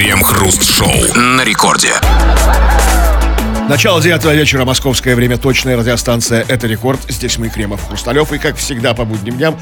Крем-хруст-шоу 0.00 1.14
на 1.14 1.44
рекорде. 1.44 1.92
Начало 3.68 4.00
девятого 4.00 4.32
вечера, 4.32 4.64
московское 4.64 5.14
время, 5.14 5.36
точная 5.36 5.76
радиостанция 5.76 6.42
«Это 6.48 6.66
рекорд». 6.66 7.00
Здесь 7.10 7.36
мы, 7.36 7.50
Кремов, 7.50 7.86
Хрусталев, 7.86 8.32
и, 8.32 8.38
как 8.38 8.56
всегда, 8.56 8.94
по 8.94 9.04
будним 9.04 9.36
дням 9.36 9.60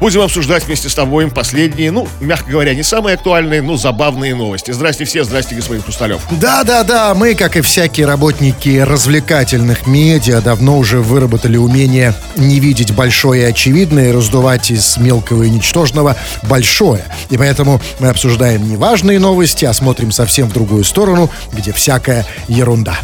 Будем 0.00 0.22
обсуждать 0.22 0.64
вместе 0.64 0.88
с 0.88 0.94
тобой 0.94 1.28
последние, 1.30 1.90
ну, 1.90 2.08
мягко 2.20 2.50
говоря, 2.50 2.74
не 2.74 2.82
самые 2.82 3.14
актуальные, 3.14 3.60
но 3.60 3.76
забавные 3.76 4.34
новости. 4.34 4.70
Здрасте 4.70 5.04
все, 5.04 5.24
здрасте, 5.24 5.54
господин 5.54 5.82
Хрусталев. 5.82 6.22
Да-да-да, 6.30 7.14
мы, 7.14 7.34
как 7.34 7.56
и 7.56 7.60
всякие 7.60 8.06
работники 8.06 8.78
развлекательных 8.78 9.86
медиа, 9.86 10.40
давно 10.40 10.78
уже 10.78 11.00
выработали 11.00 11.58
умение 11.58 12.14
не 12.36 12.60
видеть 12.60 12.92
большое 12.92 13.42
и 13.42 13.44
очевидное, 13.44 14.12
раздувать 14.12 14.70
из 14.70 14.96
мелкого 14.96 15.42
и 15.42 15.50
ничтожного 15.50 16.16
большое. 16.44 17.04
И 17.28 17.36
поэтому 17.36 17.80
мы 17.98 18.08
обсуждаем 18.08 18.66
не 18.66 18.76
важные 18.76 19.18
новости, 19.18 19.66
а 19.66 19.74
смотрим 19.74 20.12
совсем 20.12 20.48
в 20.48 20.52
другую 20.54 20.84
сторону, 20.84 21.30
где 21.52 21.72
всякая 21.72 22.26
ерунда. 22.48 22.98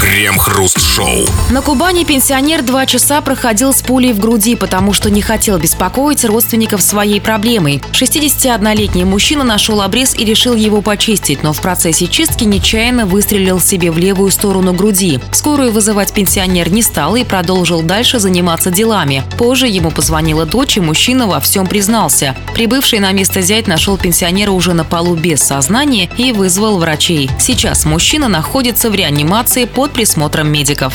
Крем-хруст-шоу. 0.00 1.26
На 1.50 1.62
Кубани 1.62 2.04
пенсионер 2.04 2.62
два 2.62 2.86
часа 2.86 3.20
проходил 3.20 3.72
с 3.72 3.82
пулей 3.82 4.12
в 4.12 4.18
груди, 4.18 4.56
потому 4.56 4.92
что 4.92 5.10
не 5.10 5.20
хотел 5.20 5.58
беспокоить 5.58 6.24
родственников 6.24 6.82
своей 6.82 7.20
проблемой. 7.20 7.82
61-летний 7.92 9.04
мужчина 9.04 9.44
нашел 9.44 9.80
обрез 9.82 10.14
и 10.14 10.24
решил 10.24 10.54
его 10.54 10.82
почистить, 10.82 11.42
но 11.42 11.52
в 11.52 11.60
процессе 11.60 12.06
чистки 12.06 12.44
нечаянно 12.44 13.06
выстрелил 13.06 13.60
себе 13.60 13.90
в 13.90 13.98
левую 13.98 14.30
сторону 14.30 14.72
груди. 14.72 15.20
Скорую 15.32 15.72
вызывать 15.72 16.12
пенсионер 16.12 16.70
не 16.70 16.82
стал 16.82 17.16
и 17.16 17.24
продолжил 17.24 17.82
дальше 17.82 18.18
заниматься 18.18 18.70
делами. 18.70 19.22
Позже 19.38 19.66
ему 19.66 19.90
позвонила 19.90 20.46
дочь, 20.46 20.76
и 20.76 20.80
мужчина 20.80 21.26
во 21.26 21.40
всем 21.40 21.66
признался. 21.66 22.36
Прибывший 22.54 23.00
на 23.00 23.12
место 23.12 23.42
зять 23.42 23.66
нашел 23.66 23.96
пенсионера 23.98 24.50
уже 24.50 24.72
на 24.72 24.84
полу 24.84 25.14
без 25.14 25.40
сознания 25.40 26.08
и 26.16 26.32
вызвал 26.32 26.78
врачей. 26.78 27.30
Сейчас 27.38 27.84
мужчина 27.84 28.28
находится 28.28 28.90
в 28.90 28.94
реанимации 28.94 29.64
под 29.86 29.92
присмотром 29.94 30.48
медиков. 30.50 30.92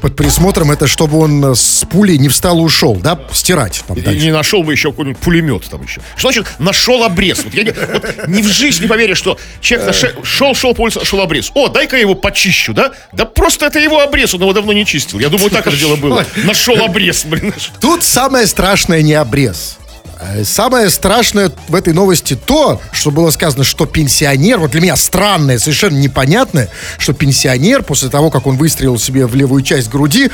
Под 0.00 0.16
присмотром 0.16 0.72
это 0.72 0.88
чтобы 0.88 1.18
он 1.18 1.54
с 1.54 1.84
пулей 1.88 2.18
не 2.18 2.28
встал 2.28 2.58
и 2.58 2.62
ушел, 2.62 2.96
да? 2.96 3.20
Стирать 3.32 3.84
там 3.86 3.96
И 3.96 4.00
дальше. 4.00 4.20
не 4.20 4.32
нашел 4.32 4.64
бы 4.64 4.72
еще 4.72 4.90
какой-нибудь 4.90 5.20
пулемет 5.22 5.62
там 5.70 5.80
еще. 5.84 6.00
Что 6.16 6.32
значит 6.32 6.48
нашел 6.58 7.04
обрез? 7.04 7.44
Вот 7.44 7.54
я 7.54 7.62
не, 7.62 7.70
вот 7.70 8.26
ни 8.26 8.42
в 8.42 8.48
жизнь 8.48 8.82
не 8.82 8.88
поверишь, 8.88 9.18
что 9.18 9.38
человек 9.60 9.86
наше- 9.86 10.16
шел, 10.24 10.56
шел 10.56 10.74
по 10.74 10.80
улице, 10.82 10.98
нашел 10.98 11.20
обрез. 11.20 11.52
О, 11.54 11.68
дай-ка 11.68 11.94
я 11.94 12.02
его 12.02 12.16
почищу, 12.16 12.74
да? 12.74 12.94
Да 13.12 13.26
просто 13.26 13.66
это 13.66 13.78
его 13.78 14.00
обрез, 14.00 14.34
он 14.34 14.40
его 14.40 14.52
давно 14.52 14.72
не 14.72 14.84
чистил. 14.84 15.20
Я 15.20 15.28
думаю, 15.28 15.50
так 15.50 15.64
это 15.68 15.76
дело 15.76 15.94
было. 15.94 16.26
Нашел 16.42 16.82
обрез, 16.84 17.24
блин. 17.24 17.54
Тут 17.80 18.02
самое 18.02 18.48
страшное 18.48 19.02
не 19.02 19.14
обрез. 19.14 19.78
Э, 20.22 20.44
Самое 20.44 20.90
страшное 20.90 21.50
в 21.68 21.74
этой 21.74 21.92
новости 21.92 22.34
то, 22.34 22.80
что 22.92 23.10
было 23.10 23.30
сказано, 23.30 23.64
что 23.64 23.86
пенсионер, 23.86 24.58
вот 24.58 24.72
для 24.72 24.80
меня 24.80 24.96
странное, 24.96 25.58
совершенно 25.58 25.98
непонятное, 25.98 26.68
что 26.98 27.12
пенсионер 27.12 27.82
после 27.82 28.08
того, 28.08 28.30
как 28.30 28.46
он 28.46 28.56
выстрелил 28.56 28.98
себе 28.98 29.26
в 29.26 29.34
левую 29.34 29.62
часть 29.62 29.88
груди, 29.90 30.30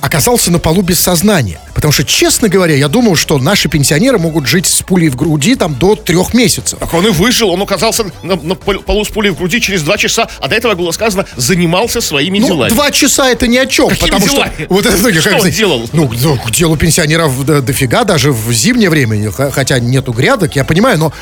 оказался 0.00 0.50
на 0.52 0.58
полу 0.58 0.82
без 0.82 1.00
сознания. 1.00 1.60
Потому 1.74 1.92
что, 1.92 2.04
честно 2.04 2.48
говоря, 2.48 2.74
я 2.74 2.88
думал, 2.88 3.16
что 3.16 3.38
наши 3.38 3.68
пенсионеры 3.68 4.18
могут 4.18 4.46
жить 4.46 4.66
с 4.66 4.82
пулей 4.82 5.08
в 5.08 5.16
груди 5.16 5.54
там 5.56 5.74
до 5.74 5.94
трех 5.96 6.34
месяцев. 6.34 6.78
Так 6.78 6.92
он 6.94 7.06
и 7.06 7.10
выжил, 7.10 7.50
он 7.50 7.62
оказался 7.62 8.04
на, 8.22 8.36
на 8.36 8.54
пол- 8.54 8.80
полу 8.80 9.04
с 9.04 9.08
пулей 9.08 9.30
в 9.30 9.36
груди 9.36 9.60
через 9.60 9.82
два 9.82 9.98
часа, 9.98 10.28
а 10.40 10.48
до 10.48 10.54
этого 10.56 10.74
было 10.74 10.92
сказано, 10.92 11.26
занимался 11.36 12.00
своими 12.00 12.38
Ну, 12.38 12.46
делами. 12.46 12.70
два 12.70 12.90
часа 12.90 13.28
это 13.30 13.46
ни 13.48 13.56
о 13.56 13.66
чем, 13.66 13.88
Какими 13.88 14.10
потому 14.10 14.26
делами? 14.26 14.52
что 14.56 14.66
вот 14.74 14.86
это 14.86 14.96
ну, 14.96 15.12
Что 15.20 15.30
как 15.30 15.40
он 15.42 15.50
делал? 15.50 15.90
Ну, 15.92 16.10
ну, 16.22 16.36
к 16.36 16.50
делу 16.52 16.76
пенсионеров 16.76 17.44
до- 17.44 17.60
дофига, 17.60 18.04
даже 18.04 18.32
в 18.32 18.52
зимнее 18.52 18.90
время, 18.90 19.30
хотя 19.32 19.78
нету 19.80 20.12
грядок, 20.12 20.54
я 20.56 20.64
понимаю, 20.64 20.98
но 20.98 21.12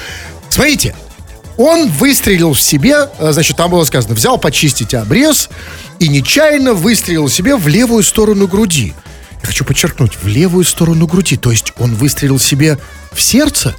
смотрите, 0.50 0.94
он 1.56 1.88
выстрелил 1.90 2.52
в 2.52 2.60
себе, 2.60 3.08
э, 3.18 3.32
значит, 3.32 3.56
там 3.56 3.70
было 3.70 3.84
сказано, 3.84 4.14
взял 4.14 4.38
почистить 4.38 4.94
обрез 4.94 5.48
и 5.98 6.08
нечаянно 6.08 6.74
выстрелил 6.74 7.28
себе 7.28 7.56
в 7.56 7.66
левую 7.68 8.02
сторону 8.02 8.46
груди. 8.46 8.94
Я 9.42 9.48
хочу 9.48 9.64
подчеркнуть, 9.64 10.16
в 10.16 10.26
левую 10.26 10.64
сторону 10.64 11.06
груди, 11.06 11.36
то 11.36 11.50
есть 11.50 11.72
он 11.78 11.94
выстрелил 11.94 12.38
себе 12.38 12.78
в 13.12 13.20
сердце, 13.20 13.74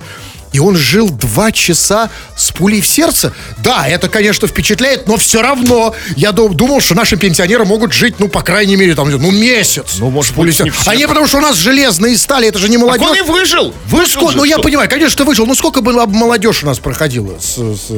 и 0.58 0.60
он 0.60 0.76
жил 0.76 1.12
два 1.12 1.52
часа 1.52 2.10
с 2.36 2.50
пулей 2.52 2.82
в 2.82 2.88
сердце. 2.88 3.32
Да, 3.60 3.88
это, 3.88 4.10
конечно, 4.10 4.48
впечатляет, 4.48 5.08
но 5.08 5.16
все 5.18 5.44
равно 5.44 5.94
я 6.16 6.32
дум- 6.32 6.56
думал, 6.56 6.82
что 6.82 6.96
наши 6.96 7.16
пенсионеры 7.16 7.64
могут 7.64 7.94
жить, 7.94 8.16
ну, 8.18 8.28
по 8.28 8.42
крайней 8.42 8.76
мере, 8.76 8.96
там, 8.96 9.08
ну, 9.12 9.30
месяц. 9.32 9.98
Ну, 10.00 10.10
может 10.10 10.32
с 10.32 10.36
пулей 10.36 10.56
не 10.64 10.72
все. 10.72 10.90
А 10.90 10.96
не 10.96 11.08
потому, 11.08 11.28
что 11.28 11.38
у 11.38 11.42
нас 11.42 11.56
железные 11.58 12.18
стали, 12.18 12.48
это 12.48 12.58
же 12.58 12.70
не 12.70 12.78
Так 12.78 12.86
молодежь. 12.88 13.08
он 13.08 13.18
и 13.18 13.22
выжил. 13.22 13.66
Ну, 13.92 13.98
Выжил 14.00 14.22
ско- 14.24 14.32
же, 14.32 14.38
ну, 14.38 14.44
я 14.46 14.56
что? 14.56 14.64
понимаю, 14.64 14.90
конечно, 14.90 15.24
выжил. 15.26 15.46
Ну, 15.46 15.54
сколько 15.54 15.82
бы 15.82 15.94
молодежь 16.08 16.64
у 16.64 16.66
нас 16.66 16.80
проходила 16.80 17.38
с, 17.40 17.56
с, 17.58 17.92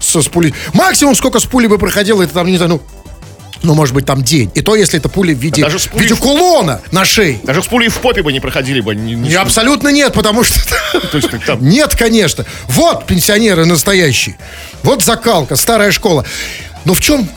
с- 0.00 0.22
с 0.22 0.28
пулей? 0.28 0.52
Максимум, 0.74 1.14
сколько 1.14 1.40
с 1.40 1.44
пулей 1.46 1.68
бы 1.68 1.78
проходило, 1.78 2.22
это 2.22 2.34
там, 2.34 2.46
не 2.46 2.58
знаю, 2.58 2.72
ну, 2.72 2.82
ну, 3.62 3.74
может 3.74 3.94
быть, 3.94 4.06
там 4.06 4.22
день. 4.22 4.50
И 4.54 4.60
то, 4.60 4.74
если 4.76 4.98
это 4.98 5.08
пуля 5.08 5.34
в 5.34 5.38
виде, 5.38 5.62
даже 5.62 5.78
в 5.78 5.94
виде 5.94 6.14
в- 6.14 6.18
кулона 6.20 6.80
на 6.90 7.04
шее. 7.04 7.38
Даже 7.42 7.62
с 7.62 7.66
пулей 7.66 7.88
в 7.88 7.98
попе 7.98 8.22
бы 8.22 8.32
не 8.32 8.40
проходили 8.40 8.80
бы. 8.80 8.94
не- 8.94 9.14
не- 9.14 9.34
абсолютно 9.34 9.88
нет, 9.88 10.12
потому 10.12 10.44
что... 10.44 10.58
Есть 11.12 11.28
там- 11.46 11.62
Нет, 11.66 11.94
конечно. 11.96 12.44
Вот 12.68 13.06
пенсионеры 13.06 13.64
настоящие. 13.64 14.36
Вот 14.82 15.02
закалка, 15.04 15.56
старая 15.56 15.90
школа. 15.92 16.24
Но 16.84 16.94
в 16.94 17.00
чем, 17.00 17.28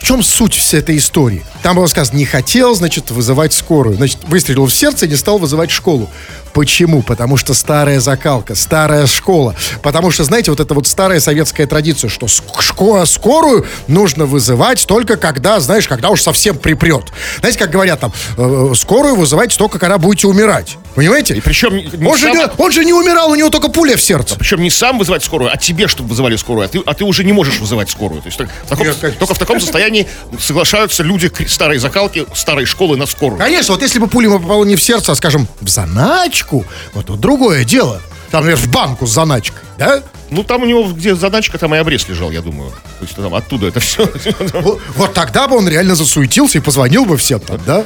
в 0.00 0.04
чем 0.04 0.22
суть 0.22 0.54
всей 0.54 0.80
этой 0.80 0.96
истории? 0.98 1.44
Там 1.62 1.76
было 1.76 1.86
сказано, 1.86 2.16
не 2.16 2.24
хотел, 2.24 2.74
значит, 2.74 3.10
вызывать 3.10 3.52
скорую. 3.52 3.96
Значит, 3.96 4.18
выстрелил 4.26 4.66
в 4.66 4.72
сердце 4.74 5.06
и 5.06 5.08
не 5.08 5.16
стал 5.16 5.38
вызывать 5.38 5.70
школу. 5.70 6.08
Почему? 6.52 7.02
Потому 7.02 7.36
что 7.36 7.54
старая 7.54 8.00
закалка, 8.00 8.56
старая 8.56 9.06
школа. 9.06 9.54
Потому 9.82 10.10
что, 10.10 10.24
знаете, 10.24 10.50
вот 10.50 10.58
это 10.58 10.74
вот 10.74 10.86
старая 10.88 11.20
советская 11.20 11.66
традиция, 11.68 12.08
что 12.10 12.26
ск- 12.26 12.42
шко- 12.60 13.06
скорую 13.06 13.66
нужно 13.86 14.26
вызывать 14.26 14.84
только 14.86 15.16
когда, 15.16 15.60
знаешь, 15.60 15.86
когда 15.86 16.10
уж 16.10 16.22
совсем 16.22 16.58
припрет. 16.58 17.04
Знаете, 17.38 17.58
как 17.58 17.70
говорят 17.70 18.00
там, 18.00 18.12
э, 18.36 18.72
скорую 18.74 19.14
вызывайте 19.14 19.56
только 19.56 19.78
когда 19.78 19.98
будете 19.98 20.26
умирать. 20.26 20.76
Понимаете? 20.96 21.34
И 21.36 21.40
причем 21.40 21.72
Он 22.04 22.16
же, 22.16 22.26
сам- 22.26 22.36
не, 22.36 22.46
он 22.58 22.72
же 22.72 22.84
не 22.84 22.92
умирал, 22.92 23.30
у 23.30 23.36
него 23.36 23.48
только 23.50 23.68
пуля 23.68 23.96
в 23.96 24.02
сердце. 24.02 24.34
Причем 24.36 24.60
не 24.60 24.70
сам 24.70 24.98
вызывать 24.98 25.22
скорую, 25.22 25.52
а 25.52 25.56
тебе, 25.56 25.86
чтобы 25.86 26.08
вызывали 26.08 26.34
скорую, 26.34 26.64
а 26.64 26.68
ты, 26.68 26.80
а 26.84 26.94
ты 26.94 27.04
уже 27.04 27.22
не 27.22 27.32
можешь 27.32 27.60
вызывать 27.60 27.90
скорую. 27.90 28.22
То 28.22 28.26
есть 28.26 28.38
так- 28.38 28.48
в 28.64 28.68
таком- 28.68 28.86
Нет, 28.88 29.18
только 29.20 29.34
в 29.34 29.38
таком 29.38 29.60
состоянии 29.60 30.08
соглашаются 30.40 31.04
люди 31.04 31.28
старой 31.50 31.78
закалки, 31.78 32.26
старой 32.34 32.64
школы 32.66 32.96
на 32.96 33.06
скорую. 33.06 33.38
Конечно, 33.38 33.74
вот 33.74 33.82
если 33.82 33.98
бы 33.98 34.06
пуля 34.06 34.28
ему 34.28 34.40
попала 34.40 34.64
не 34.64 34.76
в 34.76 34.82
сердце, 34.82 35.12
а, 35.12 35.14
скажем, 35.14 35.48
в 35.60 35.68
заначку, 35.68 36.64
вот 36.94 37.06
тут 37.06 37.20
другое 37.20 37.64
дело. 37.64 38.00
Там, 38.30 38.44
например, 38.44 38.58
в 38.58 38.70
банку 38.70 39.06
с 39.06 39.10
заначкой, 39.10 39.60
да? 39.76 40.02
Ну, 40.30 40.44
там 40.44 40.62
у 40.62 40.66
него, 40.66 40.84
где 40.92 41.16
задачка, 41.16 41.58
там 41.58 41.74
и 41.74 41.78
обрез 41.78 42.08
лежал, 42.08 42.30
я 42.30 42.42
думаю. 42.42 42.70
То 42.70 43.04
есть 43.04 43.16
там 43.16 43.34
оттуда 43.34 43.66
это 43.66 43.80
все. 43.80 44.08
Вот, 44.52 44.80
вот 44.94 45.14
тогда 45.14 45.48
бы 45.48 45.56
он 45.56 45.68
реально 45.68 45.96
засуетился 45.96 46.58
и 46.58 46.60
позвонил 46.60 47.04
бы 47.04 47.16
всем 47.16 47.40
там, 47.40 47.58
да? 47.66 47.84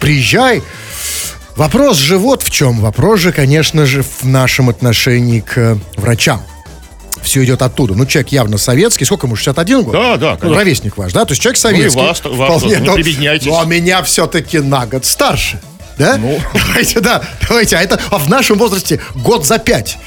Приезжай. 0.00 0.62
Вопрос 1.56 1.98
же 1.98 2.16
вот 2.16 2.42
в 2.42 2.50
чем. 2.50 2.80
Вопрос 2.80 3.20
же, 3.20 3.32
конечно 3.32 3.84
же, 3.84 4.02
в 4.02 4.24
нашем 4.24 4.70
отношении 4.70 5.40
к 5.40 5.58
э, 5.58 5.76
врачам. 5.96 6.42
Все 7.22 7.44
идет 7.44 7.62
оттуда. 7.62 7.94
Ну, 7.94 8.04
человек 8.06 8.32
явно 8.32 8.58
советский. 8.58 9.04
Сколько 9.04 9.26
ему, 9.26 9.36
61 9.36 9.82
год? 9.84 9.92
Да, 9.92 10.16
да, 10.16 10.32
Ну, 10.32 10.38
конечно. 10.38 10.58
ровесник 10.60 10.96
ваш, 10.96 11.12
да? 11.12 11.24
То 11.24 11.32
есть 11.32 11.42
человек 11.42 11.56
советский. 11.58 11.98
вас- 12.00 12.20
вас 12.24 12.62
тоже, 12.62 12.80
не 12.80 12.86
но-. 12.86 12.96
Но 13.46 13.64
меня 13.64 14.02
все-таки 14.02 14.58
на 14.58 14.86
год 14.86 15.04
старше. 15.04 15.60
Да? 15.98 16.16
Ну. 16.16 16.40
Давайте, 16.54 17.00
да, 17.00 17.22
давайте. 17.46 17.76
А 17.76 17.82
это 17.82 18.00
а 18.10 18.18
в 18.18 18.28
нашем 18.28 18.58
возрасте 18.58 19.00
год 19.14 19.46
за 19.46 19.58
пять. 19.58 19.98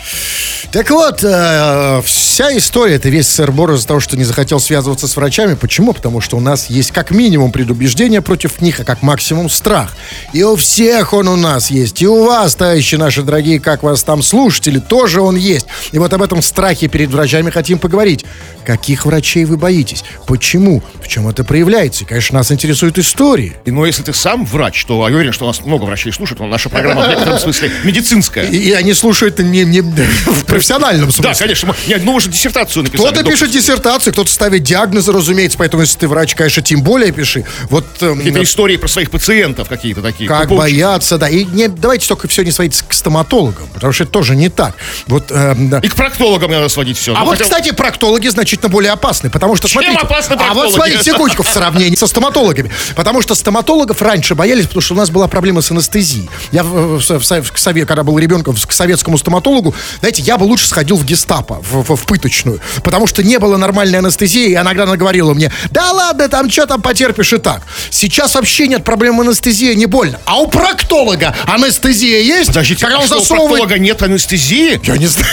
Так 0.71 0.89
вот, 0.89 1.23
э, 1.23 2.01
вся 2.03 2.57
история, 2.57 2.95
это 2.95 3.07
весь 3.07 3.27
сыр-бор 3.27 3.73
из-за 3.73 3.87
того, 3.87 3.99
что 3.99 4.17
не 4.17 4.23
захотел 4.23 4.59
связываться 4.59 5.07
с 5.07 5.15
врачами. 5.15 5.53
Почему? 5.53 5.93
Потому 5.93 6.21
что 6.21 6.37
у 6.37 6.39
нас 6.39 6.69
есть 6.69 6.91
как 6.91 7.11
минимум 7.11 7.51
предубеждение 7.51 8.21
против 8.21 8.61
них, 8.61 8.79
а 8.79 8.83
как 8.83 9.01
максимум 9.01 9.49
страх. 9.49 9.95
И 10.33 10.43
у 10.43 10.55
всех 10.55 11.13
он 11.13 11.27
у 11.27 11.35
нас 11.35 11.69
есть. 11.69 12.01
И 12.01 12.07
у 12.07 12.25
вас, 12.25 12.55
товарищи 12.55 12.95
наши 12.95 13.21
дорогие, 13.21 13.59
как 13.59 13.83
вас 13.83 14.03
там 14.03 14.21
слушатели, 14.21 14.79
тоже 14.79 15.21
он 15.21 15.35
есть. 15.35 15.67
И 15.91 15.99
вот 15.99 16.11
об 16.13 16.21
этом 16.21 16.41
страхе 16.41 16.87
перед 16.87 17.09
врачами 17.09 17.51
хотим 17.51 17.79
поговорить. 17.79 18.25
Каких 18.65 19.05
врачей 19.05 19.45
вы 19.45 19.57
боитесь? 19.57 20.03
Почему? 20.25 20.81
В 21.01 21.07
чем 21.07 21.27
это 21.27 21.43
проявляется? 21.43 22.03
И, 22.03 22.07
конечно, 22.07 22.39
нас 22.39 22.51
интересует 22.51 22.97
история. 22.97 23.53
И, 23.65 23.71
но 23.71 23.85
если 23.85 24.01
ты 24.01 24.13
сам 24.13 24.43
врач, 24.45 24.83
то 24.85 25.07
я 25.07 25.15
уверен, 25.15 25.31
что 25.31 25.45
у 25.45 25.47
нас 25.47 25.63
много 25.63 25.74
врачей 25.83 26.13
слушают, 26.13 26.39
но 26.39 26.47
наша 26.47 26.69
программа 26.69 27.03
в 27.03 27.09
некотором 27.09 27.39
смысле 27.39 27.71
медицинская. 27.83 28.45
И, 28.47 28.57
и 28.57 28.71
они 28.71 28.93
слушают 28.93 29.39
не, 29.39 29.65
не 29.65 29.81
в 29.81 30.45
профессиональном 30.45 31.11
смысле. 31.11 31.33
Да, 31.33 31.39
конечно. 31.39 31.67
мы- 31.87 31.97
ну, 31.97 32.11
можно 32.11 32.31
диссертацию 32.31 32.83
написать. 32.83 33.05
Кто-то 33.11 33.29
пишет 33.29 33.51
диссертацию, 33.51 34.13
кто-то 34.13 34.31
ставит 34.31 34.63
диагнозы, 34.63 35.11
разумеется, 35.11 35.57
поэтому 35.57 35.81
если 35.81 35.99
ты 35.99 36.07
врач, 36.07 36.35
конечно, 36.35 36.61
тем 36.63 36.81
более 36.81 37.11
пиши. 37.11 37.43
Вот 37.69 37.85
эм, 38.01 38.17
Какие-то 38.17 38.43
истории 38.43 38.77
про 38.77 38.87
своих 38.87 39.11
пациентов 39.11 39.67
какие-то 39.67 40.01
такие. 40.01 40.27
как 40.29 40.49
получит- 40.49 40.57
бояться, 40.57 41.17
да. 41.17 41.27
И 41.29 41.43
не, 41.45 41.67
давайте 41.67 42.07
только 42.07 42.27
все 42.27 42.43
не 42.43 42.51
сводить 42.51 42.81
к 42.87 42.93
стоматологам, 42.93 43.67
потому 43.73 43.91
что 43.93 44.03
это 44.03 44.11
тоже 44.13 44.35
не 44.35 44.49
так. 44.49 44.75
Вот, 45.07 45.31
эм, 45.31 45.69
да. 45.69 45.79
И 45.79 45.87
к 45.87 45.95
проктологам 45.95 46.51
надо 46.51 46.69
сводить 46.69 46.97
все. 46.97 47.15
А 47.15 47.23
вот, 47.25 47.39
кстати, 47.39 47.71
проктологи 47.71 48.27
значительно 48.27 48.69
более 48.69 48.91
опасны, 48.91 49.29
потому 49.29 49.55
что, 49.55 49.67
Чем 49.67 49.81
смотрите... 49.83 49.99
опасны 50.05 50.33
а 50.33 50.37
вот 50.37 50.45
проктологи? 50.45 50.73
смотрите, 50.73 51.03
секундочку, 51.03 51.43
в 51.43 51.47
сравнении 51.49 51.95
со 51.95 52.07
стоматологами. 52.07 52.71
Потому 52.95 53.21
что 53.21 53.35
стоматологов 53.35 54.01
раньше 54.01 54.35
боялись, 54.35 54.65
потому 54.65 54.81
что 54.81 54.93
у 54.93 54.97
нас 54.97 55.09
была 55.09 55.27
проблема 55.27 55.61
с 55.65 55.71
анестезией. 55.71 56.29
Я, 56.51 56.63
в, 56.63 56.99
в- 56.99 57.19
в- 57.19 57.51
к 57.51 57.57
сове- 57.57 57.85
когда 57.85 58.03
был 58.03 58.17
ребенком, 58.19 58.55
к 58.55 58.71
советскому 58.71 59.17
стоматологу, 59.17 59.73
знаете, 59.99 60.21
я 60.21 60.37
бы 60.37 60.43
лучше 60.45 60.67
сходил 60.67 60.95
в 60.97 61.03
гестапо, 61.05 61.61
в, 61.61 61.83
в- 61.83 61.95
в 61.95 62.05
пыточную, 62.05 62.61
потому 62.83 63.07
что 63.07 63.23
не 63.23 63.39
было 63.39 63.57
нормальной 63.57 63.99
анестезии, 63.99 64.49
и 64.51 64.55
иногда 64.55 64.83
она 64.83 64.95
говорила 64.95 65.33
мне, 65.33 65.51
да 65.71 65.91
ладно, 65.91 66.29
там 66.29 66.49
что 66.49 66.65
там 66.67 66.81
потерпишь 66.81 67.33
и 67.33 67.37
так. 67.37 67.63
Сейчас 67.89 68.35
вообще 68.35 68.67
нет 68.67 68.83
проблем 68.83 69.19
анестезии, 69.21 69.73
не 69.73 69.85
больно. 69.87 70.19
А 70.25 70.37
у 70.39 70.47
проктолога 70.47 71.35
анестезия 71.47 72.21
есть? 72.21 72.47
Подождите, 72.47 72.81
когда 72.81 72.97
а 72.97 73.01
он 73.01 73.07
что, 73.07 73.17
у 73.17 73.19
засовывает... 73.19 73.49
проктолога 73.61 73.79
нет 73.79 74.01
анестезии? 74.03 74.79
Я 74.83 74.97
не 74.97 75.07
знаю. 75.07 75.27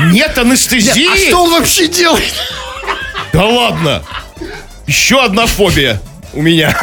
Нет 0.12 0.36
анестезии? 0.38 1.06
А 1.12 1.16
что 1.16 1.44
он 1.44 1.50
вообще 1.52 1.86
делает? 1.86 2.34
Да 3.32 3.44
ладно. 3.44 4.02
Еще 4.88 5.22
одна 5.22 5.46
фобия 5.46 6.00
у 6.34 6.42
меня. 6.42 6.76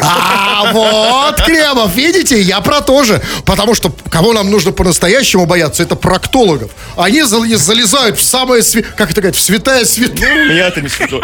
А 0.64 0.72
вот, 0.72 1.42
Кремов, 1.42 1.92
видите, 1.94 2.40
я 2.40 2.60
про 2.60 2.80
то 2.82 3.02
же. 3.02 3.20
Потому 3.44 3.74
что 3.74 3.92
кого 4.10 4.32
нам 4.32 4.50
нужно 4.50 4.70
по-настоящему 4.72 5.44
бояться, 5.46 5.82
это 5.82 5.96
проктологов. 5.96 6.70
Они 6.96 7.22
зал- 7.22 7.44
залезают 7.56 8.18
в 8.18 8.22
самое, 8.22 8.62
как 8.96 9.10
это 9.10 9.20
говорят, 9.20 9.36
в 9.36 9.40
святая 9.40 9.84
святая. 9.84 10.32
У 10.46 10.48
меня 10.50 10.68
это 10.68 10.80
не 10.80 10.88
святое. 10.88 11.22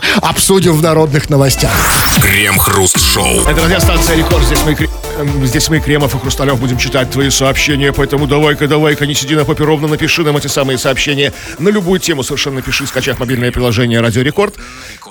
Обсудим 0.22 0.74
в 0.74 0.82
народных 0.82 1.30
новостях. 1.30 1.72
Крем-хруст-шоу. 2.20 3.42
Это 3.46 3.64
радиостанция 3.64 4.16
Рекорд. 4.16 4.44
Здесь 4.44 4.60
мы, 4.64 4.72
эм, 5.18 5.46
здесь 5.46 5.68
мы, 5.68 5.80
Кремов 5.80 6.14
и 6.14 6.18
Хрусталев, 6.18 6.58
будем 6.60 6.78
читать 6.78 7.10
твои 7.10 7.30
сообщения. 7.30 7.92
Поэтому 7.92 8.26
давай-ка, 8.26 8.68
давай-ка, 8.68 9.06
не 9.06 9.14
сиди 9.14 9.34
на 9.34 9.44
попе 9.44 9.64
ровно, 9.64 9.88
напиши 9.88 10.22
нам 10.22 10.36
эти 10.36 10.46
самые 10.46 10.78
сообщения 10.78 11.32
на 11.58 11.68
любую 11.68 12.00
тему. 12.00 12.22
Совершенно 12.22 12.56
напиши, 12.56 12.86
скачав 12.86 13.18
мобильное 13.18 13.50
приложение 13.52 14.00
Радио 14.00 14.22
Рекорд. 14.22 14.54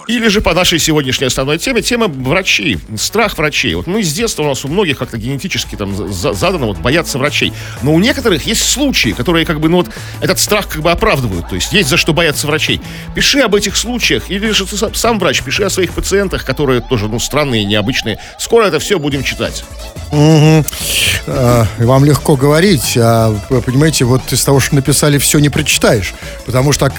Или 0.08 0.28
же 0.30 0.42
по 0.42 0.54
нашей 0.54 0.80
сегодняшней 0.80 1.28
основной 1.28 1.60
теме, 1.60 1.82
тема 1.82 2.08
врачей, 2.08 2.80
страх 2.98 3.38
врачей. 3.38 3.76
Вот 3.76 3.88
мы 3.88 4.04
с 4.04 4.12
детства 4.12 4.44
у 4.44 4.48
нас 4.48 4.66
у 4.66 4.68
многих 4.68 4.98
как-то 4.98 5.18
генетически 5.18 5.76
там 5.76 5.96
за- 6.12 6.34
задано 6.34 6.68
вот 6.68 6.78
бояться 6.80 7.18
врачей. 7.20 7.54
Но 7.84 7.94
у 7.94 8.00
некоторых 8.00 8.46
есть 8.48 8.68
случаи, 8.68 9.10
которые 9.10 9.46
как 9.46 9.60
бы, 9.60 9.70
ну 9.70 9.78
вот, 9.78 9.90
этот 10.20 10.40
страх 10.40 10.68
как 10.68 10.82
бы 10.82 10.92
оправдывают. 10.92 11.48
То 11.50 11.56
есть 11.56 11.72
есть 11.72 11.88
за 11.90 11.98
что 11.98 12.14
бояться 12.14 12.48
врачей. 12.48 12.82
Пиши 13.16 13.40
об 13.42 13.54
этих 13.54 13.76
случаях, 13.78 14.30
или 14.30 14.50
же 14.52 14.66
сам- 14.78 14.94
сам 14.94 15.20
врач, 15.20 15.42
пиши 15.42 15.64
о 15.64 15.70
своих 15.70 15.94
пациентах, 15.94 16.46
которые 16.46 16.82
тоже, 16.82 17.08
ну, 17.08 17.20
странные, 17.20 17.66
необычные. 17.66 18.18
Скоро 18.38 18.66
это 18.66 18.80
все 18.80 19.00
будем 19.00 19.24
читать. 19.24 19.64
А, 20.12 21.66
и 21.80 21.84
вам 21.84 22.06
легко 22.06 22.36
говорить, 22.36 22.98
а 22.98 23.36
понимаете, 23.66 24.06
вот 24.06 24.32
из 24.32 24.44
того, 24.44 24.60
что 24.60 24.76
написали, 24.76 25.18
все 25.18 25.40
не 25.40 25.50
прочитаешь. 25.50 26.14
Потому 26.46 26.72
что 26.74 26.90
так 26.90 26.94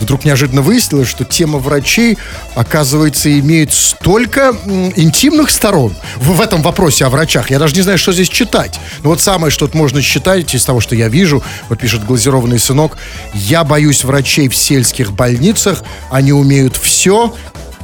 вдруг 0.00 0.24
неожиданно 0.24 0.62
выяснилось, 0.62 1.08
что 1.08 1.24
тема 1.24 1.58
врачей, 1.58 2.18
оказывается, 2.54 3.36
имеет 3.38 3.72
столько 3.72 4.54
интимных 4.96 5.50
сторон 5.50 5.94
в, 6.16 6.40
этом 6.40 6.62
вопросе 6.62 7.04
о 7.04 7.10
врачах. 7.10 7.50
Я 7.50 7.58
даже 7.58 7.74
не 7.74 7.82
знаю, 7.82 7.98
что 7.98 8.12
здесь 8.12 8.28
читать. 8.28 8.78
Но 9.02 9.10
вот 9.10 9.20
самое, 9.20 9.50
что 9.50 9.66
тут 9.66 9.74
можно 9.74 10.02
читать 10.02 10.54
из 10.54 10.64
того, 10.64 10.80
что 10.80 10.94
я 10.94 11.08
вижу, 11.08 11.42
вот 11.68 11.78
пишет 11.78 12.04
глазированный 12.04 12.58
сынок, 12.58 12.96
я 13.34 13.64
боюсь 13.64 14.04
врачей 14.04 14.48
в 14.48 14.56
сельских 14.56 15.12
больницах, 15.12 15.82
они 16.10 16.32
умеют 16.32 16.76
все 16.76 17.34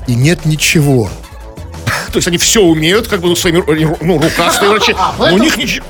и 0.07 0.15
нет 0.15 0.45
ничего. 0.45 1.11
То 2.13 2.19
есть 2.19 2.29
они 2.29 2.39
все 2.39 2.63
умеют, 2.63 3.09
как 3.09 3.21
бы, 3.21 3.29
ну, 3.29 3.37
своими 3.37 3.63
ну, 4.03 4.21
рукастые 4.21 4.71
врачи. 4.71 4.95
Но 5.19 5.35
у 5.35 5.39
них 5.39 5.57
ничего, 5.57 5.85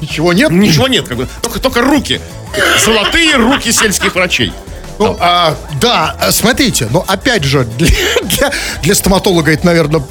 Ничего 0.00 0.32
нет? 0.32 0.50
ничего 0.50 0.88
нет, 0.88 1.06
как 1.08 1.16
бы. 1.18 1.28
Только, 1.42 1.60
только 1.60 1.80
руки. 1.82 2.20
Золотые 2.84 3.36
руки 3.36 3.72
сельских 3.72 4.14
врачей. 4.14 4.52
Ну, 4.98 5.16
а, 5.20 5.54
да, 5.80 6.16
а, 6.20 6.32
смотрите, 6.32 6.88
но 6.90 7.04
опять 7.06 7.44
же, 7.44 7.64
для, 7.78 7.88
для, 8.24 8.52
для 8.82 8.94
стоматолога 8.94 9.52
это, 9.52 9.66
наверное, 9.66 10.02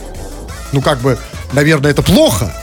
ну 0.71 0.81
как 0.81 0.99
бы, 0.99 1.17
наверное, 1.53 1.91
это 1.91 2.01
плохо. 2.01 2.53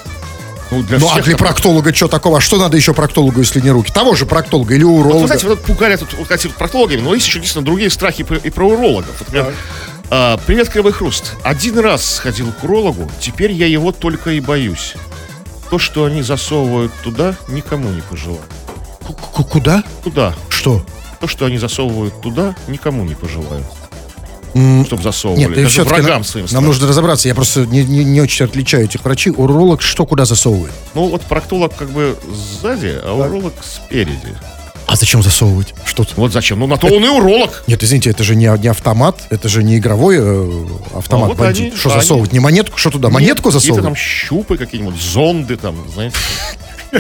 Ну, 0.71 0.83
для 0.83 0.99
Ну, 0.99 1.11
а 1.13 1.21
для 1.21 1.37
проктолога 1.37 1.93
что 1.95 2.09
такого? 2.09 2.39
А 2.39 2.41
что 2.41 2.57
надо 2.57 2.77
еще 2.79 2.95
проктологу, 2.95 3.41
если 3.41 3.61
не 3.61 3.71
руки? 3.71 3.93
Того 3.93 4.15
же 4.15 4.25
проктолога 4.25 4.75
или 4.75 4.85
Вот, 4.85 5.01
уролога? 5.01 5.21
вы 5.21 5.27
знаете, 5.27 5.47
вот 5.47 5.63
пугали 5.63 5.97
тут, 5.97 6.15
вот, 6.15 6.23
кстати, 6.23 6.47
проктологами, 6.47 7.01
но 7.01 7.13
есть 7.15 7.27
еще 7.27 7.41
действительно 7.41 7.65
другие 7.67 7.91
страхи 7.91 8.25
и 8.43 8.51
про 8.51 8.67
урологов. 8.69 9.11
Вот, 9.19 9.29
например, 9.29 9.55
а, 10.09 10.39
привет, 10.47 10.69
Кривой 10.71 10.93
Хруст. 10.93 11.35
Один 11.43 11.79
раз 11.79 12.15
сходил 12.15 12.53
к 12.53 12.65
урологу, 12.65 13.11
теперь 13.21 13.53
я 13.53 13.67
его 13.67 13.93
только 13.93 14.31
и 14.31 14.41
боюсь. 14.41 14.95
То, 15.69 15.79
что 15.79 16.05
они 16.05 16.23
засовывают 16.23 16.93
туда, 17.03 17.35
никому 17.49 17.89
не 17.91 18.01
пожелаю. 18.03 18.41
К- 19.07 19.43
Куда? 19.45 19.83
Туда. 20.05 20.35
Что? 20.49 20.85
То, 21.23 21.29
что 21.29 21.47
они 21.47 21.57
засовывают 21.57 22.21
туда, 22.21 22.57
никому 22.67 23.05
не 23.05 23.15
пожелаю. 23.15 23.65
Чтобы 24.87 25.03
засовывали. 25.05 25.41
Нет, 25.55 25.55
Даже 25.55 25.85
врагам 25.85 26.11
нам, 26.11 26.25
своим. 26.25 26.43
нам 26.45 26.49
страшно. 26.49 26.67
нужно 26.67 26.89
разобраться. 26.89 27.29
Я 27.29 27.35
просто 27.37 27.61
не, 27.65 27.85
не, 27.85 28.05
не 28.05 28.21
очень 28.21 28.45
отличаю 28.45 28.85
этих 28.87 29.05
врачей. 29.05 29.33
Уролог 29.35 29.81
что 29.83 30.05
куда 30.05 30.25
засовывает? 30.25 30.73
Ну, 30.95 31.07
вот 31.07 31.23
проктолог 31.23 31.77
как 31.77 31.91
бы 31.91 32.19
сзади, 32.61 32.99
а 33.05 33.15
уролог 33.15 33.55
спереди. 33.63 34.37
А 34.89 34.97
зачем 34.97 35.23
засовывать? 35.23 35.75
Что 35.87 36.03
то 36.03 36.13
Вот 36.17 36.33
зачем? 36.33 36.59
Ну, 36.59 36.67
на 36.67 36.77
то 36.77 36.89
он 36.89 37.05
и 37.05 37.09
уролог. 37.09 37.63
Нет, 37.69 37.85
извините, 37.85 38.11
это 38.11 38.25
же 38.25 38.35
не, 38.35 38.47
не 38.59 38.67
автомат, 38.67 39.23
это 39.31 39.49
же 39.49 39.63
не 39.63 39.79
игровой 39.79 40.17
э, 40.19 40.67
автомат 40.93 41.27
А 41.27 41.29
вот 41.29 41.39
бандит. 41.39 41.69
они- 41.69 41.77
что 41.77 41.91
они- 41.93 42.01
засовывать? 42.01 42.33
Не 42.33 42.41
монетку? 42.41 42.77
Что 42.79 42.91
туда? 42.91 43.11
Монетку 43.11 43.45
Какие-то 43.45 43.61
засовывать? 43.61 43.85
там 43.85 43.95
щупы 43.95 44.59
какие-нибудь, 44.59 45.01
зонды 45.01 45.57
там, 45.57 45.77
знаете. 45.95 46.17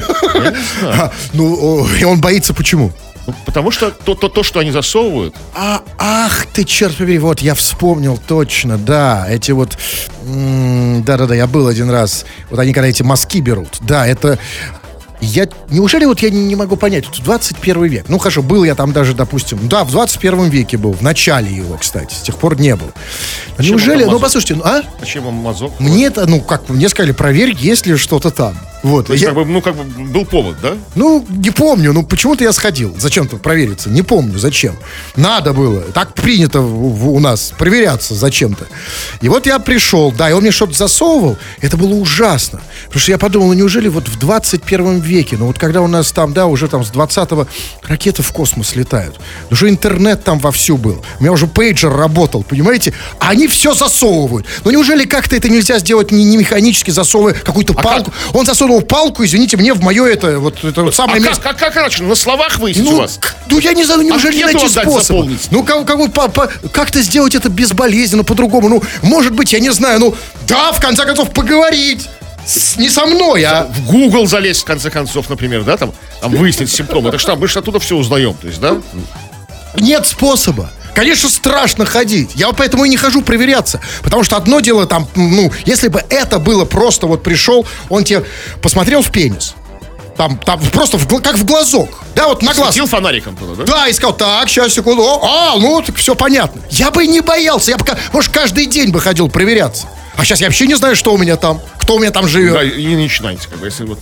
А, 0.85 1.13
ну, 1.35 1.85
и 1.87 2.05
он 2.05 2.21
боится 2.21 2.55
почему? 2.55 2.93
Ну, 3.27 3.35
Потому 3.47 3.71
что 3.71 3.91
то, 3.91 4.15
то, 4.15 4.29
то, 4.29 4.43
что 4.43 4.61
они 4.61 4.73
засовывают, 4.73 5.35
А, 5.55 5.83
ах 5.99 6.47
ты, 6.47 6.65
черт 6.65 6.97
побери, 6.97 7.19
вот 7.19 7.41
я 7.41 7.55
вспомнил 7.55 8.19
точно, 8.19 8.79
да, 8.79 9.27
эти 9.29 9.53
вот, 9.53 9.79
да-да-да, 10.25 11.35
я 11.35 11.47
был 11.47 11.69
один 11.69 11.89
раз, 11.89 12.25
вот 12.51 12.59
они 12.59 12.73
когда 12.73 12.89
эти 12.89 13.03
мазки 13.03 13.41
берут, 13.41 13.79
да, 13.81 14.07
это, 14.07 14.41
я, 15.21 15.49
неужели 15.71 16.05
вот 16.05 16.19
я 16.21 16.31
не, 16.31 16.45
не 16.45 16.57
могу 16.57 16.75
понять, 16.75 17.07
вот 17.07 17.21
21 17.23 17.85
век, 17.85 18.07
ну 18.09 18.19
хорошо, 18.19 18.43
был 18.43 18.65
я 18.65 18.75
там 18.75 18.93
даже, 18.93 19.15
допустим, 19.15 19.69
да, 19.69 19.85
в 19.85 19.93
21 19.93 20.49
веке 20.49 20.77
был, 20.77 20.93
в 20.93 21.03
начале 21.03 21.55
его, 21.55 21.77
кстати, 21.77 22.13
с 22.13 22.23
тех 22.23 22.37
пор 22.37 22.59
не 22.59 22.75
был. 22.75 22.91
Зачем 23.57 23.77
неужели, 23.77 24.03
ну 24.05 24.19
послушайте, 24.19 24.57
ну, 24.57 24.63
а? 24.65 24.83
зачем 24.99 25.25
вам 25.25 25.35
мазок? 25.35 25.79
Мне 25.79 26.07
это, 26.07 26.27
ну, 26.27 26.41
как 26.41 26.69
мне 26.69 26.89
сказали, 26.89 27.13
проверь, 27.13 27.55
есть 27.57 27.87
ли 27.87 27.97
что-то 27.97 28.33
там. 28.33 28.59
Вот. 28.83 29.07
То 29.07 29.13
есть, 29.13 29.23
я- 29.23 29.31
как 29.31 29.39
бы, 29.39 29.45
ну, 29.45 29.61
как 29.63 29.77
бы 29.77 29.85
был 29.85 30.25
повод, 30.25 30.57
да? 30.61 30.75
ну, 30.95 31.25
не 31.31 31.51
помню, 31.51 31.93
ну 31.93 32.03
почему-то 32.03 32.45
я 32.45 32.53
сходил. 32.53 32.95
Зачем-то 32.99 33.37
провериться. 33.37 33.91
Не 33.91 34.03
помню, 34.03 34.39
зачем. 34.39 34.77
Надо 35.17 35.53
было. 35.53 35.81
Так 35.83 36.15
принято 36.15 36.61
у 36.61 37.19
нас 37.21 37.53
проверяться 37.57 38.15
зачем-то. 38.15 38.67
И 39.21 39.29
вот 39.29 39.47
я 39.47 39.59
пришел, 39.59 40.11
да, 40.13 40.31
и 40.31 40.33
он 40.33 40.43
мне 40.43 40.51
что-то 40.51 40.75
засовывал. 40.75 41.37
Это 41.61 41.77
было 41.77 41.95
ужасно. 41.95 42.61
Потому 42.87 43.01
что 43.01 43.13
я 43.13 43.19
подумал, 43.19 43.49
ну 43.49 43.53
неужели 43.55 43.89
вот 43.89 44.09
в 44.09 44.19
21 44.19 45.01
веке, 45.01 45.37
ну 45.39 45.47
вот 45.47 45.59
когда 45.59 45.81
у 45.83 45.87
нас 45.87 46.11
там, 46.13 46.33
да, 46.33 46.47
уже 46.47 46.69
там 46.69 46.85
с 46.85 46.91
20-го 46.91 47.47
ракеты 47.85 48.23
в 48.23 48.33
космос 48.33 48.75
летают. 48.75 49.21
Уже 49.51 49.69
интернет 49.69 50.25
там 50.25 50.39
вовсю 50.39 50.77
был. 50.77 51.05
У 51.19 51.23
меня 51.23 51.33
уже 51.33 51.47
пейджер 51.47 51.95
работал, 51.95 52.43
понимаете? 52.43 52.93
А 53.19 53.31
они 53.31 53.47
все 53.49 53.75
засовывают. 53.75 54.47
Ну 54.65 54.71
неужели 54.71 55.05
как-то 55.05 55.37
это 55.37 55.49
нельзя 55.49 55.79
сделать 55.79 56.11
не, 56.11 56.25
не 56.25 56.37
механически, 56.37 56.91
засовывая 56.91 57.35
какую-то 57.35 57.75
палку? 57.75 58.13
Он 58.33 58.45
засунул 58.47 58.72
палку, 58.81 59.25
извините, 59.25 59.57
мне 59.57 59.75
в 59.75 59.83
мое 59.83 60.07
это, 60.07 60.39
вот 60.39 60.65
это 60.65 60.83
вот 60.83 60.93
А 60.95 60.97
самое 60.97 61.21
как, 61.21 61.29
место. 61.31 61.43
как, 61.43 61.59
как 61.59 61.77
иначе? 61.77 62.03
На 62.03 62.15
словах 62.15 62.59
выяснить 62.59 62.87
у 62.89 62.93
Ну, 62.93 62.97
вас? 62.99 63.19
к- 63.21 63.35
ну, 63.49 63.59
я 63.59 63.73
не 63.75 63.85
знаю, 63.85 64.03
неужели 64.03 64.37
не 64.37 64.43
Анкету 64.45 64.65
найти 64.65 64.81
способ? 64.81 65.03
заполнить? 65.03 65.49
Ну, 65.51 65.63
как, 65.65 65.87
как, 65.87 66.13
по- 66.13 66.29
по- 66.29 66.51
как-то 66.73 67.03
сделать 67.03 67.35
это 67.35 67.49
безболезненно, 67.49 68.25
по-другому. 68.25 68.69
Ну, 68.69 68.83
может 69.03 69.33
быть, 69.35 69.53
я 69.53 69.61
не 69.61 69.71
знаю, 69.71 70.01
ну, 70.01 70.15
да, 70.47 70.73
в 70.73 70.81
конце 70.81 71.05
концов, 71.05 71.31
поговорить. 71.33 72.09
С- 72.47 72.77
не 72.77 72.89
со 72.91 73.07
мной, 73.07 73.45
а... 73.45 73.65
В 73.73 73.87
Google 73.91 74.27
залезть, 74.27 74.63
в 74.63 74.65
конце 74.65 74.91
концов, 74.91 75.29
например, 75.31 75.63
да, 75.63 75.77
там, 75.77 75.93
там 76.21 76.33
выяснить 76.33 76.71
симптомы. 76.73 77.11
Это 77.11 77.19
что, 77.19 77.37
мы 77.37 77.47
же 77.47 77.59
оттуда 77.61 77.79
все 77.79 77.95
узнаем, 77.97 78.35
то 78.35 78.49
есть, 78.49 78.61
да? 78.61 78.79
Нет 79.79 80.07
способа. 80.07 80.71
Конечно, 80.95 81.29
страшно 81.29 81.85
ходить. 81.85 82.33
Я 82.35 82.53
поэтому 82.53 82.85
и 82.85 82.89
не 82.89 82.97
хожу 82.97 83.23
проверяться. 83.23 83.81
Потому 84.03 84.25
что 84.25 84.37
одно 84.37 84.61
дело 84.61 84.87
там, 84.87 85.09
ну, 85.15 85.51
если 85.65 85.89
бы 85.89 86.05
это 86.11 86.39
было 86.39 86.65
просто 86.65 87.07
вот 87.07 87.23
пришел, 87.23 87.67
он 87.89 88.05
тебе 88.05 88.25
посмотрел 88.61 89.03
в 89.03 89.11
пенис. 89.11 89.55
Там, 90.17 90.39
там 90.39 90.61
просто 90.73 90.99
в 90.99 91.21
как 91.23 91.37
в 91.37 91.45
глазок. 91.45 91.89
Да, 92.15 92.29
вот 92.29 92.43
на 92.43 92.53
глаз. 92.53 92.75
Светил 92.75 92.87
фонариком 92.87 93.35
туда, 93.37 93.65
да? 93.65 93.65
Да, 93.65 93.89
и 93.89 93.93
сказал, 93.93 94.15
так, 94.15 94.49
сейчас, 94.49 94.75
секунду. 94.75 95.03
О, 95.03 95.21
А, 95.23 95.59
ну, 95.59 95.81
так 95.83 95.97
все 95.97 96.15
понятно. 96.15 96.61
Я 96.71 96.91
бы 96.91 97.07
не 97.07 97.21
боялся. 97.23 97.71
Я 97.71 97.79
бы, 97.79 97.87
может, 98.13 98.31
каждый 98.31 98.67
день 98.67 98.91
бы 98.91 99.01
ходил 99.01 99.29
проверяться. 99.31 99.87
А 100.17 100.25
сейчас 100.25 100.41
я 100.41 100.49
вообще 100.49 100.67
не 100.67 100.75
знаю, 100.75 100.95
что 100.95 101.15
у 101.15 101.19
меня 101.19 101.37
там, 101.37 101.61
кто 101.79 101.97
у 101.97 101.99
меня 101.99 102.11
там 102.11 102.29
живет. 102.29 102.53
Да, 102.53 102.63
и 102.63 102.85
не 102.85 102.97
начинайте, 102.97 103.49
как 103.49 103.59
бы, 103.59 103.67
если 103.67 103.85
вот... 103.85 103.99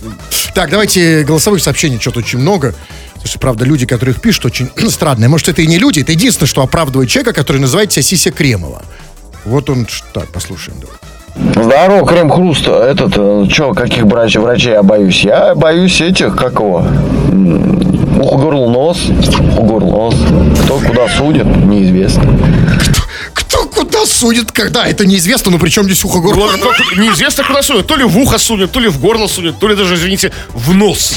Так, 0.53 0.69
давайте 0.69 1.23
голосовых 1.23 1.63
сообщений, 1.63 1.99
что-то 1.99 2.19
очень 2.19 2.39
много. 2.39 2.75
Слушай, 3.21 3.37
правда, 3.39 3.65
люди, 3.65 3.85
которые 3.85 4.15
их 4.15 4.21
пишут, 4.21 4.45
очень 4.45 4.69
странные. 4.89 5.29
Может, 5.29 5.49
это 5.49 5.61
и 5.61 5.67
не 5.67 5.77
люди, 5.77 5.99
это 6.01 6.11
единственное, 6.11 6.47
что 6.47 6.61
оправдывает 6.63 7.09
человека, 7.09 7.33
который 7.33 7.57
называет 7.57 7.91
себя 7.91 8.03
Сися 8.03 8.31
Кремова. 8.31 8.81
Вот 9.45 9.69
он, 9.69 9.87
так, 10.13 10.29
послушаем. 10.29 10.79
давай. 10.79 10.97
Здорово, 11.65 12.05
крем-хруст. 12.05 12.67
Этот, 12.67 13.13
э, 13.15 13.47
чё, 13.49 13.73
каких 13.73 14.03
врач, 14.03 14.35
врачей 14.35 14.73
я 14.73 14.83
боюсь? 14.83 15.23
Я 15.23 15.55
боюсь 15.55 16.01
этих, 16.01 16.35
как 16.35 16.53
его? 16.55 16.85
Ухо, 18.19 18.37
горло, 18.37 18.69
нос. 18.69 18.99
Ухо, 19.09 19.61
горло, 19.61 19.91
нос. 19.91 20.15
Кто 20.63 20.79
куда 20.79 21.07
судит, 21.07 21.45
неизвестно. 21.45 22.37
Кто 23.33 23.65
куда 23.65 24.05
судит, 24.21 24.51
когда? 24.51 24.85
Это 24.85 25.05
неизвестно, 25.05 25.49
но 25.51 25.57
при 25.57 25.69
чем 25.69 25.85
здесь 25.85 26.03
ухо 26.05 26.19
горло? 26.19 26.51
Ну, 26.55 27.01
неизвестно, 27.01 27.43
куда 27.43 27.63
сунет. 27.63 27.87
То 27.87 27.95
ли 27.95 28.03
в 28.03 28.17
ухо 28.19 28.37
сунет, 28.37 28.71
то 28.71 28.79
ли 28.79 28.87
в 28.87 28.99
горло 28.99 29.27
сунет, 29.27 29.57
то 29.59 29.67
ли 29.67 29.75
даже, 29.75 29.95
извините, 29.95 30.31
в 30.53 30.73
нос. 30.75 31.13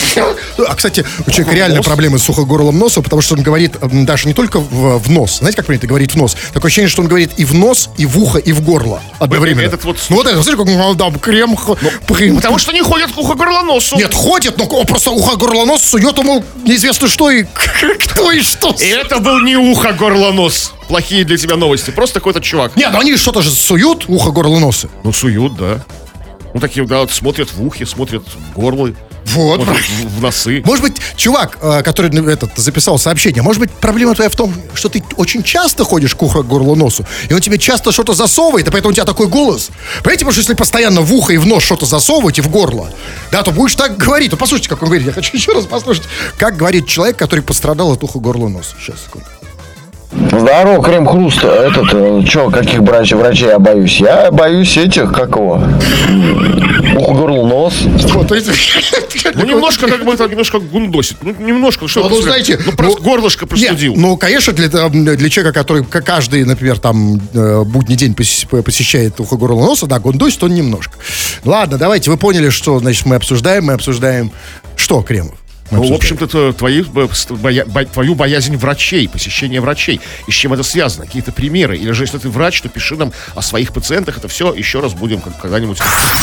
А, 0.66 0.74
кстати, 0.74 1.04
у 1.26 1.30
человека 1.30 1.54
реально 1.54 1.82
проблемы 1.82 2.18
с 2.18 2.26
ухо-горлом 2.30 2.78
носа, 2.78 3.02
потому 3.02 3.20
что 3.20 3.34
он 3.34 3.42
говорит 3.42 3.76
м, 3.82 4.06
даже 4.06 4.26
не 4.26 4.32
только 4.32 4.58
в, 4.58 4.98
в 4.98 5.10
нос. 5.10 5.38
Знаете, 5.38 5.56
как 5.58 5.66
принято 5.66 5.86
говорить 5.86 6.12
в 6.12 6.16
нос? 6.16 6.34
Такое 6.54 6.68
ощущение, 6.68 6.88
что 6.88 7.02
он 7.02 7.08
говорит 7.08 7.32
и 7.36 7.44
в 7.44 7.52
нос, 7.54 7.90
и 7.98 8.06
в 8.06 8.18
ухо, 8.18 8.38
и 8.38 8.52
в 8.52 8.62
горло 8.62 9.02
одновременно. 9.18 9.66
Этот 9.66 9.84
вот- 9.84 9.98
Ну 10.08 10.16
вот 10.16 10.26
это, 10.26 10.42
смотри, 10.42 10.56
как 10.56 10.66
ну, 10.66 10.94
там 10.94 11.18
крем, 11.18 11.56
х- 11.56 11.76
прим. 12.08 12.36
Потому 12.36 12.58
что 12.58 12.72
не 12.72 12.80
ходят 12.82 13.12
к 13.12 13.18
ухо 13.18 13.34
горло 13.34 13.62
носу. 13.62 13.96
Нет, 13.96 14.14
ходит, 14.14 14.56
но 14.56 14.66
просто 14.84 15.10
ухо-горло 15.10 15.66
нос 15.66 15.82
сует 15.82 16.16
ему 16.18 16.42
неизвестно 16.64 17.06
что 17.08 17.30
и 17.30 17.44
кто 18.00 18.32
и 18.32 18.40
что. 18.40 18.74
И 18.80 18.86
это 18.86 19.18
был 19.18 19.40
не 19.40 19.56
ухо 19.56 19.92
горло 19.92 20.32
нос. 20.32 20.72
Плохие 20.88 21.24
для 21.24 21.38
тебя 21.38 21.56
новости. 21.56 21.90
Просто 21.90 22.20
какой-то 22.20 22.40
чувак. 22.42 22.76
Нет, 22.76 22.92
ну 22.94 23.00
они 23.00 23.16
что-то 23.16 23.42
же 23.42 23.50
суют, 23.50 24.04
ухо-горло 24.08 24.58
носы. 24.58 24.88
Ну, 25.02 25.12
суют, 25.12 25.56
да. 25.56 25.84
Ну, 26.54 26.60
такие, 26.60 26.86
да, 26.86 27.00
вот 27.00 27.10
смотрят 27.10 27.52
в 27.52 27.60
ухе, 27.66 27.84
смотрят 27.84 28.22
в 28.22 28.56
горло, 28.56 28.92
Вот. 29.26 29.60
смотрят 29.64 29.84
в, 29.84 30.18
в 30.18 30.22
носы. 30.22 30.62
Может 30.64 30.84
быть, 30.84 30.96
чувак, 31.16 31.58
э, 31.60 31.82
который 31.82 32.12
ну, 32.12 32.28
этот, 32.28 32.56
записал 32.56 32.96
сообщение, 32.96 33.42
может 33.42 33.58
быть, 33.58 33.72
проблема 33.72 34.14
твоя 34.14 34.30
в 34.30 34.36
том, 34.36 34.54
что 34.72 34.88
ты 34.88 35.02
очень 35.16 35.42
часто 35.42 35.82
ходишь 35.82 36.14
к 36.14 36.22
ухо, 36.22 36.42
горлу, 36.44 36.76
носу, 36.76 37.04
и 37.28 37.34
он 37.34 37.40
тебе 37.40 37.58
часто 37.58 37.90
что-то 37.90 38.14
засовывает, 38.14 38.68
и 38.68 38.70
поэтому 38.70 38.92
у 38.92 38.94
тебя 38.94 39.04
такой 39.04 39.26
голос. 39.26 39.70
Понимаете, 40.04 40.20
потому 40.20 40.30
что 40.30 40.40
если 40.42 40.54
постоянно 40.54 41.00
в 41.00 41.12
ухо 41.12 41.32
и 41.32 41.38
в 41.38 41.46
нос 41.46 41.64
что-то 41.64 41.86
засовывать 41.86 42.38
и 42.38 42.42
в 42.42 42.48
горло, 42.48 42.88
да, 43.32 43.42
то 43.42 43.50
будешь 43.50 43.74
так 43.74 43.96
говорить. 43.96 44.30
Вот 44.30 44.38
послушайте, 44.38 44.68
как 44.68 44.80
он 44.82 44.90
говорит. 44.90 45.06
Я 45.08 45.12
хочу 45.12 45.32
еще 45.36 45.52
раз 45.52 45.64
послушать, 45.64 46.04
как 46.38 46.56
говорит 46.56 46.86
человек, 46.86 47.16
который 47.16 47.40
пострадал 47.40 47.90
от 47.90 48.04
уха, 48.04 48.20
горла, 48.20 48.46
носа. 48.48 48.76
Сейчас, 48.80 49.02
секунду. 49.02 49.26
Здорово, 50.16 50.82
крем-хруст. 50.82 51.42
Этот, 51.44 51.92
э, 51.92 52.22
чё, 52.28 52.50
каких 52.50 52.80
врач, 52.80 53.12
врачей 53.12 53.48
я 53.48 53.58
боюсь? 53.58 53.96
Я 54.00 54.30
боюсь 54.30 54.76
этих, 54.76 55.12
как 55.12 55.30
его? 55.36 55.56
М, 56.08 56.96
Ухо, 56.96 57.12
горло, 57.14 57.46
нос. 57.46 57.74
Вот, 58.12 58.28
то 58.28 58.34
есть- 58.34 58.48
Ну, 59.34 59.44
немножко, 59.44 59.88
как 59.88 60.04
бы, 60.04 60.12
это 60.12 60.28
немножко 60.28 60.58
гундосит. 60.60 61.16
Ну, 61.22 61.34
немножко, 61.38 61.88
что 61.88 62.00
Ну, 62.00 62.06
это, 62.06 62.14
ну, 62.16 62.22
знаете, 62.22 62.58
ну, 62.64 62.72
просто 62.72 62.98
ну, 63.02 63.04
горлышко 63.10 63.46
простудил. 63.46 63.94
Ну, 63.96 64.16
конечно, 64.16 64.52
для, 64.52 64.68
для 64.68 65.30
человека, 65.30 65.52
который 65.58 65.84
каждый, 65.84 66.44
например, 66.44 66.78
там, 66.78 67.20
э, 67.32 67.62
будний 67.64 67.96
день 67.96 68.12
посещ- 68.12 68.62
посещает 68.62 69.18
ухо, 69.18 69.36
горло, 69.36 69.60
носа, 69.64 69.86
да, 69.86 69.98
гондосит 69.98 70.42
он 70.44 70.54
немножко. 70.54 70.92
Ладно, 71.44 71.78
давайте, 71.78 72.10
вы 72.10 72.16
поняли, 72.18 72.50
что, 72.50 72.78
значит, 72.78 73.06
мы 73.06 73.16
обсуждаем, 73.16 73.64
мы 73.64 73.72
обсуждаем, 73.72 74.30
что, 74.76 75.02
Кремов? 75.02 75.34
Мы 75.74 75.86
Ну, 75.86 75.92
в 75.92 75.96
общем-то, 75.96 76.54
бо- 77.66 77.84
твою 77.84 78.14
боязнь 78.14 78.56
врачей, 78.56 79.08
посещение 79.08 79.60
врачей. 79.60 80.00
И 80.26 80.30
с 80.30 80.34
чем 80.34 80.52
это 80.52 80.62
связано? 80.62 81.06
Какие-то 81.06 81.32
примеры? 81.32 81.76
Или 81.76 81.90
же, 81.90 82.04
если 82.04 82.18
ты 82.18 82.28
врач, 82.28 82.60
то 82.60 82.68
пиши 82.68 82.96
нам 82.96 83.12
о 83.34 83.42
своих 83.42 83.72
пациентах. 83.72 84.18
Это 84.18 84.28
все 84.28 84.54
еще 84.54 84.80
раз 84.80 84.94
будем 84.94 85.20
когда-нибудь... 85.20 85.78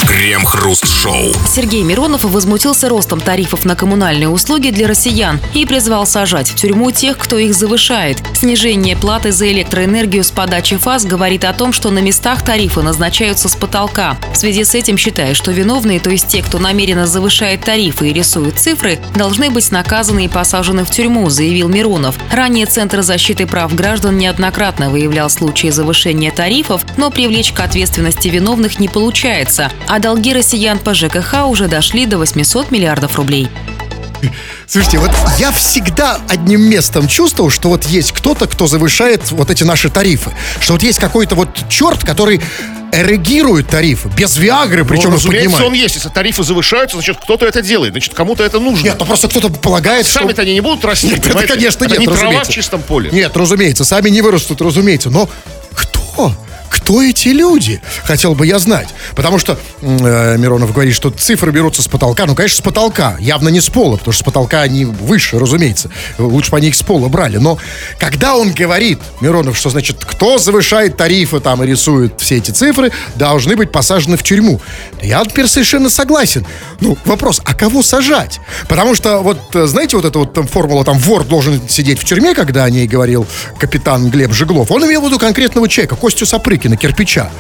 Крем-хруст-шоу. 0.08 1.34
Сергей 1.48 1.84
Миронов 1.84 2.24
возмутился 2.24 2.88
ростом 2.90 3.20
тарифов 3.20 3.66
на 3.66 3.76
коммунальные 3.76 4.30
услуги 4.30 4.70
для 4.70 4.88
россиян 4.88 5.40
и 5.54 5.66
призвал 5.66 6.08
сажать 6.08 6.50
в 6.50 6.56
тюрьму 6.56 6.92
тех, 6.92 7.18
кто 7.18 7.38
их 7.38 7.54
завышает. 7.54 8.18
Снижение 8.34 8.96
платы 8.96 9.32
за 9.32 9.52
электроэнергию 9.52 10.24
с 10.24 10.32
подачи 10.32 10.78
ФАС 10.78 11.06
говорит 11.06 11.44
о 11.44 11.54
том, 11.54 11.74
что 11.74 11.90
на 11.90 12.00
местах 12.00 12.44
тарифы 12.44 12.82
назначаются 12.82 13.50
с 13.50 13.56
потолка. 13.56 14.18
В 14.34 14.38
связи 14.38 14.64
с 14.64 14.76
этим 14.76 14.98
считаю, 14.98 15.36
что 15.36 15.52
виновные, 15.52 16.00
то 16.00 16.10
есть 16.10 16.28
те, 16.28 16.42
кто 16.42 16.60
намеренно 16.60 17.08
завышает 17.08 17.62
тарифы 17.62 18.10
и 18.10 18.14
рисует 18.14 18.60
цифры, 18.60 19.00
должны 19.16 19.41
быть 19.50 19.72
наказаны 19.72 20.26
и 20.26 20.28
посажены 20.28 20.84
в 20.84 20.92
тюрьму, 20.92 21.30
заявил 21.30 21.68
Миронов. 21.68 22.16
Ранее 22.32 22.66
Центр 22.66 23.02
защиты 23.02 23.48
прав 23.48 23.74
граждан 23.74 24.18
неоднократно 24.18 24.90
выявлял 24.90 25.30
случаи 25.30 25.70
завышения 25.70 26.32
тарифов, 26.32 26.84
но 26.98 27.10
привлечь 27.10 27.52
к 27.52 27.60
ответственности 27.60 28.28
виновных 28.28 28.80
не 28.80 28.88
получается, 28.88 29.72
а 29.88 30.00
долги 30.00 30.34
россиян 30.34 30.80
по 30.80 30.94
ЖКХ 30.94 31.48
уже 31.48 31.68
дошли 31.68 32.06
до 32.06 32.18
800 32.18 32.72
миллиардов 32.72 33.16
рублей. 33.18 33.50
Слушайте, 34.68 35.00
вот 35.00 35.12
я 35.38 35.52
всегда 35.52 36.20
одним 36.30 36.62
местом 36.62 37.08
чувствовал, 37.08 37.50
что 37.50 37.70
вот 37.70 37.86
есть 37.86 38.12
кто-то, 38.12 38.48
кто 38.48 38.68
завышает 38.68 39.32
вот 39.32 39.50
эти 39.50 39.64
наши 39.64 39.90
тарифы. 39.90 40.32
Что 40.60 40.74
вот 40.74 40.84
есть 40.84 41.00
какой-то 41.00 41.36
вот 41.36 41.50
черт, 41.70 42.04
который 42.04 42.42
эрегирует 42.92 43.68
тарифы, 43.68 44.10
без 44.10 44.38
Виагры, 44.38 44.86
причем 44.86 45.12
ну, 45.12 45.32
их 45.32 45.62
он 45.62 45.74
есть. 45.74 45.96
Если 45.96 46.10
тарифы 46.10 46.44
завышаются, 46.44 46.98
значит, 46.98 47.18
кто-то 47.18 47.46
это 47.46 47.62
делает. 47.62 47.94
Значит, 47.94 48.14
кому-то 48.14 48.44
это 48.44 48.60
нужно. 48.60 48.84
Нет, 48.84 48.98
ну 49.00 49.06
просто 49.06 49.28
кто-то 49.28 49.50
полагает, 49.50 50.06
что... 50.06 50.20
Сами-то 50.20 50.42
они 50.42 50.54
не 50.54 50.62
будут 50.62 50.84
расти, 50.86 51.08
Нет, 51.08 51.26
это, 51.26 51.48
конечно, 51.48 51.86
Это 51.86 51.94
нет, 51.94 52.00
не 52.00 52.06
трава 52.06 52.22
разумеется. 52.22 52.52
в 52.52 52.56
чистом 52.56 52.82
поле. 52.82 53.10
Нет, 53.12 53.36
разумеется, 53.36 53.86
сами 53.86 54.10
не 54.10 54.22
вырастут, 54.22 54.62
разумеется. 54.62 55.10
Но 55.10 55.30
кто? 55.74 56.36
Кто 56.72 57.04
эти 57.04 57.28
люди? 57.30 57.82
Хотел 58.06 58.34
бы 58.34 58.48
я 58.48 58.58
знать. 58.58 58.88
Потому 59.14 59.38
что 59.38 59.60
э, 59.82 60.38
Миронов 60.38 60.72
говорит, 60.72 60.96
что 60.96 61.10
цифры 61.10 61.52
берутся 61.52 61.82
с 61.82 61.88
потолка. 61.88 62.26
Ну, 62.26 62.34
конечно, 62.34 62.58
с 62.58 62.62
потолка. 62.62 63.18
Явно 63.20 63.50
не 63.50 63.60
с 63.60 63.70
пола, 63.70 63.98
потому 63.98 64.14
что 64.14 64.24
с 64.24 64.26
потолка 64.26 64.62
они 64.62 64.86
выше, 64.86 65.38
разумеется. 65.38 65.92
Лучше 66.18 66.50
бы 66.50 66.58
они 66.58 66.70
их 66.70 66.76
с 66.76 66.82
пола 66.82 67.10
брали. 67.10 67.38
Но 67.38 67.58
когда 68.00 68.38
он 68.38 68.54
говорит, 68.54 69.00
Миронов, 69.20 69.58
что 69.58 69.70
значит, 69.70 70.06
кто 70.06 70.38
завышает 70.38 70.96
тарифы 70.96 71.42
там 71.42 71.62
и 71.62 71.68
рисует 71.68 72.14
все 72.22 72.38
эти 72.38 72.52
цифры, 72.52 72.92
должны 73.16 73.58
быть 73.58 73.72
посажены 73.72 74.16
в 74.16 74.24
тюрьму. 74.24 74.62
Я 75.02 75.26
теперь 75.26 75.48
совершенно 75.48 75.90
согласен. 75.90 76.46
Ну, 76.80 76.98
вопрос, 77.04 77.42
а 77.44 77.54
кого 77.54 77.84
сажать? 77.84 78.40
Потому 78.70 78.96
что, 78.96 79.20
вот, 79.20 79.38
э, 79.56 79.66
знаете, 79.66 79.98
вот 79.98 80.06
эта 80.06 80.20
вот 80.20 80.34
там 80.34 80.48
формула, 80.48 80.86
там, 80.86 80.98
вор 81.00 81.26
должен 81.26 81.62
сидеть 81.68 82.00
в 82.00 82.06
тюрьме, 82.06 82.34
когда 82.34 82.64
о 82.64 82.70
ней 82.70 82.88
говорил 82.88 83.28
капитан 83.60 84.10
Глеб 84.10 84.32
Жиглов. 84.32 84.72
Он 84.72 84.86
имел 84.86 85.02
в 85.02 85.06
виду 85.06 85.20
конкретного 85.20 85.68
человека, 85.68 85.98
Костю 85.98 86.26
Сапрыкина, 86.62 86.78
кирпича. 86.78 87.32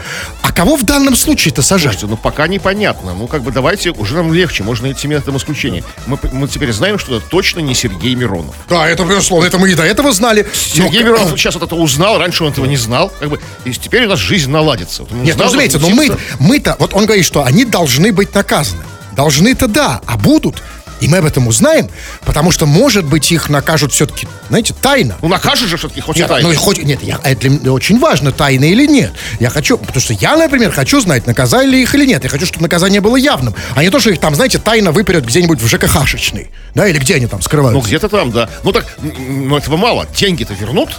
А 0.41 0.51
кого 0.51 0.75
в 0.75 0.83
данном 0.83 1.15
случае-то 1.15 1.61
сажать? 1.61 1.93
Слушайте, 1.99 2.07
ну 2.07 2.17
пока 2.17 2.47
непонятно. 2.47 3.13
Ну, 3.13 3.27
как 3.27 3.43
бы 3.43 3.51
давайте, 3.51 3.91
уже 3.91 4.15
нам 4.15 4.33
легче, 4.33 4.63
можно 4.63 4.91
идти 4.91 5.07
методом 5.07 5.37
исключения. 5.37 5.83
Мы, 6.07 6.17
мы 6.31 6.47
теперь 6.47 6.71
знаем, 6.71 6.97
что 6.97 7.17
это 7.17 7.25
точно 7.27 7.59
не 7.59 7.75
Сергей 7.75 8.15
Миронов. 8.15 8.55
Да, 8.67 8.87
это 8.89 9.03
безусловно, 9.03 9.45
это 9.45 9.59
мы 9.59 9.69
и 9.71 9.75
до 9.75 9.83
этого 9.83 10.11
знали. 10.11 10.43
Но 10.43 10.49
Сергей 10.85 11.01
к- 11.01 11.05
Миронов 11.05 11.29
сейчас 11.39 11.53
вот 11.53 11.63
это 11.63 11.75
узнал, 11.75 12.17
раньше 12.17 12.43
он 12.43 12.51
этого 12.51 12.65
не 12.65 12.77
знал. 12.77 13.11
Как 13.19 13.29
бы, 13.29 13.39
и 13.65 13.71
теперь 13.71 14.05
у 14.05 14.09
нас 14.09 14.19
жизнь 14.19 14.49
наладится. 14.49 15.03
Вот 15.03 15.11
Нет, 15.11 15.21
ну, 15.37 15.45
узнал, 15.45 15.47
разумеется, 15.47 15.79
но 15.79 15.89
мы, 15.89 16.09
мы-то, 16.39 16.75
вот 16.79 16.93
он 16.93 17.05
говорит, 17.05 17.25
что 17.25 17.43
они 17.43 17.65
должны 17.65 18.11
быть 18.11 18.33
наказаны. 18.33 18.83
Должны-то 19.11 19.67
да, 19.67 20.01
а 20.07 20.17
будут. 20.17 20.63
И 21.01 21.07
мы 21.07 21.17
об 21.17 21.25
этом 21.25 21.47
узнаем, 21.47 21.89
потому 22.25 22.51
что, 22.51 22.65
может 22.65 23.05
быть, 23.05 23.31
их 23.31 23.49
накажут 23.49 23.91
все-таки, 23.91 24.27
знаете, 24.49 24.73
тайно. 24.79 25.17
Ну, 25.21 25.27
накажешь 25.27 25.67
же 25.69 25.77
все-таки 25.77 25.99
хоть 25.99 26.17
и 26.17 26.19
Нет, 26.19 26.29
тайно. 26.29 26.47
ну 26.47 26.53
и 26.53 26.55
хоть, 26.55 26.81
нет, 26.83 27.01
я, 27.03 27.19
это 27.23 27.41
для 27.41 27.49
меня 27.49 27.73
очень 27.73 27.99
важно, 27.99 28.31
тайно 28.31 28.65
или 28.65 28.85
нет. 28.87 29.11
Я 29.39 29.49
хочу, 29.49 29.77
потому 29.77 29.99
что 29.99 30.13
я, 30.13 30.35
например, 30.37 30.71
хочу 30.71 31.01
знать, 31.01 31.25
наказали 31.27 31.67
ли 31.69 31.81
их 31.81 31.93
или 31.95 32.05
нет. 32.05 32.23
Я 32.23 32.29
хочу, 32.29 32.45
чтобы 32.45 32.61
наказание 32.63 33.01
было 33.01 33.15
явным, 33.15 33.55
а 33.75 33.83
не 33.83 33.89
то, 33.89 33.99
что 33.99 34.11
их 34.11 34.19
там, 34.19 34.35
знаете, 34.35 34.59
тайно 34.59 34.91
выперят 34.91 35.25
где-нибудь 35.25 35.59
в 35.59 35.65
ЖКХ-шечный. 35.67 36.49
Да, 36.75 36.87
или 36.87 36.99
где 36.99 37.15
они 37.15 37.25
там 37.27 37.39
Ну, 37.39 37.43
скрываются. 37.43 37.87
где-то 37.87 38.07
там, 38.07 38.31
да. 38.31 38.49
Ну, 38.63 38.71
так, 38.71 38.85
ну, 39.01 39.57
этого 39.57 39.77
мало. 39.77 40.07
Деньги-то 40.15 40.53
вернут? 40.53 40.91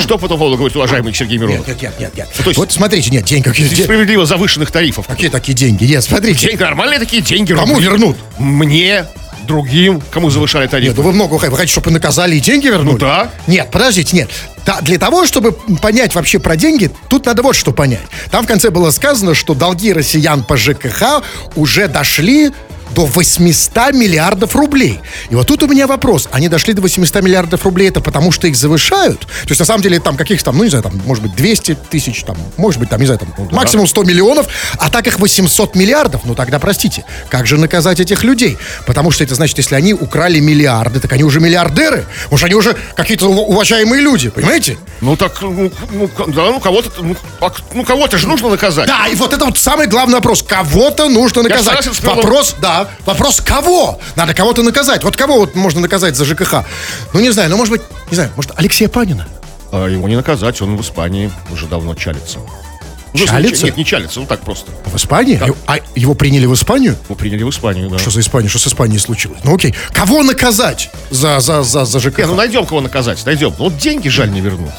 Что 0.00 0.18
по 0.18 0.26
этому 0.26 0.38
поводу 0.38 0.56
говорит 0.56 0.76
уважаемый 0.76 1.14
Сергей 1.14 1.38
Миронов? 1.38 1.66
Нет, 1.66 1.80
нет, 1.82 1.94
нет, 2.00 2.14
нет, 2.16 2.28
то 2.36 2.42
есть- 2.48 2.58
Вот 2.58 2.72
смотрите, 2.72 3.10
нет, 3.10 3.24
деньги, 3.24 3.44
какие, 3.44 3.66
Справедливо 3.66 4.26
завышенных 4.26 4.70
тарифов. 4.70 5.06
какие 5.06 5.30
такие 5.30 5.54
деньги? 5.54 5.84
Нет, 5.84 6.02
смотрите. 6.02 6.46
Деньги, 6.48 6.62
нормальные 6.62 6.98
такие 6.98 7.22
деньги. 7.22 7.54
Кому 7.54 7.74
рубли. 7.74 7.86
вернут? 7.86 8.16
Мне, 8.38 9.06
другим, 9.46 10.02
кому 10.10 10.30
завышали 10.30 10.66
тарифы. 10.66 10.88
Нет, 10.90 10.96
ну 10.96 11.02
вы 11.04 11.12
много. 11.12 11.34
Вы 11.34 11.56
хотите, 11.56 11.72
чтобы 11.72 11.90
наказали 11.90 12.36
и 12.36 12.40
деньги 12.40 12.66
вернули? 12.66 12.92
Ну 12.94 12.98
да. 12.98 13.30
Нет, 13.46 13.70
подождите, 13.70 14.16
нет. 14.16 14.30
Да, 14.66 14.80
для 14.82 14.98
того, 14.98 15.24
чтобы 15.24 15.52
понять 15.52 16.14
вообще 16.14 16.38
про 16.38 16.56
деньги, 16.56 16.90
тут 17.08 17.26
надо 17.26 17.42
вот 17.42 17.56
что 17.56 17.72
понять. 17.72 18.02
Там 18.30 18.44
в 18.44 18.46
конце 18.46 18.70
было 18.70 18.90
сказано, 18.90 19.34
что 19.34 19.54
долги 19.54 19.92
россиян 19.92 20.44
по 20.44 20.56
ЖКХ 20.56 21.22
уже 21.56 21.88
дошли 21.88 22.50
до 22.94 23.06
800 23.06 23.92
миллиардов 23.92 24.54
рублей. 24.56 25.00
И 25.30 25.34
вот 25.34 25.46
тут 25.46 25.62
у 25.62 25.68
меня 25.68 25.86
вопрос. 25.86 26.28
Они 26.32 26.48
дошли 26.48 26.72
до 26.74 26.82
800 26.82 27.22
миллиардов 27.22 27.64
рублей, 27.64 27.88
это 27.88 28.00
потому 28.00 28.32
что 28.32 28.46
их 28.46 28.56
завышают? 28.56 29.20
То 29.20 29.48
есть, 29.48 29.60
на 29.60 29.66
самом 29.66 29.82
деле, 29.82 30.00
там 30.00 30.16
каких-то 30.16 30.46
там, 30.46 30.58
ну, 30.58 30.64
не 30.64 30.70
знаю, 30.70 30.82
там, 30.82 31.00
может 31.06 31.22
быть, 31.22 31.34
200 31.36 31.76
тысяч, 31.90 32.22
там, 32.24 32.36
может 32.56 32.80
быть, 32.80 32.90
там, 32.90 33.00
не 33.00 33.06
знаю, 33.06 33.20
там, 33.20 33.48
максимум 33.52 33.86
100 33.86 34.02
миллионов, 34.04 34.46
а 34.78 34.90
так 34.90 35.06
их 35.06 35.18
800 35.18 35.74
миллиардов. 35.76 36.22
Ну, 36.24 36.34
тогда, 36.34 36.58
простите, 36.58 37.04
как 37.28 37.46
же 37.46 37.58
наказать 37.58 38.00
этих 38.00 38.24
людей? 38.24 38.58
Потому 38.86 39.10
что 39.10 39.24
это 39.24 39.34
значит, 39.34 39.58
если 39.58 39.74
они 39.74 39.94
украли 39.94 40.40
миллиарды, 40.40 41.00
так 41.00 41.12
они 41.12 41.24
уже 41.24 41.40
миллиардеры. 41.40 42.06
Уж 42.30 42.44
они 42.44 42.54
уже 42.54 42.76
какие-то 42.96 43.26
ув- 43.26 43.46
уважаемые 43.48 44.02
люди, 44.02 44.30
понимаете? 44.30 44.78
Ну 45.00 45.16
так, 45.16 45.40
ну, 45.40 45.70
ну, 45.92 46.10
да, 46.28 46.46
ну 46.46 46.60
кого-то, 46.60 46.90
ну, 47.02 47.16
а 47.40 47.52
ну, 47.74 47.84
кого-то 47.84 48.18
же 48.18 48.26
нужно 48.28 48.48
наказать. 48.48 48.86
Да, 48.86 49.06
и 49.08 49.14
вот 49.14 49.32
это 49.32 49.44
вот 49.44 49.58
самый 49.58 49.86
главный 49.86 50.14
вопрос. 50.14 50.42
Кого-то 50.42 51.08
нужно 51.08 51.42
наказать. 51.42 51.86
Вопрос, 52.02 52.56
да. 52.60 52.79
Да, 52.84 52.90
вопрос 53.12 53.40
кого? 53.40 53.98
Надо 54.16 54.34
кого-то 54.34 54.62
наказать. 54.62 55.04
Вот 55.04 55.16
кого 55.16 55.38
вот 55.40 55.54
можно 55.54 55.80
наказать 55.80 56.16
за 56.16 56.24
ЖКХ? 56.24 56.64
Ну, 57.12 57.20
не 57.20 57.30
знаю, 57.30 57.50
ну, 57.50 57.56
может 57.56 57.72
быть, 57.72 57.82
не 58.10 58.14
знаю, 58.14 58.30
может, 58.36 58.52
Алексея 58.56 58.88
Панина? 58.88 59.26
А 59.72 59.86
его 59.86 60.08
не 60.08 60.16
наказать, 60.16 60.60
он 60.62 60.76
в 60.76 60.80
Испании 60.80 61.30
уже 61.52 61.66
давно 61.66 61.94
чалится. 61.94 62.38
Ну, 63.12 63.26
Чалится? 63.26 63.66
Нет, 63.66 63.76
не 63.76 63.84
чалится, 63.84 64.20
ну 64.20 64.26
так 64.26 64.40
просто. 64.40 64.70
В 64.84 64.96
Испании? 64.96 65.40
А 65.66 65.78
его 65.96 66.14
приняли 66.14 66.46
в 66.46 66.54
Испанию? 66.54 66.96
Его 67.04 67.16
приняли 67.16 67.42
в 67.42 67.50
Испанию, 67.50 67.90
да. 67.90 67.98
Что 67.98 68.10
за 68.10 68.20
Испания? 68.20 68.48
Что 68.48 68.60
с 68.60 68.68
Испанией 68.68 69.00
случилось? 69.00 69.40
Ну 69.42 69.54
окей. 69.54 69.74
Кого 69.92 70.22
наказать 70.22 70.90
за, 71.10 71.40
за, 71.40 71.62
за, 71.64 71.84
за 71.84 71.98
ЖКХ? 71.98 72.18
Не, 72.18 72.26
ну 72.26 72.34
найдем 72.36 72.66
кого 72.66 72.80
наказать, 72.80 73.24
найдем. 73.26 73.52
Ну 73.58 73.64
вот 73.64 73.76
деньги 73.78 74.08
жаль 74.08 74.30
не 74.30 74.40
вернут. 74.40 74.70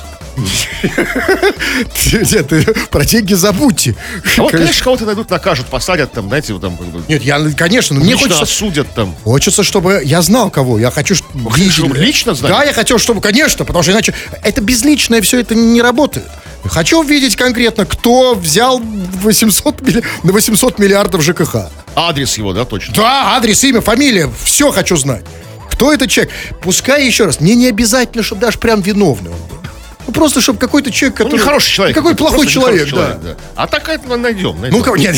Нет, 2.13 2.89
про 2.89 3.05
деньги 3.05 3.33
забудьте. 3.33 3.95
А 4.37 4.41
вот, 4.41 4.51
конечно, 4.51 4.83
кого-то 4.83 5.05
найдут, 5.05 5.29
накажут, 5.29 5.67
посадят 5.67 6.11
там, 6.11 6.27
знаете, 6.27 6.53
вот 6.53 6.61
там 6.61 6.77
Нет, 7.07 7.21
я, 7.23 7.39
конечно, 7.57 7.95
но 7.95 8.03
мне 8.03 8.15
хочется... 8.15 8.43
осудят 8.43 8.87
там. 8.93 9.15
Хочется, 9.23 9.63
чтобы 9.63 10.01
я 10.03 10.21
знал 10.21 10.49
кого. 10.49 10.79
Я 10.79 10.91
хочу, 10.91 11.15
чтобы 11.15 11.51
чтобы 11.69 11.97
лично 11.97 12.33
знали? 12.33 12.53
Да, 12.53 12.63
я 12.63 12.73
хотел, 12.73 12.97
чтобы, 12.97 13.21
конечно, 13.21 13.65
потому 13.65 13.83
что 13.83 13.91
иначе 13.91 14.13
это 14.43 14.61
безличное 14.61 15.21
все 15.21 15.39
это 15.39 15.55
не 15.55 15.81
работает. 15.81 16.25
Хочу 16.65 16.99
увидеть 16.99 17.35
конкретно, 17.35 17.85
кто 17.85 18.35
взял 18.35 18.79
800, 18.79 19.81
милли- 19.81 20.03
на 20.23 20.31
800 20.31 20.77
миллиардов 20.79 21.23
ЖКХ. 21.23 21.55
Адрес 21.95 22.37
его, 22.37 22.53
да, 22.53 22.65
точно. 22.65 22.93
Да, 22.95 23.35
адрес, 23.35 23.63
имя, 23.63 23.81
фамилия, 23.81 24.29
все 24.43 24.71
хочу 24.71 24.95
знать. 24.95 25.23
Кто 25.71 25.91
этот 25.91 26.09
человек? 26.09 26.31
Пускай 26.61 27.05
еще 27.05 27.25
раз, 27.25 27.39
мне 27.39 27.55
не 27.55 27.67
обязательно, 27.67 28.23
чтобы 28.23 28.41
даже 28.41 28.59
прям 28.59 28.81
виновный 28.81 29.31
он 29.31 29.37
был. 29.49 29.60
Ну, 30.07 30.13
просто, 30.13 30.41
чтобы 30.41 30.59
какой-то 30.59 30.91
человек, 30.91 31.19
Ну, 31.19 31.25
который... 31.25 31.39
нехороший 31.39 31.71
человек. 31.73 31.95
Какой 31.95 32.15
плохой 32.15 32.37
просто 32.39 32.53
человек, 32.53 32.87
нехороший 32.87 33.17
да. 33.23 33.35
А 33.55 33.67
так 33.67 33.87
это 33.89 34.17
найдем, 34.17 34.59
найдем. 34.59 34.77
Ну, 34.77 34.83
кого, 34.83 34.97
нет, 34.97 35.15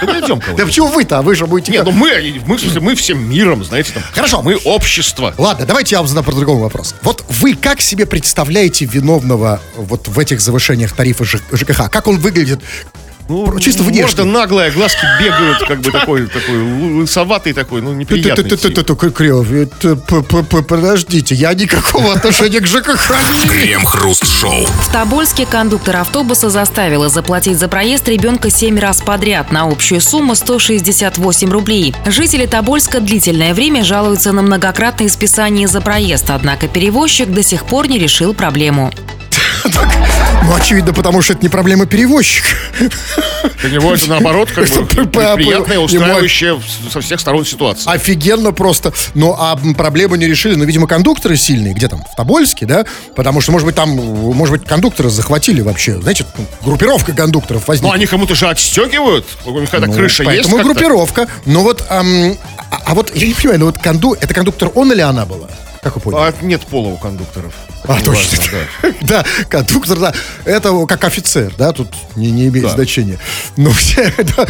Да 0.00 0.06
найдем 0.06 0.40
кого 0.40 0.56
да 0.56 0.64
почему 0.66 0.88
вы-то? 0.88 1.18
А 1.18 1.22
вы 1.22 1.34
же 1.34 1.46
будете... 1.46 1.72
Нет, 1.72 1.84
ну 1.84 1.92
мы, 1.92 2.40
мы, 2.46 2.58
мы 2.80 2.94
всем 2.94 3.28
миром, 3.28 3.64
знаете, 3.64 3.92
там. 3.92 4.02
Хорошо. 4.12 4.42
Мы 4.42 4.56
общество. 4.64 5.34
Ладно, 5.38 5.66
давайте 5.66 5.94
я 5.94 5.98
вам 6.00 6.08
задам 6.08 6.24
по-другому 6.24 6.60
вопрос. 6.60 6.94
Вот 7.02 7.24
вы 7.28 7.54
как 7.54 7.80
себе 7.80 8.06
представляете 8.06 8.84
виновного 8.84 9.60
вот 9.76 10.08
в 10.08 10.18
этих 10.18 10.40
завышениях 10.40 10.92
тарифа 10.92 11.24
ЖКХ? 11.24 11.90
Как 11.90 12.06
он 12.06 12.18
выглядит? 12.18 12.60
Ну, 13.30 13.58
чисто 13.60 13.84
внешне. 13.84 14.02
Морда 14.02 14.24
наглая, 14.24 14.72
глазки 14.72 15.06
бегают, 15.22 15.58
как 15.68 15.80
бы 15.82 15.92
такой, 15.92 16.26
такой 16.26 16.56
лысоватый 17.00 17.52
такой, 17.52 17.80
ну, 17.80 17.92
неприятный. 17.92 18.42
п- 20.42 20.62
Подождите, 20.62 21.36
я 21.36 21.54
никакого 21.54 22.12
отношения 22.12 22.58
к 22.58 22.66
ЖКХ 22.66 23.10
не 23.32 23.44
имею. 23.44 23.48
Крем-хруст-шоу. 23.80 24.66
В 24.66 24.92
Тобольске 24.92 25.46
кондуктор 25.46 25.98
автобуса 25.98 26.50
заставила 26.50 27.08
заплатить 27.08 27.56
за 27.58 27.68
проезд 27.68 28.08
ребенка 28.08 28.50
7 28.50 28.76
раз 28.80 29.00
подряд 29.00 29.52
на 29.52 29.62
общую 29.70 30.00
сумму 30.00 30.34
168 30.34 31.50
рублей. 31.50 31.94
Жители 32.06 32.46
Тобольска 32.46 32.98
длительное 33.00 33.54
время 33.54 33.84
жалуются 33.84 34.32
на 34.32 34.42
многократные 34.42 35.08
списания 35.08 35.68
за 35.68 35.80
проезд, 35.80 36.30
однако 36.30 36.66
перевозчик 36.66 37.28
до 37.28 37.44
сих 37.44 37.64
пор 37.64 37.88
не 37.88 37.98
решил 37.98 38.34
проблему. 38.34 38.90
Ну, 40.42 40.54
очевидно, 40.56 40.92
потому 40.92 41.22
что 41.22 41.34
это 41.34 41.42
не 41.42 41.48
проблема 41.48 41.86
перевозчика. 41.86 42.48
Для 43.60 43.70
него 43.70 43.94
это 43.94 44.08
наоборот, 44.08 44.50
как 44.50 44.66
бы, 44.68 45.06
приятная, 45.06 45.78
устраивающая 45.78 46.60
со 46.90 47.00
всех 47.00 47.20
сторон 47.20 47.44
ситуация. 47.44 47.92
Офигенно 47.92 48.52
просто. 48.52 48.92
Ну, 49.14 49.34
а 49.38 49.56
проблему 49.76 50.16
не 50.16 50.26
решили. 50.26 50.54
Ну, 50.54 50.64
видимо, 50.64 50.86
кондукторы 50.88 51.36
сильные. 51.36 51.74
Где 51.74 51.88
там? 51.88 52.02
В 52.10 52.16
Тобольске, 52.16 52.66
да? 52.66 52.84
Потому 53.14 53.40
что, 53.40 53.52
может 53.52 53.66
быть, 53.66 53.76
там, 53.76 53.90
может 53.90 54.52
быть, 54.58 54.66
кондукторы 54.66 55.10
захватили 55.10 55.60
вообще. 55.60 56.00
Знаете, 56.00 56.24
ну, 56.36 56.46
группировка 56.64 57.12
кондукторов 57.12 57.62
Ну, 57.62 57.68
возникла. 57.68 57.94
они 57.94 58.06
кому-то 58.06 58.34
же 58.34 58.48
отстегивают. 58.48 59.26
У 59.44 59.60
них 59.60 59.68
Ну, 59.72 59.92
крыша 59.92 60.24
есть. 60.24 60.48
Поэтому 60.48 60.64
группировка. 60.64 61.28
Но 61.44 61.62
вот, 61.62 61.84
ам, 61.90 62.36
а, 62.70 62.80
а 62.86 62.94
вот 62.94 63.14
я 63.14 63.26
не 63.26 63.34
понимаю, 63.34 63.60
ну 63.60 63.66
вот 63.66 63.78
конду, 63.78 64.14
это 64.14 64.32
кондуктор 64.34 64.70
он 64.74 64.92
или 64.92 65.00
она 65.00 65.26
была? 65.26 65.48
Как 65.82 65.94
вы 65.94 66.00
поняли? 66.02 66.20
А 66.20 66.44
нет 66.44 66.60
пола 66.66 66.88
у 66.88 66.96
кондукторов. 66.98 67.54
А, 67.88 67.96
Это 67.96 68.04
точно. 68.06 68.38
важно, 68.38 68.58
да. 68.82 68.94
Да, 69.00 69.24
кондуктор, 69.48 69.98
да. 69.98 70.12
Это 70.44 70.86
как 70.86 71.04
офицер, 71.04 71.54
да, 71.56 71.72
тут 71.72 71.88
не, 72.16 72.30
не 72.30 72.48
имеет 72.48 72.66
Да. 72.66 72.74
значения. 72.74 73.18
Но, 73.56 73.70
все, 73.70 74.12
да. 74.36 74.46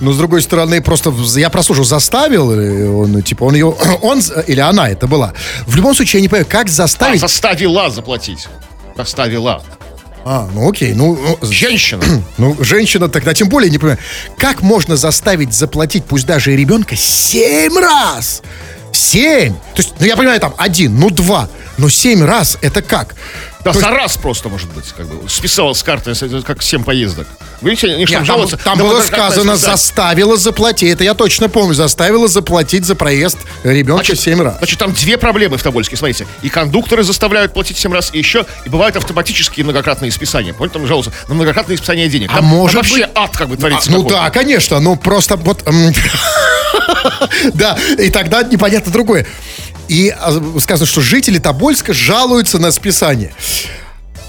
Но 0.00 0.12
с 0.12 0.18
другой 0.18 0.42
стороны, 0.42 0.82
просто 0.82 1.12
я 1.36 1.50
прослушал, 1.50 1.84
заставил 1.84 2.52
или 2.52 2.82
он, 2.82 3.22
типа, 3.22 3.44
он 3.44 3.54
ее, 3.54 3.66
он 4.02 4.20
з- 4.20 4.42
или 4.48 4.58
она 4.60 4.88
это 4.88 5.06
была. 5.06 5.34
В 5.66 5.76
любом 5.76 5.94
случае, 5.94 6.18
я 6.18 6.22
не 6.22 6.28
понимаю, 6.28 6.46
как 6.50 6.66
А, 6.66 6.70
заставить... 6.70 7.20
заставила 7.20 7.88
заплатить. 7.88 8.48
Заставила. 8.96 9.62
А, 10.24 10.48
ну 10.54 10.68
окей, 10.68 10.94
ну... 10.94 11.16
ну, 11.20 11.38
Женщина. 11.48 12.02
Ну, 12.38 12.56
женщина 12.60 13.08
тогда 13.08 13.34
тем 13.34 13.48
более 13.48 13.70
не 13.70 13.78
понимаю. 13.78 13.98
Как 14.36 14.62
можно 14.62 14.96
заставить 14.96 15.54
заплатить, 15.54 16.04
пусть 16.04 16.26
даже 16.26 16.52
и 16.52 16.56
ребенка, 16.56 16.96
семь 16.96 17.78
раз? 17.78 18.42
Семь! 19.02 19.54
То 19.74 19.82
есть, 19.82 19.94
ну 19.98 20.06
я 20.06 20.16
понимаю, 20.16 20.38
там 20.38 20.54
один, 20.56 20.96
ну 20.98 21.10
два. 21.10 21.48
Но 21.78 21.88
семь 21.88 22.22
раз 22.24 22.58
это 22.60 22.82
как? 22.82 23.14
Да, 23.64 23.72
То 23.72 23.78
есть- 23.78 23.90
за 23.90 23.94
раз 23.96 24.16
просто, 24.16 24.48
может 24.48 24.68
быть, 24.72 24.86
как 24.96 25.06
бы. 25.06 25.28
Списала 25.28 25.72
с 25.72 25.82
карты, 25.84 26.12
как 26.44 26.62
7 26.62 26.82
поездок. 26.82 27.28
Видите, 27.60 27.86
они 27.86 27.98
Нет, 27.98 28.08
там 28.08 28.16
там, 28.18 28.26
жалуются. 28.26 28.56
там 28.56 28.76
Да 28.78 28.84
было 28.84 29.00
сказано, 29.02 29.56
заставила 29.56 30.36
заплатить. 30.36 30.90
Это 30.90 31.04
я 31.04 31.14
точно 31.14 31.48
помню. 31.48 31.72
Заставила 31.74 32.26
заплатить 32.26 32.84
за 32.84 32.96
проезд 32.96 33.38
ребенка 33.62 34.16
семь 34.16 34.42
раз. 34.42 34.58
Значит, 34.58 34.78
там 34.80 34.92
две 34.92 35.16
проблемы 35.16 35.58
в 35.58 35.62
Тобольске, 35.62 35.96
смотрите. 35.96 36.26
И 36.42 36.48
кондукторы 36.48 37.04
заставляют 37.04 37.54
платить 37.54 37.78
7 37.78 37.92
раз, 37.92 38.10
и 38.12 38.18
еще 38.18 38.46
и 38.64 38.68
бывают 38.68 38.96
автоматические 38.96 39.62
многократные 39.64 40.10
списания. 40.10 40.52
Помните, 40.52 40.78
там 40.78 40.86
жалуются 40.88 41.12
на 41.28 41.34
многократные 41.34 41.78
списания 41.78 42.08
денег. 42.08 42.30
А 42.32 42.36
Там, 42.36 42.46
может 42.46 42.74
там 42.74 42.82
вообще 42.82 43.06
быть- 43.06 43.12
ад 43.16 43.36
как 43.36 43.48
бы 43.48 43.56
творится. 43.56 43.90
ну 43.92 43.98
какой-то. 43.98 44.16
да, 44.24 44.30
конечно, 44.30 44.80
ну 44.80 44.96
просто 44.96 45.36
вот... 45.36 45.62
Да, 47.54 47.76
и 47.98 48.10
тогда 48.10 48.42
непонятно 48.42 48.92
другое. 48.92 49.26
И 49.92 50.08
а, 50.08 50.32
сказано, 50.58 50.86
что 50.86 51.02
жители 51.02 51.38
Тобольска 51.38 51.92
жалуются 51.92 52.58
на 52.58 52.72
списание. 52.72 53.30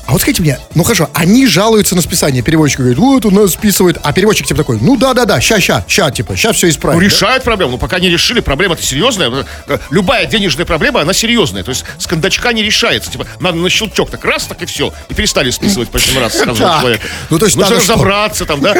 А 0.05 0.11
вот 0.11 0.19
скажите 0.19 0.41
мне, 0.41 0.59
ну 0.75 0.83
хорошо, 0.83 1.09
они 1.13 1.47
жалуются 1.47 1.95
на 1.95 2.01
списание. 2.01 2.43
Переводчик 2.43 2.79
говорит, 2.79 2.97
вот 2.97 3.23
у 3.25 3.31
нас 3.31 3.53
списывают. 3.53 3.97
А 4.03 4.11
переводчик 4.11 4.45
типа 4.45 4.57
такой, 4.57 4.77
ну 4.81 4.97
да-да-да, 4.97 5.39
ща, 5.39 5.61
ща, 5.61 5.85
ща, 5.87 6.11
типа, 6.11 6.35
ща 6.35 6.51
все 6.51 6.67
Ну, 6.67 6.71
исправим. 6.73 6.99
да? 6.99 7.05
решают 7.05 7.45
проблему, 7.45 7.71
но 7.71 7.77
пока 7.77 7.99
не 8.01 8.09
решили, 8.09 8.41
проблема-то 8.41 8.83
серьезная. 8.83 9.45
Любая 9.91 10.25
денежная 10.25 10.65
проблема, 10.65 10.99
она 10.99 11.13
серьезная. 11.13 11.63
То 11.63 11.69
есть 11.69 11.85
с 11.97 12.05
кондачка 12.05 12.51
не 12.51 12.61
решается. 12.63 13.09
Типа, 13.09 13.25
надо 13.39 13.59
на 13.59 13.69
щелчок 13.69 14.11
так 14.11 14.25
раз, 14.25 14.43
так 14.43 14.61
и 14.61 14.65
все. 14.65 14.93
И 15.07 15.13
перестали 15.13 15.49
списывать 15.51 15.87
по 15.87 15.97
7 15.99 16.19
раз 16.19 16.33
с 16.33 16.39
каждого 16.39 16.69
Так. 16.69 16.79
человека. 16.81 17.03
Ну, 17.29 17.39
то 17.39 17.45
есть 17.45 17.55
Нужно 17.55 17.77
разобраться 17.77 18.45
там, 18.45 18.59
да, 18.59 18.75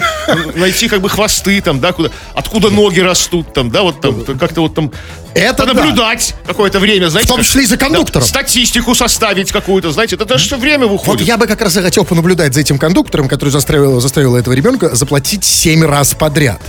найти 0.56 0.90
как 0.90 1.00
бы 1.00 1.08
хвосты 1.08 1.62
там, 1.62 1.80
да, 1.80 1.94
куда, 1.94 2.10
откуда 2.36 2.70
ноги 2.70 3.00
растут 3.00 3.54
там, 3.54 3.72
да, 3.72 3.84
вот 3.84 4.02
там, 4.02 4.26
как-то 4.38 4.60
вот 4.60 4.76
там 4.76 4.92
Это 5.36 5.66
да. 5.66 5.74
наблюдать 5.74 6.36
какое-то 6.46 6.80
время, 6.80 7.10
знаете. 7.10 7.28
В 7.32 7.36
том 7.36 7.44
числе 7.44 7.64
и 7.64 7.66
за 7.66 7.78
кондуктором. 7.78 8.24
Да, 8.24 8.28
статистику 8.28 8.96
составить 8.96 9.52
какую-то, 9.52 9.92
знаете, 9.92 10.16
это 10.16 10.26
даже 10.26 10.56
время 10.58 10.88
Вот 10.88 11.02
выходит. 11.02 11.28
я 11.28 11.38
бы 11.38 11.48
как 11.48 11.62
раз 11.62 11.76
и 11.78 11.82
хотел 11.82 12.06
понаблюдать 12.06 12.54
за 12.54 12.62
этим 12.62 12.78
кондуктором, 12.78 13.28
который 13.28 13.50
заставил, 13.50 14.00
заставил 14.00 14.36
этого 14.36 14.54
ребенка 14.54 14.96
заплатить 14.96 15.44
семь 15.44 15.84
раз 15.84 16.14
подряд. 16.14 16.62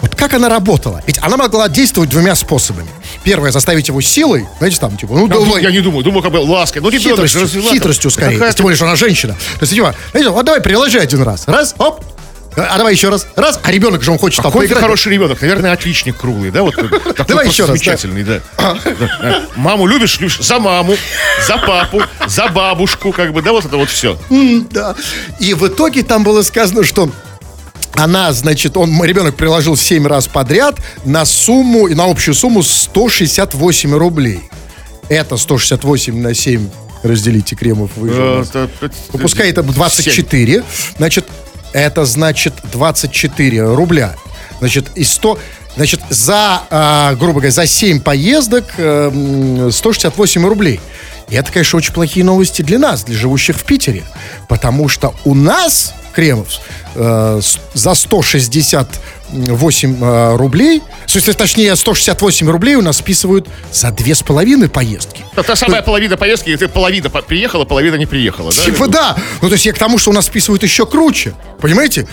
Вот 0.00 0.16
как 0.16 0.34
она 0.34 0.50
работала? 0.50 1.02
Ведь 1.06 1.18
она 1.22 1.38
могла 1.38 1.66
действовать 1.68 2.10
двумя 2.10 2.34
способами. 2.34 2.88
Первое, 3.22 3.52
заставить 3.52 3.88
его 3.88 4.02
силой, 4.02 4.46
знаете, 4.58 4.78
там, 4.78 4.96
типа, 4.98 5.14
ну, 5.14 5.26
Я, 5.26 5.32
давай, 5.32 5.62
я 5.62 5.70
не 5.70 5.80
думаю, 5.80 6.04
думаю, 6.04 6.22
как 6.22 6.30
бы 6.30 6.38
лаской. 6.38 6.82
Ну, 6.82 6.90
ребенок 6.90 7.16
хитростью, 7.16 7.40
развела 7.40 7.72
хитростью 7.72 8.10
Да 8.10 8.14
скорее. 8.14 8.52
Тем 8.52 8.64
более, 8.64 8.76
что 8.76 8.84
она 8.84 8.96
женщина. 8.96 9.32
То 9.32 9.62
есть, 9.62 9.72
типа, 9.72 9.94
знаете, 10.10 10.30
вот 10.30 10.44
давай 10.44 10.60
приложи 10.60 10.98
один 10.98 11.22
раз. 11.22 11.44
Раз, 11.46 11.74
оп, 11.78 12.04
а 12.56 12.78
давай 12.78 12.94
еще 12.94 13.08
раз. 13.08 13.26
Раз, 13.36 13.58
а 13.62 13.70
ребенок 13.72 14.02
же 14.02 14.12
он 14.12 14.18
хочет 14.18 14.42
там 14.42 14.52
Какой 14.52 14.68
хороший 14.68 15.12
ребенок, 15.12 15.40
наверное, 15.40 15.72
отличник 15.72 16.16
круглый, 16.16 16.50
да? 16.50 16.62
Вот, 16.62 16.74
Давай 17.28 17.48
еще 17.48 17.64
раз. 17.64 17.70
Замечательный, 17.70 18.24
да. 18.24 18.40
Маму 19.56 19.86
любишь, 19.86 20.18
любишь 20.20 20.38
за 20.38 20.58
маму, 20.58 20.96
за 21.46 21.56
папу, 21.58 22.02
за 22.26 22.48
бабушку, 22.48 23.12
как 23.12 23.32
бы, 23.32 23.42
да, 23.42 23.52
вот 23.52 23.64
это 23.64 23.76
вот 23.76 23.88
все. 23.88 24.18
Да. 24.70 24.94
И 25.40 25.54
в 25.54 25.66
итоге 25.66 26.02
там 26.02 26.22
было 26.22 26.42
сказано, 26.42 26.84
что 26.84 27.10
она, 27.96 28.32
значит, 28.32 28.76
он, 28.76 29.02
ребенок 29.02 29.36
приложил 29.36 29.76
7 29.76 30.06
раз 30.06 30.26
подряд 30.26 30.76
на 31.04 31.24
сумму, 31.24 31.88
на 31.88 32.04
общую 32.04 32.34
сумму 32.34 32.62
168 32.62 33.94
рублей. 33.94 34.42
Это 35.08 35.36
168 35.36 36.20
на 36.20 36.34
7 36.34 36.68
разделите 37.04 37.54
кремов 37.54 37.90
вы 37.96 38.10
нас. 38.10 38.50
Ну, 39.12 39.18
пускай 39.18 39.50
это 39.50 39.62
24. 39.62 40.64
Значит, 40.96 41.26
это 41.74 42.04
значит 42.04 42.54
24 42.72 43.74
рубля. 43.74 44.14
Значит, 44.60 44.86
и 44.94 45.04
100... 45.04 45.38
Значит, 45.76 46.00
за, 46.08 46.62
а, 46.70 47.14
грубо 47.16 47.40
говоря, 47.40 47.50
за 47.50 47.66
7 47.66 48.00
поездок 48.00 48.64
э, 48.76 49.10
м, 49.12 49.72
168 49.72 50.46
рублей. 50.46 50.80
И 51.28 51.34
это, 51.34 51.50
конечно, 51.50 51.76
очень 51.76 51.92
плохие 51.92 52.24
новости 52.24 52.62
для 52.62 52.78
нас, 52.78 53.02
для 53.02 53.16
живущих 53.16 53.56
в 53.56 53.64
Питере. 53.64 54.04
Потому 54.48 54.88
что 54.88 55.14
у 55.24 55.34
нас, 55.34 55.92
Кремов, 56.14 56.48
э, 56.94 57.40
за 57.74 57.94
168 57.94 59.96
э, 60.02 60.36
рублей, 60.36 60.82
точнее, 61.36 61.74
168 61.76 62.50
рублей 62.50 62.76
у 62.76 62.82
нас 62.82 62.98
списывают 62.98 63.48
за 63.72 63.90
две 63.90 64.14
с 64.14 64.22
половиной 64.22 64.68
поездки. 64.68 65.24
Это 65.32 65.42
та 65.42 65.56
самая 65.56 65.82
половина 65.82 66.16
поездки, 66.16 66.50
и 66.50 66.56
ты 66.56 66.68
половина 66.68 67.10
по- 67.10 67.22
приехала, 67.22 67.64
половина 67.64 67.96
не 67.96 68.06
приехала, 68.06 68.52
да? 68.52 68.64
Типа 68.64 68.86
да. 68.86 69.16
Ну, 69.42 69.48
то 69.48 69.54
есть 69.54 69.66
я 69.66 69.72
к 69.72 69.78
тому, 69.78 69.98
что 69.98 70.10
у 70.10 70.14
нас 70.14 70.26
списывают 70.26 70.62
еще 70.62 70.86
круче. 70.86 71.34
Понимаете? 71.60 72.06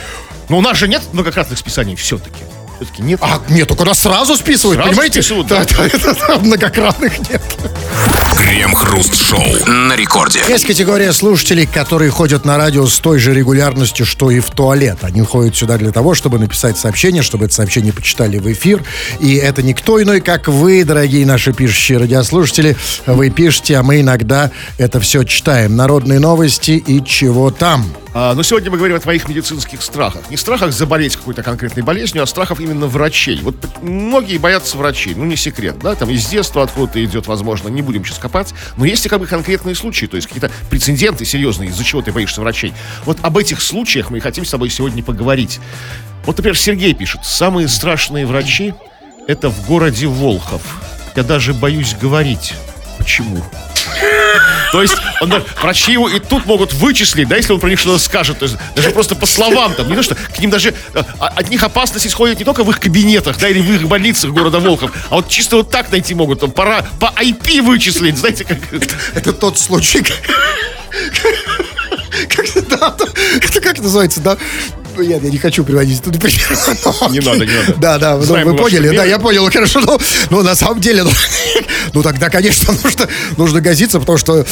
Но 0.50 0.58
у 0.58 0.62
нас 0.62 0.78
же 0.78 0.88
нет 0.88 1.02
многократных 1.14 1.60
списаний 1.60 1.96
все-таки. 1.96 2.44
Все-таки 2.78 3.04
нет. 3.04 3.20
А, 3.22 3.40
нет, 3.50 3.68
только 3.68 3.86
нас 3.86 4.00
сразу 4.00 4.36
списывают, 4.36 4.78
Сразу 4.78 4.90
понимаете? 4.90 5.22
списывают, 5.22 5.48
да, 5.48 5.64
да. 5.64 5.76
да, 5.78 5.86
это- 6.12 6.40
многократных 6.40 7.20
нет. 7.30 7.42
Крем-хруст-шоу 8.41 9.67
на 9.67 9.95
рекорде. 9.95 10.39
Есть 10.49 10.65
категория 10.65 11.13
слушателей, 11.13 11.67
которые 11.67 12.10
ходят 12.10 12.43
на 12.43 12.58
радио 12.58 12.88
с 12.88 12.99
той 12.99 13.19
же 13.19 13.36
регулярностью, 13.36 14.04
что 14.04 14.32
и 14.32 14.39
в 14.39 14.49
туалет. 14.49 14.97
Они 15.04 15.21
ходят 15.21 15.56
сюда 15.56 15.77
для 15.77 15.91
того, 15.91 16.15
чтобы 16.15 16.39
написать 16.39 16.75
сообщение, 16.75 17.21
чтобы 17.21 17.45
это 17.45 17.54
сообщение 17.54 17.93
почитали 17.93 18.39
в 18.39 18.51
эфир. 18.51 18.84
И 19.19 19.36
это 19.36 19.62
никто 19.62 20.01
иной, 20.01 20.21
как 20.21 20.47
вы, 20.47 20.84
дорогие 20.84 21.23
наши 21.23 21.54
пишущие 21.54 21.99
радиослушатели. 21.99 22.75
Вы 23.06 23.30
пишете, 23.30 23.77
а 23.77 23.84
мы 23.84 24.01
иногда 24.01 24.49
это 24.80 24.99
все 24.99 25.23
читаем. 25.23 25.75
Народные 25.75 26.19
новости 26.19 26.71
и 26.71 27.04
чего 27.06 27.51
там. 27.51 27.86
А, 28.13 28.34
но 28.34 28.43
сегодня 28.43 28.69
мы 28.69 28.77
говорим 28.77 28.97
о 28.97 28.99
твоих 28.99 29.30
медицинских 29.30 29.82
страхах. 29.82 30.30
Не 30.30 30.36
страхах 30.36 30.73
заболеть 30.73 31.15
какой-то 31.15 31.43
конкретной 31.43 31.84
болезнью, 31.84 32.23
а 32.23 32.25
страхах 32.25 32.60
именно 32.60 32.88
врачей. 32.88 33.39
Вот 33.41 33.56
многие 33.82 34.38
боятся 34.38 34.77
врачей, 34.77 35.13
ну 35.15 35.23
не 35.23 35.38
секрет, 35.38 35.77
да, 35.82 35.95
там 35.95 36.10
из 36.10 36.25
детства 36.25 36.63
откуда-то 36.63 37.04
идет, 37.04 37.27
возможно, 37.27 37.69
не 37.69 37.82
будем 37.82 38.04
сейчас 38.04 38.17
копать, 38.17 38.31
но 38.78 38.86
есть 38.86 39.06
и 39.06 39.10
как 39.10 39.20
бы 39.20 39.28
конкретные 39.28 39.76
случаи, 39.76 40.06
то 40.06 40.15
есть 40.15 40.28
какие-то 40.28 40.52
прецеденты 40.70 41.26
серьезные, 41.26 41.70
из-за 41.70 41.84
чего 41.84 42.02
ты 42.02 42.12
боишься 42.12 42.41
врачей. 42.41 42.74
Вот 43.06 43.17
об 43.22 43.38
этих 43.38 43.62
случаях 43.62 44.10
мы 44.10 44.17
и 44.17 44.22
хотим 44.22 44.46
с 44.46 44.50
тобой 44.50 44.70
сегодня 44.70 45.04
поговорить. 45.04 45.60
Вот, 46.26 46.38
например, 46.38 46.58
Сергей 46.58 46.94
пишет, 46.94 47.26
самые 47.26 47.67
страшные 47.67 48.26
врачи 48.26 48.74
это 49.28 49.50
в 49.50 49.65
городе 49.65 50.08
Волхов. 50.08 50.62
Я 51.15 51.24
даже 51.24 51.54
боюсь 51.54 51.96
говорить. 52.00 52.54
Почему? 52.98 53.44
То 54.72 54.82
есть, 54.82 54.96
он, 55.20 55.34
врачи 55.62 55.91
его 55.94 56.10
и 56.10 56.20
тут 56.20 56.46
могут 56.46 56.74
вычислить, 56.74 57.28
да, 57.28 57.36
если 57.36 57.54
он 57.54 57.60
про 57.60 57.70
них 57.70 57.80
что-то 57.80 58.00
скажет. 58.00 58.39
То 58.39 58.46
есть, 58.46 58.58
даже 58.76 58.91
просто 58.91 59.15
по 59.15 59.26
словам, 59.26 59.74
там, 59.74 59.89
не 59.89 59.96
то, 59.96 60.04
что 60.04 60.15
к 60.15 60.39
ним 60.39 60.50
даже 60.50 60.74
а- 60.94 61.28
от 61.28 61.50
них 61.50 61.63
опасность 61.63 62.08
исходит 62.08 62.39
не 62.39 62.46
только 62.46 62.63
в 62.63 62.70
их 62.70 62.80
кабинетах, 62.80 63.38
да, 63.38 63.50
или 63.50 63.62
в 63.62 63.72
их 63.72 63.88
больницах 63.88 64.32
города 64.32 64.60
Волхов, 64.60 64.91
а 65.10 65.15
вот 65.15 65.28
чисто 65.30 65.58
вот 65.58 65.70
так 65.70 65.91
найти 65.91 66.13
могут, 66.15 66.39
там, 66.39 66.52
пора 66.52 66.86
по 67.00 67.13
IP 67.22 67.62
вычислить, 67.62 68.17
знаете, 68.17 68.46
как... 68.46 68.58
Это 69.15 69.34
тот 69.34 69.60
случай, 69.60 70.02
как, 72.30 72.46
это 73.65 73.82
называется, 73.82 74.22
да? 74.22 74.38
Ну, 75.02 75.08
Я, 75.08 75.18
я 75.18 75.30
не 75.32 75.38
хочу 75.40 75.64
приводить 75.64 76.04
тут 76.04 76.20
пример. 76.20 76.58
но 76.86 77.10
Не 77.10 77.20
надо, 77.20 77.46
не 77.46 77.54
надо. 77.54 77.74
Да, 77.78 77.98
да, 77.98 78.18
ну, 78.18 78.22
Знаем 78.22 78.48
вы 78.48 78.54
мы 78.54 78.62
ваши 78.62 78.76
поняли, 78.76 78.96
да, 78.96 79.04
я 79.04 79.18
понял, 79.18 79.50
хорошо. 79.50 79.80
Ну, 79.80 80.00
ну, 80.30 80.44
на 80.44 80.56
самом 80.56 80.80
деле, 80.80 81.04
ну, 81.04 81.10
ну, 81.94 82.04
тогда, 82.04 82.30
конечно, 82.30 82.74
нужно, 82.84 83.08
нужно 83.36 83.62
газиться, 83.62 84.00
потому 84.00 84.20
что... 84.20 84.46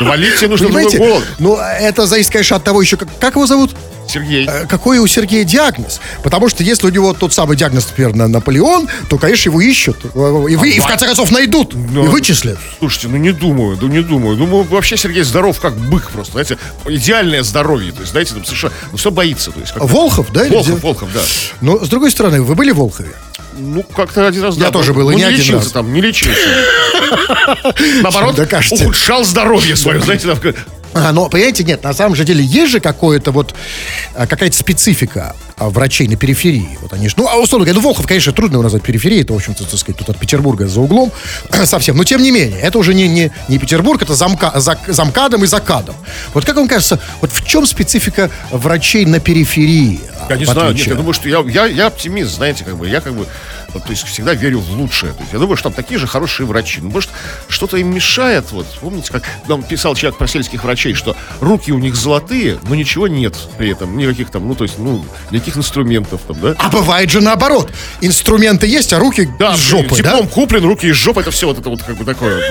Валите 0.00 0.46
нужно 0.46 0.68
в 0.68 0.70
другой 0.70 0.84
Понимаете? 0.84 0.98
город. 0.98 1.24
Ну, 1.38 1.56
это 1.56 2.06
зависит, 2.06 2.30
конечно, 2.30 2.56
от 2.56 2.64
того 2.64 2.80
еще, 2.80 2.96
как, 2.96 3.08
как 3.18 3.34
его 3.34 3.46
зовут? 3.46 3.72
Сергей. 4.12 4.46
Э, 4.46 4.66
Какой 4.66 4.98
у 4.98 5.06
Сергея 5.06 5.44
диагноз? 5.44 6.00
Потому 6.22 6.48
что 6.48 6.62
если 6.62 6.86
у 6.86 6.90
него 6.90 7.12
тот 7.14 7.32
самый 7.32 7.56
диагноз, 7.56 7.86
например, 7.88 8.14
на 8.14 8.28
Наполеон, 8.28 8.88
то, 9.08 9.18
конечно, 9.18 9.48
его 9.50 9.60
ищут. 9.60 9.96
Э, 10.14 10.46
И, 10.50 10.56
вы, 10.56 10.70
и 10.70 10.80
в 10.80 10.86
конце 10.86 11.06
концов 11.06 11.30
найдут. 11.30 11.74
Ну, 11.74 12.04
И 12.04 12.08
вычислят. 12.08 12.58
Слушайте, 12.78 13.08
ну 13.08 13.16
не 13.16 13.32
думаю, 13.32 13.78
ну 13.80 13.88
не 13.88 14.02
думаю. 14.02 14.36
Думаю, 14.36 14.64
вообще 14.64 14.96
Сергей 14.96 15.22
здоров 15.22 15.58
как 15.60 15.76
бык 15.76 16.10
просто, 16.10 16.32
знаете, 16.32 16.58
идеальное 16.86 17.42
здоровье. 17.42 17.92
То 17.92 18.00
есть, 18.00 18.12
знаете, 18.12 18.34
там 18.34 18.44
совершенно, 18.44 18.72
ну 18.90 18.98
все 18.98 19.10
боится. 19.10 19.50
То 19.50 19.60
есть. 19.60 19.72
Волхов, 19.76 20.32
да? 20.32 20.44
Волхов, 20.44 20.66
где? 20.66 20.76
Волхов, 20.76 21.08
да. 21.12 21.22
Но, 21.60 21.84
с 21.84 21.88
другой 21.88 22.10
стороны, 22.10 22.42
вы 22.42 22.54
были 22.54 22.70
в 22.70 22.76
Волхове? 22.76 23.12
Ну, 23.58 23.82
как-то 23.82 24.26
один 24.26 24.42
раз... 24.44 24.56
Я 24.56 24.64
да, 24.64 24.70
тоже 24.70 24.94
был, 24.94 25.10
и 25.10 25.12
ну, 25.12 25.18
не 25.18 25.24
не 25.24 25.24
один 25.24 25.38
лечился 25.40 25.64
раз. 25.64 25.72
там, 25.72 25.92
не 25.92 26.00
лечился. 26.00 26.40
Наоборот, 28.02 28.38
ухудшал 28.70 29.24
здоровье 29.24 29.76
свое, 29.76 30.00
знаете, 30.00 30.26
но, 31.12 31.28
понимаете, 31.28 31.64
нет, 31.64 31.82
на 31.84 31.92
самом 31.94 32.14
же 32.14 32.24
деле 32.24 32.44
есть 32.44 32.70
же 32.72 32.80
какое-то 32.80 33.32
вот, 33.32 33.54
а, 34.14 34.26
какая-то 34.26 34.56
специфика 34.56 35.34
а, 35.56 35.70
врачей 35.70 36.06
на 36.08 36.16
периферии. 36.16 36.78
Вот 36.82 36.92
они 36.92 37.08
ж- 37.08 37.14
ну, 37.16 37.26
а 37.28 37.36
условно 37.38 37.64
говоря, 37.64 37.80
ну, 37.80 37.86
Волхов, 37.86 38.06
конечно, 38.06 38.32
трудно 38.32 38.56
его 38.56 38.62
назвать 38.62 38.82
периферией, 38.82 39.22
это, 39.22 39.32
в 39.32 39.36
общем-то, 39.36 39.64
так 39.64 39.78
сказать, 39.78 39.98
тут 39.98 40.10
от 40.10 40.18
Петербурга 40.18 40.66
за 40.68 40.80
углом 40.80 41.10
совсем. 41.64 41.96
Но, 41.96 42.04
тем 42.04 42.22
не 42.22 42.30
менее, 42.30 42.60
это 42.60 42.78
уже 42.78 42.94
не, 42.94 43.08
не, 43.08 43.30
не 43.48 43.58
Петербург, 43.58 44.02
это 44.02 44.14
замка, 44.14 44.52
зак- 44.56 44.92
замкадом 44.92 45.44
и 45.44 45.46
закадом. 45.46 45.94
Вот 46.34 46.44
как 46.44 46.56
вам 46.56 46.68
кажется, 46.68 46.98
вот 47.20 47.30
в 47.32 47.46
чем 47.46 47.66
специфика 47.66 48.30
врачей 48.50 49.04
на 49.06 49.18
периферии? 49.20 50.00
Я 50.28 50.36
не 50.36 50.44
знаю, 50.44 50.68
нет, 50.74 50.86
я 50.86 50.94
думаю, 50.94 51.14
что 51.14 51.28
я, 51.28 51.40
я, 51.48 51.66
я 51.66 51.86
оптимист, 51.88 52.34
знаете, 52.36 52.64
как 52.64 52.76
бы, 52.76 52.88
я 52.88 53.00
как 53.00 53.14
бы, 53.14 53.26
вот, 53.74 53.84
то 53.84 53.90
есть 53.90 54.04
всегда 54.06 54.34
верю 54.34 54.60
в 54.60 54.70
лучшее. 54.72 55.12
То 55.12 55.20
есть 55.20 55.32
я 55.32 55.38
думаю, 55.38 55.56
что 55.56 55.70
там 55.70 55.72
такие 55.74 55.98
же 55.98 56.06
хорошие 56.06 56.46
врачи. 56.46 56.80
Ну, 56.80 56.90
может, 56.90 57.10
что-то 57.48 57.76
им 57.76 57.94
мешает, 57.94 58.50
вот, 58.52 58.66
помните, 58.80 59.12
как 59.12 59.24
нам 59.48 59.62
писал 59.62 59.94
человек 59.94 60.18
про 60.18 60.26
сельских 60.26 60.64
врачей, 60.64 60.94
что 60.94 61.16
руки 61.40 61.72
у 61.72 61.78
них 61.78 61.94
золотые, 61.96 62.58
но 62.68 62.74
ничего 62.74 63.08
нет 63.08 63.36
при 63.56 63.70
этом, 63.70 63.96
никаких 63.96 64.30
там, 64.30 64.46
ну, 64.48 64.54
то 64.54 64.64
есть, 64.64 64.78
ну, 64.78 65.04
никаких 65.30 65.56
инструментов 65.56 66.20
там, 66.26 66.40
да? 66.40 66.54
А 66.58 66.68
бывает 66.68 67.10
же 67.10 67.20
наоборот. 67.20 67.70
Инструменты 68.00 68.66
есть, 68.66 68.92
а 68.92 68.98
руки 68.98 69.28
Да, 69.38 69.52
из 69.54 69.58
жопы, 69.58 69.90
да? 69.90 69.96
диплом 69.96 70.28
куплен, 70.28 70.64
руки 70.64 70.86
из 70.86 70.96
жопы, 70.96 71.20
это 71.20 71.30
все 71.30 71.46
вот 71.46 71.58
это 71.58 71.68
вот 71.68 71.82
как 71.82 71.96
бы 71.96 72.04
такое. 72.04 72.42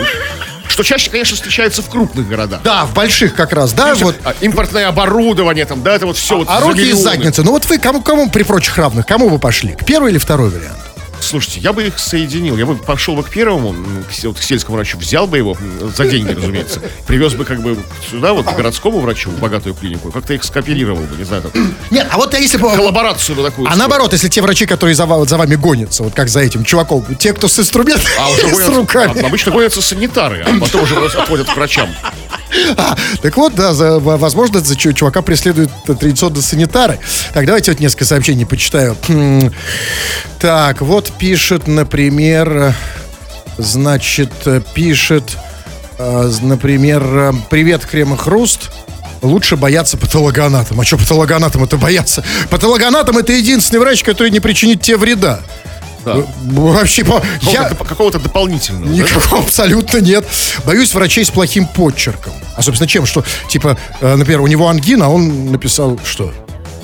Что 0.68 0.84
чаще, 0.84 1.10
конечно, 1.10 1.36
встречается 1.36 1.82
в 1.82 1.90
крупных 1.90 2.30
городах. 2.30 2.62
Да, 2.64 2.86
в 2.86 2.94
больших 2.94 3.36
как 3.36 3.52
раз, 3.52 3.74
да, 3.74 3.94
вот. 3.96 4.16
А, 4.24 4.34
импортное 4.40 4.88
оборудование 4.88 5.66
там, 5.66 5.84
да, 5.84 5.96
это 5.96 6.06
вот 6.06 6.16
все 6.16 6.38
вот 6.38 6.48
А 6.50 6.62
руки 6.62 6.80
из 6.90 6.98
задницы. 6.98 7.44
Ну 7.44 7.52
вот 7.52 7.66
вы 7.66 7.78
кому, 7.78 8.02
кому 8.02 8.30
при 8.30 8.44
прочих 8.44 8.78
равных, 8.78 9.06
кому 9.06 9.28
вы 9.28 9.38
пошли? 9.38 9.74
К 9.74 9.84
первый 9.86 10.12
или 10.12 10.18
второй 10.18 10.50
вариант? 10.50 10.78
Слушайте, 11.22 11.60
я 11.62 11.72
бы 11.72 11.84
их 11.88 12.00
соединил. 12.00 12.58
Я 12.58 12.66
бы 12.66 12.76
пошел 12.76 13.16
бы 13.16 13.24
к 13.24 13.30
первому, 13.30 13.76
к 14.10 14.42
сельскому 14.44 14.76
врачу, 14.78 14.98
взял 14.98 15.28
бы 15.28 15.38
его 15.38 15.56
за 15.96 16.06
деньги, 16.06 16.32
разумеется, 16.32 16.82
привез 17.08 17.34
бы 17.36 17.46
как 17.46 17.62
бы 17.62 17.78
сюда, 18.10 18.34
вот 18.34 18.46
к 18.46 18.56
городскому 18.56 19.00
врачу, 19.00 19.30
в 19.30 19.40
богатую 19.40 19.76
клинику, 19.76 20.12
как-то 20.12 20.34
их 20.34 20.44
скооперировал 20.44 21.02
бы, 21.04 21.16
не 21.16 21.24
знаю, 21.24 21.44
там, 21.44 21.52
Нет, 21.92 22.08
а 22.10 22.18
вот 22.18 22.34
если 22.38 22.58
бы... 22.58 22.70
коллаборацию 22.76 23.36
бы 23.36 23.44
такую. 23.44 23.70
А 23.72 23.76
наоборот, 23.76 24.12
если 24.14 24.28
те 24.28 24.42
врачи, 24.42 24.66
которые 24.66 24.96
за, 24.96 25.06
вот 25.06 25.30
за 25.30 25.38
вами 25.38 25.56
гонятся, 25.56 26.04
вот 26.04 26.14
как 26.14 26.28
за 26.28 26.40
этим 26.42 26.64
чуваком, 26.64 27.06
те, 27.16 27.34
кто 27.34 27.48
с 27.48 27.58
инструментами, 27.60 28.10
А 28.20 28.30
с 28.36 28.44
гонятся- 28.44 28.76
руками. 28.76 29.22
а, 29.22 29.28
обычно 29.28 29.52
гонятся 29.52 29.82
санитары, 29.82 30.42
а 30.46 30.60
потом 30.60 30.84
уже 30.84 30.96
отводят 30.96 31.48
к 31.50 31.56
врачам. 31.56 31.90
А, 32.78 32.98
так 33.22 33.38
вот, 33.38 33.56
да, 33.56 33.74
за- 33.74 34.00
возможно, 34.00 34.60
за 34.60 34.76
чу- 34.76 34.92
чувака 34.94 35.22
преследуют 35.22 35.72
традиционно 35.86 36.42
санитары. 36.42 37.00
Так, 37.34 37.46
давайте 37.46 37.72
вот 37.72 37.80
несколько 37.80 38.04
сообщений 38.06 38.46
почитаю. 38.46 38.98
Хм. 39.08 39.52
Так, 40.40 40.82
вот 40.82 41.11
пишет, 41.20 41.68
например, 41.68 42.74
значит, 43.58 44.32
пишет, 44.74 45.38
э, 45.98 46.32
например, 46.42 47.34
«Привет, 47.50 47.86
Крем 47.86 48.14
и 48.14 48.18
Хруст». 48.18 48.72
Лучше 49.22 49.56
бояться 49.56 49.98
патологоанатом. 49.98 50.80
А 50.82 50.84
что 50.84 50.98
патологоанатом 50.98 51.64
это 51.64 51.78
бояться? 51.78 52.24
Патологоанатом 52.50 53.20
это 53.20 53.32
единственный 53.34 53.78
врач, 53.80 54.04
который 54.04 54.32
не 54.32 54.40
причинит 54.40 54.82
тебе 54.82 54.98
вреда. 54.98 55.42
Да. 56.04 56.16
Вообще, 56.42 57.04
по- 57.06 57.22
я... 57.42 57.66
Какого-то, 57.66 57.76
доп- 57.76 57.88
какого-то 57.88 58.20
дополнительного. 58.20 58.88
да? 58.88 58.92
Никакого 58.92 59.44
абсолютно 59.44 60.00
нет. 60.00 60.26
Боюсь 60.66 60.96
врачей 60.96 61.24
с 61.24 61.30
плохим 61.30 61.68
подчерком. 61.68 62.34
А, 62.56 62.64
собственно, 62.64 62.88
чем? 62.88 63.06
Что, 63.06 63.24
типа, 63.48 63.78
э, 64.00 64.16
например, 64.16 64.42
у 64.42 64.48
него 64.48 64.68
ангина, 64.68 65.06
а 65.06 65.10
он 65.10 65.52
написал 65.52 66.00
что? 66.04 66.34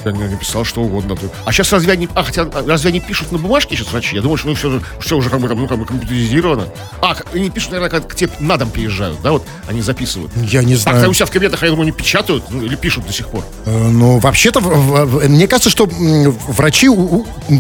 Я 0.06 0.12
не 0.12 0.24
написал 0.24 0.64
что 0.64 0.82
угодно. 0.82 1.18
А 1.46 1.52
сейчас 1.52 1.72
разве 1.74 1.92
они, 1.94 2.08
а, 2.16 2.24
хотя, 2.24 2.44
а, 2.44 2.64
разве 2.66 2.90
они 2.90 3.00
пишут 3.00 3.32
на 3.32 3.38
бумажке 3.38 3.76
сейчас 3.76 3.92
врачи? 3.92 4.16
Я 4.16 4.22
думаю, 4.22 4.38
что 4.38 4.48
ну, 4.50 4.56
все, 4.56 4.82
все 5.00 5.18
уже 5.18 5.30
как 5.30 5.40
бы, 5.40 5.48
там, 5.50 5.60
ну, 5.60 5.68
как 5.68 5.78
бы 5.80 5.86
компьютеризировано. 5.86 6.68
А, 7.02 7.16
они 7.34 7.50
пишут, 7.50 7.72
наверное, 7.72 7.90
как 8.00 8.08
к 8.10 8.16
тебе 8.16 8.30
на 8.40 8.58
дом 8.58 8.70
приезжают, 8.70 9.22
да, 9.22 9.32
вот 9.32 9.46
они 9.68 9.82
записывают. 9.82 10.32
Я 10.36 10.64
не 10.64 10.76
Так, 10.76 10.94
знаю. 10.96 11.10
у 11.10 11.14
себя 11.14 11.26
в 11.26 11.32
кабинетах, 11.32 11.62
я 11.64 11.70
думаю, 11.70 11.84
они 11.84 11.92
печатают 11.92 12.46
ну, 12.50 12.62
или 12.64 12.76
пишут 12.76 13.06
до 13.08 13.14
сих 13.14 13.28
пор. 13.28 13.44
Э, 13.66 13.88
Ну, 13.90 14.20
вообще-то, 14.20 14.62
мне 14.62 15.48
кажется, 15.48 15.70
что 15.70 15.88
врачи 15.90 16.90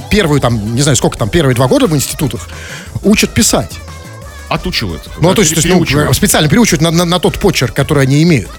первые, 0.10 0.41
там, 0.41 0.76
не 0.76 0.82
знаю, 0.82 0.95
сколько 0.95 1.17
там, 1.17 1.30
первые 1.30 1.56
два 1.56 1.67
года 1.67 1.88
в 1.88 1.95
институтах 1.95 2.47
учат 3.04 3.34
писать. 3.34 3.71
Отучивают. 4.50 5.02
Ну, 5.19 5.30
да, 5.30 5.36
то 5.36 5.41
есть, 5.41 5.54
то 5.56 5.67
есть, 5.67 5.91
ну, 5.93 6.13
специально 6.13 6.47
переучивают 6.47 6.82
на, 6.82 6.89
на- 6.91 7.04
на 7.04 7.19
тот 7.19 7.38
почерк, 7.38 7.73
который 7.73 8.04
они 8.04 8.23
имеют. 8.23 8.50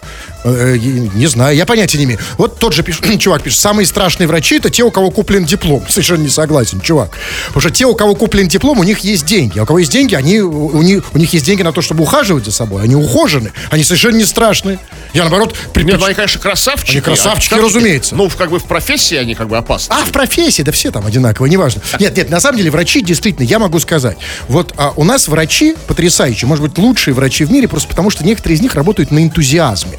Э, 0.44 0.76
э, 0.76 0.78
Не 0.78 1.26
знаю, 1.26 1.56
я 1.56 1.66
понятия 1.66 1.98
не 1.98 2.04
имею. 2.04 2.20
Вот 2.36 2.58
тот 2.58 2.72
же 2.72 2.82
пиш- 2.82 3.16
чувак 3.18 3.42
пишет, 3.42 3.58
самые 3.60 3.86
страшные 3.86 4.26
врачи 4.26 4.56
это 4.56 4.70
те, 4.70 4.82
у 4.84 4.90
кого 4.90 5.10
куплен 5.10 5.44
диплом. 5.44 5.84
Совершенно 5.88 6.22
не 6.22 6.28
согласен, 6.28 6.80
чувак. 6.80 7.10
Потому 7.48 7.60
что 7.60 7.70
те, 7.70 7.86
у 7.86 7.94
кого 7.94 8.14
куплен 8.14 8.48
диплом, 8.48 8.78
у 8.78 8.84
них 8.84 9.00
есть 9.00 9.24
деньги. 9.26 9.58
А 9.58 9.62
у 9.64 9.66
кого 9.66 9.80
есть 9.80 9.90
деньги, 9.92 10.14
они, 10.14 10.40
у, 10.40 10.68
у 10.68 10.82
них, 10.82 11.04
у 11.12 11.18
них 11.18 11.32
есть 11.32 11.44
деньги 11.44 11.62
на 11.62 11.72
то, 11.72 11.82
чтобы 11.82 12.02
ухаживать 12.02 12.44
за 12.44 12.52
собой. 12.52 12.82
Они 12.82 12.94
ухожены. 12.94 13.52
Они 13.70 13.82
совершенно 13.82 14.16
не 14.16 14.24
страшные. 14.24 14.78
Я, 15.12 15.22
наоборот, 15.22 15.54
Нет, 15.74 15.86
предпоч- 15.86 15.98
ну, 15.98 16.04
они, 16.06 16.14
конечно, 16.14 16.40
красавчики. 16.40 16.92
Они 16.92 17.00
красавчики, 17.00 17.54
а 17.54 17.58
разумеется. 17.58 18.14
Ну, 18.14 18.28
как 18.28 18.50
бы 18.50 18.58
в 18.58 18.64
профессии 18.64 19.16
они 19.16 19.34
как 19.34 19.48
бы 19.48 19.56
опасны. 19.56 19.92
А 19.92 20.04
в 20.04 20.10
профессии, 20.10 20.62
да 20.62 20.70
все 20.72 20.90
там 20.90 21.06
одинаковые, 21.06 21.50
неважно. 21.50 21.82
Нет, 21.98 22.16
нет, 22.16 22.30
на 22.30 22.40
самом 22.40 22.58
деле 22.58 22.70
врачи 22.70 23.00
действительно, 23.00 23.44
я 23.44 23.58
могу 23.58 23.80
сказать, 23.80 24.18
вот 24.48 24.74
а, 24.76 24.92
у 24.96 25.04
нас 25.04 25.28
врачи 25.28 25.74
потрясающие, 25.86 26.46
может 26.46 26.62
быть, 26.64 26.76
лучшие 26.78 27.14
врачи 27.14 27.44
в 27.44 27.50
мире, 27.50 27.68
просто 27.68 27.88
потому 27.88 28.10
что 28.10 28.24
некоторые 28.24 28.56
из 28.56 28.60
них 28.60 28.74
работают 28.74 29.10
на 29.10 29.22
энтузиазме. 29.22 29.98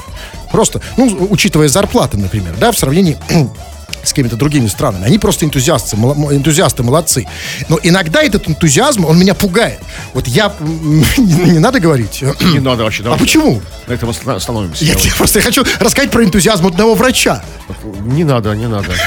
Просто, 0.51 0.81
ну, 0.97 1.27
учитывая 1.29 1.67
зарплаты, 1.67 2.17
например, 2.17 2.55
да, 2.59 2.71
в 2.71 2.77
сравнении 2.77 3.17
с 4.03 4.09
какими-то 4.09 4.35
другими 4.35 4.67
странами. 4.67 5.05
Они 5.05 5.19
просто 5.19 5.45
энтузиасты, 5.45 5.95
энтузиасты, 5.97 6.83
молодцы. 6.83 7.27
Но 7.67 7.79
иногда 7.83 8.21
этот 8.23 8.47
энтузиазм, 8.47 9.05
он 9.05 9.19
меня 9.19 9.33
пугает. 9.33 9.79
Вот 10.13 10.27
я... 10.27 10.53
Не, 11.17 11.59
надо 11.59 11.79
говорить. 11.79 12.21
Не 12.41 12.59
надо 12.59 12.83
вообще. 12.83 13.03
А 13.05 13.17
почему? 13.17 13.61
На 13.87 13.93
этом 13.93 14.09
оста- 14.09 14.35
остановимся. 14.35 14.85
Я, 14.85 14.95
просто 15.17 15.41
хочу 15.41 15.63
рассказать 15.79 16.11
про 16.11 16.23
энтузиазм 16.23 16.67
одного 16.67 16.95
врача. 16.95 17.43
Не 18.05 18.23
надо, 18.23 18.53
не 18.55 18.67
надо. 18.67 18.87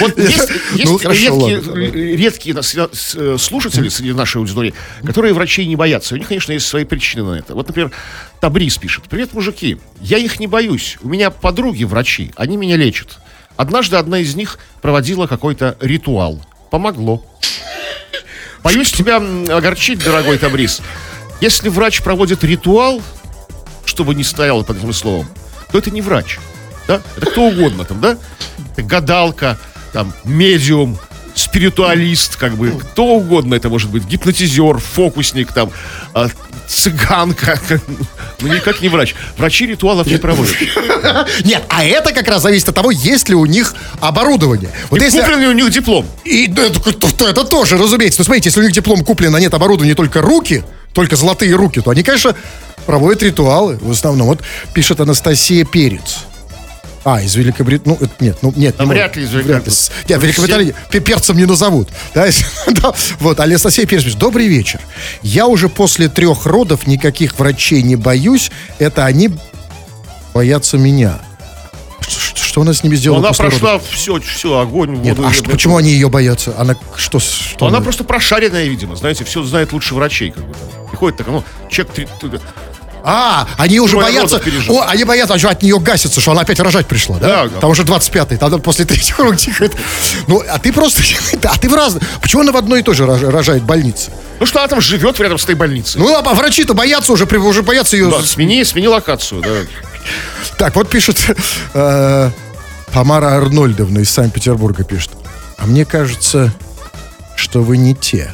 Вот 0.00 0.18
есть, 0.18 0.48
есть 0.74 0.84
Ну, 0.90 0.98
хорошо, 0.98 1.20
редкие, 1.48 1.58
ладно. 1.58 1.72
редкие 1.80 2.62
с- 2.62 3.14
э, 3.14 3.36
слушатели 3.38 3.88
среди 3.88 4.12
нашей 4.12 4.38
аудитории, 4.38 4.74
которые 5.04 5.34
врачей 5.34 5.66
не 5.66 5.76
боятся. 5.76 6.14
У 6.14 6.18
них, 6.18 6.28
конечно, 6.28 6.52
есть 6.52 6.66
свои 6.66 6.84
причины 6.84 7.22
на 7.24 7.34
это. 7.38 7.54
Вот, 7.54 7.66
например, 7.68 7.90
Табрис 8.40 8.78
пишет. 8.78 9.04
Привет, 9.08 9.32
мужики. 9.34 9.78
Я 10.00 10.18
их 10.18 10.40
не 10.40 10.46
боюсь. 10.46 10.98
У 11.02 11.08
меня 11.08 11.30
подруги 11.30 11.84
врачи. 11.84 12.32
Они 12.36 12.56
меня 12.56 12.76
лечат. 12.76 13.18
Однажды 13.56 13.96
одна 13.96 14.18
из 14.18 14.34
них 14.34 14.58
проводила 14.80 15.26
какой-то 15.26 15.76
ритуал. 15.80 16.40
Помогло. 16.70 17.24
Боюсь 18.62 18.92
тебя 18.92 19.16
огорчить, 19.16 20.02
дорогой 20.02 20.38
Табрис. 20.38 20.80
Если 21.40 21.68
врач 21.68 22.02
проводит 22.02 22.44
ритуал, 22.44 23.02
чтобы 23.84 24.14
не 24.14 24.24
стояло 24.24 24.62
под 24.62 24.78
этим 24.78 24.92
словом, 24.92 25.28
то 25.70 25.78
это 25.78 25.90
не 25.90 26.00
врач. 26.00 26.38
Да? 26.86 27.02
Это 27.16 27.26
кто 27.26 27.42
угодно 27.44 27.84
там, 27.84 28.00
да? 28.00 28.18
Гадалка, 28.76 29.58
там, 29.92 30.12
медиум, 30.24 30.98
спиритуалист, 31.34 32.36
как 32.36 32.54
бы, 32.54 32.70
кто 32.70 33.06
угодно 33.06 33.54
это 33.54 33.68
может 33.68 33.90
быть, 33.90 34.04
гипнотизер, 34.04 34.78
фокусник, 34.78 35.52
там, 35.52 35.70
а, 36.14 36.28
цыганка, 36.68 37.60
ну 38.40 38.48
никак 38.52 38.80
не 38.80 38.88
врач. 38.88 39.14
Врачи 39.36 39.66
ритуалов 39.66 40.06
не 40.06 40.16
проводят. 40.16 40.54
Нет, 41.44 41.62
а 41.68 41.84
это 41.84 42.12
как 42.12 42.28
раз 42.28 42.42
зависит 42.42 42.68
от 42.68 42.74
того, 42.74 42.90
есть 42.90 43.28
ли 43.28 43.34
у 43.34 43.46
них 43.46 43.74
оборудование. 44.00 44.70
Вот 44.90 45.00
И 45.00 45.04
если... 45.04 45.20
куплен 45.20 45.40
ли 45.40 45.46
у 45.48 45.52
них 45.52 45.70
диплом? 45.70 46.06
И 46.24 46.46
да, 46.46 46.62
это, 46.66 46.80
то- 46.80 47.10
то 47.16 47.28
это 47.28 47.44
тоже, 47.44 47.76
разумеется. 47.76 48.20
Ну, 48.20 48.24
смотрите, 48.24 48.48
если 48.48 48.60
у 48.60 48.64
них 48.64 48.72
диплом 48.72 49.04
куплен, 49.04 49.34
а 49.34 49.40
нет 49.40 49.54
оборудования 49.54 49.94
только 49.94 50.20
руки, 50.22 50.64
только 50.92 51.16
золотые 51.16 51.54
руки, 51.54 51.80
то 51.80 51.90
они, 51.90 52.02
конечно, 52.02 52.34
проводят 52.86 53.22
ритуалы 53.22 53.78
в 53.80 53.90
основном. 53.90 54.28
Вот 54.28 54.40
пишет 54.74 55.00
Анастасия 55.00 55.64
Перец. 55.64 56.18
А, 57.04 57.20
из 57.20 57.34
Великобритании. 57.34 57.98
Ну, 58.00 58.08
нет, 58.20 58.38
ну, 58.42 58.52
нет. 58.54 58.78
Не 58.78 58.86
вряд 58.86 59.16
ли 59.16 59.24
из. 59.24 59.32
Великобритании. 59.32 59.78
Нет, 60.08 60.18
в 60.20 60.22
Великобритании 60.22 60.74
пе- 60.90 61.00
перцем 61.00 61.36
не 61.36 61.46
назовут. 61.46 61.88
Да, 62.14 62.26
да. 62.68 62.94
Вот, 63.18 63.40
Анастасия 63.40 63.86
Перец 63.86 64.04
пишет. 64.04 64.18
Добрый 64.18 64.46
вечер. 64.46 64.80
Я 65.22 65.46
уже 65.46 65.68
после 65.68 66.08
трех 66.08 66.46
родов 66.46 66.86
никаких 66.86 67.38
врачей 67.38 67.82
не 67.82 67.96
боюсь. 67.96 68.50
Это 68.78 69.04
они 69.04 69.30
боятся 70.32 70.78
меня. 70.78 71.20
Что, 72.34 72.60
она 72.60 72.74
с 72.74 72.84
ними 72.84 72.96
сделала 72.96 73.20
Она 73.20 73.28
после 73.28 73.44
родов? 73.46 73.60
прошла 73.60 73.78
все, 73.78 74.20
все, 74.20 74.58
огонь, 74.58 75.00
Нет, 75.00 75.16
воду. 75.16 75.28
а 75.28 75.32
что, 75.32 75.48
почему 75.50 75.78
они 75.78 75.90
ее 75.90 76.10
боятся? 76.10 76.54
Она 76.58 76.76
что? 76.96 77.18
что 77.18 77.66
Она 77.66 77.80
просто 77.80 78.04
прошаренная, 78.04 78.64
видимо, 78.66 78.94
знаете, 78.94 79.24
все 79.24 79.42
знает 79.42 79.72
лучше 79.72 79.94
врачей, 79.94 80.30
как 80.32 80.44
бы 80.46 80.52
там. 80.52 80.86
Приходит 80.88 81.16
так, 81.18 81.26
ну, 81.28 81.42
т- 81.70 82.06
А, 83.04 83.48
они 83.58 83.80
уже 83.80 83.96
Трое 83.96 84.06
боятся. 84.06 84.40
О, 84.68 84.82
они 84.88 85.04
боятся, 85.04 85.38
что 85.38 85.50
от 85.50 85.62
нее 85.62 85.78
гасится, 85.80 86.20
что 86.20 86.32
она 86.32 86.42
опять 86.42 86.60
рожать 86.60 86.86
пришла, 86.86 87.18
да? 87.18 87.26
Да, 87.28 87.48
да. 87.48 87.60
Там 87.60 87.70
уже 87.70 87.82
25-й, 87.82 88.36
тогда 88.36 88.58
после 88.58 88.84
третьего 88.84 89.24
родика. 89.24 89.68
Ну, 90.28 90.42
а 90.48 90.58
ты 90.58 90.72
просто. 90.72 91.02
А 91.44 91.58
ты 91.58 91.68
в 91.68 91.74
разных. 91.74 92.02
Почему 92.20 92.42
она 92.42 92.52
в 92.52 92.56
одной 92.56 92.80
и 92.80 92.82
той 92.82 92.94
же 92.94 93.04
рож- 93.06 93.22
рожает 93.22 93.64
больнице? 93.64 94.10
Ну 94.38 94.46
что 94.46 94.60
она 94.60 94.68
там 94.68 94.80
живет 94.80 95.18
рядом 95.20 95.38
с 95.38 95.44
этой 95.44 95.54
больницей? 95.54 96.00
Ну, 96.00 96.14
а 96.16 96.22
врачи-то 96.34 96.74
боятся 96.74 97.12
уже, 97.12 97.24
уже 97.24 97.62
боятся 97.62 97.96
ее. 97.96 98.10
да, 98.10 98.22
смени, 98.22 98.64
смени 98.64 98.88
локацию, 98.88 99.40
да. 99.42 99.48
Так, 100.58 100.76
вот 100.76 100.88
пишет 100.90 101.16
э, 101.74 102.30
Тамара 102.92 103.36
Арнольдовна 103.36 104.00
из 104.00 104.10
Санкт-Петербурга 104.10 104.84
пишет. 104.84 105.10
А 105.58 105.66
мне 105.66 105.84
кажется, 105.84 106.52
что 107.36 107.62
вы 107.62 107.76
не 107.76 107.94
те, 107.94 108.32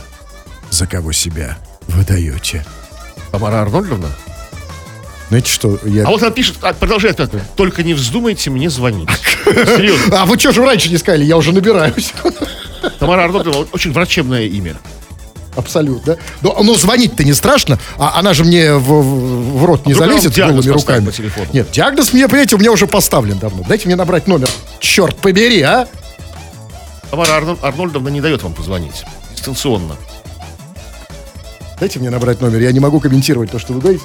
за 0.70 0.86
кого 0.86 1.12
себя 1.12 1.56
выдаете. 1.86 2.64
Тамара 3.30 3.62
Арнольдовна? 3.62 4.08
Знаете, 5.28 5.52
что 5.52 5.78
я... 5.84 6.04
А 6.06 6.10
вот 6.10 6.22
она 6.22 6.30
пишет, 6.30 6.56
а, 6.62 6.72
продолжает, 6.72 7.20
только 7.56 7.82
не 7.82 7.92
вздумайте 7.94 8.48
мне 8.50 8.70
звонить. 8.70 9.08
Серьезно. 9.44 10.22
А 10.22 10.26
вы 10.26 10.38
что 10.38 10.52
же 10.52 10.64
раньше 10.64 10.88
не 10.88 10.96
сказали? 10.96 11.24
Я 11.24 11.36
уже 11.36 11.52
набираюсь. 11.52 12.12
Тамара 12.98 13.24
Арнольдовна 13.24 13.66
очень 13.72 13.92
врачебное 13.92 14.44
имя. 14.46 14.76
Абсолютно. 15.54 16.16
Но, 16.40 16.56
но 16.62 16.74
звонить-то 16.74 17.24
не 17.24 17.34
страшно. 17.34 17.78
А 17.98 18.18
она 18.18 18.32
же 18.32 18.44
мне 18.44 18.74
в, 18.74 18.80
в- 18.80 19.58
в 19.58 19.64
рот 19.64 19.84
не 19.86 19.92
она 19.92 20.06
залезет 20.06 20.36
голыми 20.36 20.68
руками. 20.68 21.06
по 21.06 21.12
телефону? 21.12 21.46
Нет, 21.52 21.70
диагноз 21.72 22.12
мне, 22.12 22.26
понимаете, 22.28 22.54
у 22.56 22.58
меня 22.58 22.70
уже 22.72 22.86
поставлен 22.86 23.38
давно. 23.38 23.64
Дайте 23.68 23.86
мне 23.86 23.96
набрать 23.96 24.28
номер. 24.28 24.48
Черт 24.78 25.16
побери, 25.16 25.60
а? 25.62 25.88
Тамара 27.10 27.32
Арно- 27.32 27.58
Арнольдовна 27.60 28.08
не 28.08 28.20
дает 28.20 28.42
вам 28.44 28.54
позвонить. 28.54 29.04
Дистанционно. 29.34 29.96
Дайте 31.80 31.98
мне 31.98 32.10
набрать 32.10 32.40
номер. 32.40 32.60
Я 32.60 32.70
не 32.72 32.80
могу 32.80 33.00
комментировать 33.00 33.50
то, 33.50 33.58
что 33.58 33.72
вы 33.72 33.80
говорите. 33.80 34.04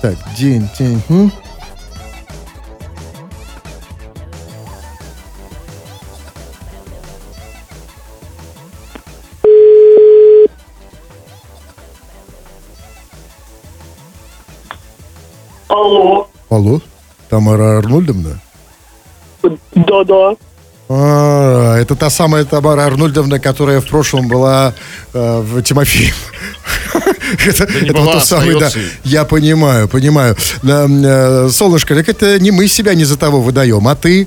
Так, 0.00 0.16
день, 0.34 0.68
день. 0.78 1.02
м? 1.10 1.30
Алло. 15.68 16.26
Алло, 16.48 16.80
Тамара 17.28 17.78
Арнольдовна? 17.78 18.40
Да-да. 19.74 20.34
А, 20.88 21.76
это 21.76 21.94
та 21.94 22.10
самая 22.10 22.44
Тамара 22.44 22.84
Арнольдовна, 22.86 23.38
которая 23.38 23.80
в 23.80 23.86
прошлом 23.86 24.26
была 24.26 24.74
э, 25.14 25.40
в 25.40 25.62
Тимофеев. 25.62 26.32
Это, 27.46 27.72
не 27.72 27.88
это 27.88 27.92
была, 27.92 28.04
вот 28.04 28.12
тот 28.14 28.24
самый, 28.26 28.58
да. 28.58 28.70
Я 29.04 29.24
понимаю, 29.24 29.88
понимаю. 29.88 30.36
Да, 30.62 30.86
э, 30.88 31.48
солнышко, 31.50 31.94
так 31.94 32.08
это 32.08 32.40
не 32.40 32.50
мы 32.50 32.66
себя 32.66 32.94
не 32.94 33.04
за 33.04 33.16
того 33.16 33.40
выдаем, 33.40 33.86
а 33.86 33.94
ты. 33.94 34.26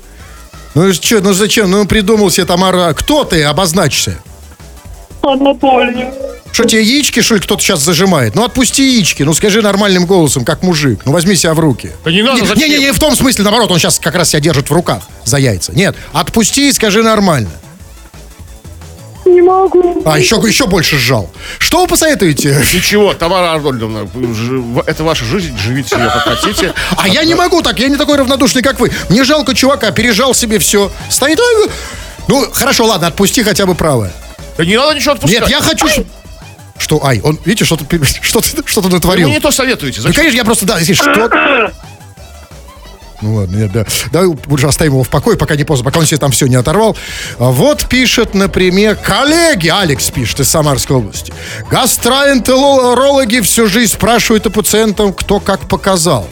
Ну 0.74 0.92
что, 0.92 1.20
ну 1.20 1.32
зачем? 1.32 1.70
Ну 1.70 1.86
придумал 1.86 2.30
себе 2.30 2.46
Тамара. 2.46 2.92
Кто 2.94 3.24
ты? 3.24 3.42
Обозначься. 3.44 4.18
Анатолий. 5.22 6.06
Что 6.52 6.64
тебе 6.64 6.82
яички, 6.82 7.20
что 7.20 7.34
ли, 7.34 7.40
кто-то 7.40 7.62
сейчас 7.62 7.80
зажимает? 7.80 8.36
Ну 8.36 8.44
отпусти 8.44 8.94
яички, 8.94 9.24
ну 9.24 9.34
скажи 9.34 9.60
нормальным 9.60 10.06
голосом, 10.06 10.44
как 10.44 10.62
мужик. 10.62 11.00
Ну 11.04 11.12
возьми 11.12 11.34
себя 11.34 11.52
в 11.52 11.58
руки. 11.58 11.90
Да 12.04 12.12
не 12.12 12.22
надо, 12.22 12.46
зачем? 12.46 12.68
Не-не-не, 12.68 12.92
в 12.92 12.98
том 13.00 13.16
смысле, 13.16 13.42
наоборот, 13.42 13.70
он 13.70 13.78
сейчас 13.78 13.98
как 13.98 14.14
раз 14.14 14.30
себя 14.30 14.40
держит 14.40 14.70
в 14.70 14.72
руках 14.72 15.02
за 15.24 15.38
яйца. 15.38 15.72
Нет, 15.74 15.96
отпусти 16.12 16.68
и 16.68 16.72
скажи 16.72 17.02
нормально. 17.02 17.50
Не 19.24 19.40
могу. 19.42 20.02
А, 20.04 20.18
еще, 20.18 20.36
еще 20.36 20.66
больше 20.66 20.98
сжал. 20.98 21.30
Что 21.58 21.80
вы 21.82 21.86
посоветуете? 21.86 22.50
Ничего, 22.74 23.14
Тамара 23.14 23.52
Арнольдовна, 23.54 24.08
это 24.86 25.02
ваша 25.04 25.24
жизнь, 25.24 25.56
живите 25.58 25.96
ее 25.96 26.06
как 26.10 26.22
хотите. 26.38 26.74
А 26.98 27.08
я 27.08 27.24
не 27.24 27.34
могу 27.34 27.62
так, 27.62 27.78
я 27.78 27.88
не 27.88 27.96
такой 27.96 28.16
равнодушный, 28.18 28.62
как 28.62 28.78
вы. 28.80 28.90
Мне 29.08 29.24
жалко 29.24 29.54
чувака, 29.54 29.90
пережал 29.92 30.34
себе 30.34 30.58
все. 30.58 30.90
Стоит, 31.08 31.38
а, 31.40 31.68
ну, 32.28 32.46
хорошо, 32.52 32.84
ладно, 32.86 33.06
отпусти 33.06 33.42
хотя 33.42 33.66
бы 33.66 33.74
правое. 33.74 34.12
Да 34.58 34.64
не 34.64 34.76
надо 34.76 34.94
ничего 34.94 35.12
отпускать. 35.12 35.40
Нет, 35.40 35.50
я 35.50 35.60
хочу... 35.60 35.88
ш- 35.88 36.04
Что, 36.78 37.04
ай, 37.04 37.20
он, 37.22 37.38
видите, 37.44 37.64
что-то, 37.64 37.84
пи- 37.84 38.00
что-то, 38.22 38.46
что-то 38.66 38.88
Вы 38.88 38.94
натворил. 38.94 39.26
мне 39.28 39.36
не 39.36 39.40
то 39.40 39.50
советуете. 39.50 39.98
Ну, 40.00 40.08
Зачем? 40.08 40.16
конечно, 40.22 40.36
я 40.36 40.44
просто, 40.44 40.66
да, 40.66 40.78
если 40.78 40.94
что... 40.94 41.10
Ну 43.24 43.36
ладно, 43.36 43.56
нет, 43.56 43.72
да. 43.72 43.86
Давай 44.12 44.28
лучше 44.46 44.66
оставим 44.66 44.92
его 44.92 45.02
в 45.02 45.08
покое, 45.08 45.38
пока 45.38 45.56
не 45.56 45.64
поздно, 45.64 45.82
пока 45.86 45.98
он 45.98 46.04
себе 46.04 46.18
там 46.18 46.30
все 46.30 46.46
не 46.46 46.56
оторвал. 46.56 46.94
А 47.38 47.44
Вот 47.44 47.88
пишет, 47.88 48.34
например, 48.34 48.96
коллеги, 48.96 49.68
Алекс 49.68 50.10
пишет 50.10 50.40
из 50.40 50.50
Самарской 50.50 50.96
области. 50.96 51.32
Гастроэнтерологи 51.70 53.40
всю 53.40 53.66
жизнь 53.66 53.94
спрашивают 53.94 54.46
у 54.46 54.50
пациентов, 54.50 55.16
кто 55.16 55.40
как 55.40 55.60
показал. 55.60 56.28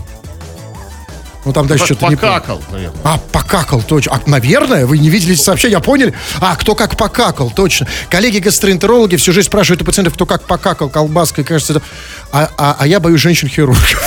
Ну 1.46 1.54
там 1.54 1.66
дальше 1.66 1.86
что-то 1.86 2.08
не. 2.08 2.16
Покакал, 2.16 2.62
наверное. 2.70 3.00
А, 3.04 3.18
покакал, 3.32 3.82
точно. 3.82 4.12
А, 4.12 4.20
наверное, 4.30 4.84
вы 4.84 4.98
не 4.98 5.08
видели 5.08 5.32
эти 5.32 5.40
сообщения, 5.40 5.76
а 5.78 5.80
поняли? 5.80 6.12
А, 6.40 6.56
кто 6.56 6.74
как 6.74 6.98
покакал, 6.98 7.50
точно. 7.50 7.88
Коллеги-гастроэнтерологи 8.10 9.16
всю 9.16 9.32
жизнь 9.32 9.48
спрашивают 9.48 9.80
у 9.80 9.86
пациентов, 9.86 10.12
кто 10.12 10.26
как 10.26 10.42
покакал, 10.42 10.90
колбаской, 10.90 11.42
кажется, 11.42 11.72
это... 11.72 11.82
А, 12.32 12.50
а, 12.58 12.76
а 12.78 12.86
я 12.86 13.00
боюсь 13.00 13.20
женщин-хирургов. 13.20 14.02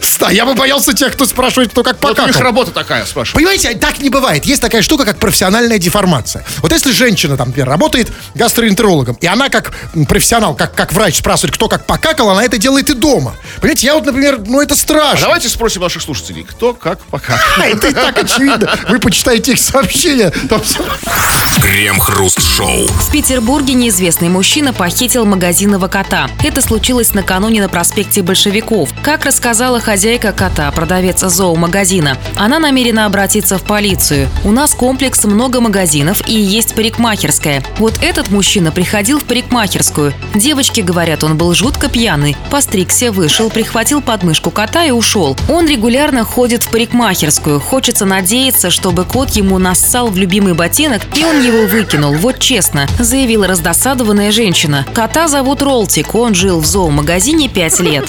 Ста, 0.00 0.30
я 0.30 0.44
бы 0.46 0.54
боялся 0.54 0.92
тех, 0.92 1.12
кто 1.12 1.26
спрашивает, 1.26 1.70
кто 1.70 1.82
как 1.82 1.96
Вот 2.02 2.10
у 2.10 2.22
них 2.22 2.26
покакал. 2.28 2.42
работа 2.42 2.70
такая, 2.70 3.04
спрашиваю. 3.04 3.34
Понимаете, 3.36 3.74
так 3.74 3.98
не 4.00 4.10
бывает. 4.10 4.44
Есть 4.44 4.60
такая 4.62 4.82
штука, 4.82 5.04
как 5.04 5.18
профессиональная 5.18 5.78
деформация. 5.78 6.44
Вот 6.58 6.72
если 6.72 6.92
женщина, 6.92 7.36
там, 7.36 7.48
например, 7.48 7.68
работает 7.68 8.12
гастроэнтерологом, 8.34 9.16
и 9.20 9.26
она 9.26 9.48
как 9.48 9.72
профессионал, 10.08 10.54
как, 10.54 10.74
как 10.74 10.92
врач 10.92 11.16
спрашивает, 11.18 11.54
кто 11.54 11.68
как 11.68 11.86
покакал, 11.86 12.30
она 12.30 12.44
это 12.44 12.58
делает 12.58 12.90
и 12.90 12.94
дома. 12.94 13.34
Понимаете, 13.60 13.86
я 13.86 13.94
вот, 13.94 14.04
например, 14.06 14.40
ну 14.46 14.60
это 14.60 14.74
А 14.74 14.76
страшно. 14.76 15.20
давайте 15.26 15.48
спросим 15.48 15.82
наших 15.82 16.02
слушателей, 16.02 16.44
кто 16.44 16.74
как 16.74 17.00
покакал. 17.00 17.38
А, 17.58 17.66
это 17.66 17.88
и 17.88 17.92
так 17.92 18.16
очевидно. 18.18 18.70
Вы 18.88 18.98
почитаете 18.98 19.52
их 19.52 19.58
сообщения. 19.58 20.32
Крем-хруст-шоу. 21.60 22.86
В 22.88 23.10
Петербурге 23.12 23.74
неизвестный 23.74 24.28
мужчина 24.28 24.72
похитил 24.72 25.24
магазинного 25.24 25.88
кота. 25.88 26.28
Это 26.42 26.60
случилось 26.62 27.14
накануне 27.14 27.60
на 27.60 27.68
проспекте 27.68 28.22
Большевиков. 28.22 28.90
Как 29.02 29.26
рассказала 29.72 29.80
хозяйка 29.80 30.32
кота, 30.32 30.70
продавец 30.70 31.20
зоомагазина. 31.20 32.16
Она 32.36 32.58
намерена 32.58 33.06
обратиться 33.06 33.58
в 33.58 33.62
полицию. 33.62 34.28
У 34.44 34.50
нас 34.50 34.74
комплекс 34.74 35.24
много 35.24 35.60
магазинов 35.60 36.28
и 36.28 36.34
есть 36.34 36.74
парикмахерская. 36.74 37.62
Вот 37.78 37.98
этот 38.02 38.30
мужчина 38.30 38.72
приходил 38.72 39.18
в 39.18 39.24
парикмахерскую. 39.24 40.12
Девочки 40.34 40.80
говорят, 40.80 41.24
он 41.24 41.36
был 41.36 41.54
жутко 41.54 41.88
пьяный. 41.88 42.36
Постригся, 42.50 43.12
вышел, 43.12 43.50
прихватил 43.50 44.02
подмышку 44.02 44.50
кота 44.50 44.84
и 44.84 44.90
ушел. 44.90 45.36
Он 45.48 45.66
регулярно 45.66 46.24
ходит 46.24 46.64
в 46.64 46.70
парикмахерскую. 46.70 47.60
Хочется 47.60 48.04
надеяться, 48.04 48.70
чтобы 48.70 49.04
кот 49.04 49.30
ему 49.30 49.58
нассал 49.58 50.08
в 50.08 50.16
любимый 50.16 50.54
ботинок, 50.54 51.02
и 51.16 51.24
он 51.24 51.42
его 51.42 51.66
выкинул. 51.66 52.14
Вот 52.14 52.38
честно, 52.38 52.86
заявила 52.98 53.46
раздосадованная 53.46 54.32
женщина. 54.32 54.86
Кота 54.92 55.28
зовут 55.28 55.62
Ролтик, 55.62 56.14
он 56.14 56.34
жил 56.34 56.60
в 56.60 56.66
зоомагазине 56.66 57.48
пять 57.48 57.80
лет. 57.80 58.04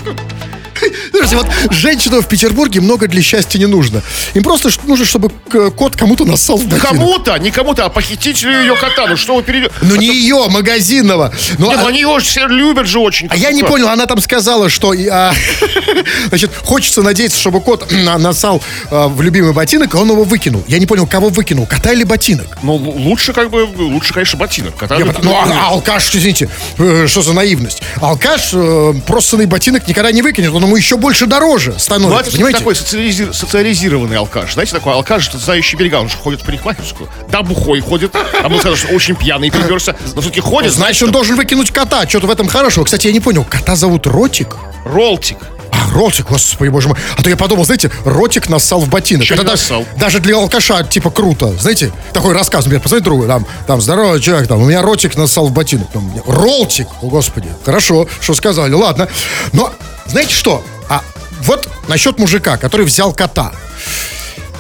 Слушайте, 1.12 1.38
вот 1.38 1.47
женщинам 1.71 2.21
в 2.21 2.27
Петербурге 2.27 2.81
много 2.81 3.07
для 3.07 3.21
счастья 3.21 3.59
не 3.59 3.65
нужно. 3.65 4.01
Им 4.33 4.43
просто 4.43 4.69
нужно, 4.86 5.05
чтобы 5.05 5.29
кот 5.29 5.95
кому-то 5.95 6.25
нассал 6.25 6.57
в 6.57 6.65
ботинок. 6.65 6.81
Кому-то, 6.81 7.38
не 7.38 7.51
кому-то, 7.51 7.86
а 7.86 7.89
похитителю 7.89 8.62
ее 8.62 8.75
кота. 8.75 9.07
Ну 9.07 9.17
что 9.17 9.36
вы 9.36 9.43
перейдете? 9.43 9.73
Ну 9.81 9.95
не 9.95 10.07
ее, 10.07 10.47
магазинного. 10.49 11.33
Ну, 11.57 11.69
Нет, 11.69 11.79
а- 11.83 11.88
они 11.88 12.01
его 12.01 12.19
все 12.19 12.47
любят 12.47 12.88
же 12.88 12.99
очень. 12.99 13.27
А 13.29 13.38
я 13.38 13.51
не 13.51 13.63
понял, 13.63 13.89
она 13.89 14.05
там 14.05 14.19
сказала, 14.19 14.69
что 14.69 14.93
а, 15.12 15.33
значит, 16.29 16.51
хочется 16.63 17.01
надеяться, 17.01 17.39
чтобы 17.39 17.62
кот 17.62 17.91
на- 17.91 18.17
нассал 18.17 18.62
а, 18.89 19.07
в 19.07 19.21
любимый 19.21 19.53
ботинок, 19.53 19.95
а 19.95 19.99
он 19.99 20.09
его 20.09 20.23
выкинул. 20.23 20.63
Я 20.67 20.79
не 20.79 20.86
понял, 20.86 21.07
кого 21.07 21.29
выкинул, 21.29 21.65
кота 21.65 21.91
или 21.93 22.03
ботинок? 22.03 22.57
Ну, 22.63 22.75
лучше, 22.75 23.33
как 23.33 23.49
бы, 23.49 23.69
лучше, 23.77 24.13
конечно, 24.13 24.38
ботинок. 24.39 24.75
Кота 24.75 24.95
Я 24.97 25.05
ну, 25.05 25.33
а, 25.33 25.45
а 25.45 25.67
алкаш, 25.69 26.15
извините, 26.15 26.49
э, 26.77 27.07
что 27.07 27.21
за 27.21 27.33
наивность? 27.33 27.81
Алкаш 28.01 28.49
э, 28.53 28.93
просто 29.05 29.38
ботинок 29.47 29.88
никогда 29.88 30.12
не 30.12 30.21
выкинет, 30.21 30.51
он 30.51 30.62
ему 30.65 30.76
еще 30.76 30.97
больше 30.97 31.26
дороже 31.26 31.71
Ну, 31.73 31.80
становится, 31.80 32.21
это 32.23 32.32
понимаете? 32.32 32.60
такой 32.60 32.73
социализи- 32.76 33.34
социализированный 33.34 34.17
алкаш. 34.17 34.54
Знаете, 34.54 34.73
такой 34.73 34.93
алкаш, 34.93 35.32
знающий 35.32 35.76
берега, 35.78 35.95
он 35.95 36.10
же 36.10 36.17
ходит 36.17 36.41
в 36.41 36.45
парикмахерскую. 36.45 37.10
Да, 37.30 37.41
бухой 37.43 37.80
ходит. 37.82 38.15
А 38.15 38.49
мы 38.49 38.58
сказали, 38.60 38.76
что 38.78 38.88
очень 38.93 39.15
пьяный 39.15 39.52
приперся. 39.52 39.95
Но 40.15 40.21
все-таки 40.21 40.41
ходит, 40.41 40.71
Значит, 40.73 41.04
он 41.04 41.12
должен 41.12 41.36
выкинуть 41.36 41.71
кота. 41.71 42.08
Что-то 42.08 42.28
в 42.28 42.32
этом 42.32 42.47
хорошего. 42.47 42.86
Кстати, 42.86 43.08
я 43.08 43.13
не 43.13 43.19
понял, 43.19 43.43
кота 43.43 43.76
зовут 43.76 44.08
Ротик? 44.08 44.56
Ролтик. 44.86 45.38
А, 45.71 45.91
Ротик, 45.91 46.28
господи, 46.30 46.69
боже 46.69 46.88
мой. 46.89 46.97
А 47.17 47.23
то 47.23 47.30
я 47.32 47.36
подумал, 47.36 47.65
знаете, 47.65 47.89
Ротик 48.06 48.47
нассал 48.47 48.80
в 48.82 48.89
ботинок. 48.89 49.26
Это 49.26 49.38
не 49.41 49.43
да- 49.43 49.52
нассал? 49.54 49.86
даже 49.97 50.19
для 50.19 50.36
алкаша, 50.36 50.84
типа, 50.84 51.10
круто. 51.10 51.52
Знаете, 51.60 51.91
такой 52.13 52.34
рассказ, 52.36 52.65
например, 52.65 52.82
посмотри 52.84 53.04
другу, 53.04 53.26
там, 53.26 53.45
там, 53.65 53.82
здоровый 53.82 54.21
человек, 54.21 54.47
там, 54.47 54.62
у 54.62 54.65
меня 54.65 54.84
Ротик 54.84 55.15
нассал 55.15 55.47
в 55.47 55.52
ботинок. 55.52 55.88
Там, 55.91 56.13
Ролтик, 56.28 56.88
о, 57.02 57.08
господи. 57.08 57.47
Хорошо, 57.65 58.08
что 58.21 58.36
сказали, 58.36 58.73
ладно. 58.73 59.08
Но, 59.52 59.73
знаете 60.13 60.36
что? 60.36 60.63
А 60.89 61.04
вот 61.41 61.67
насчет 61.88 62.19
мужика, 62.19 62.58
который 62.58 62.86
взял 62.86 63.13
кота. 63.13 63.52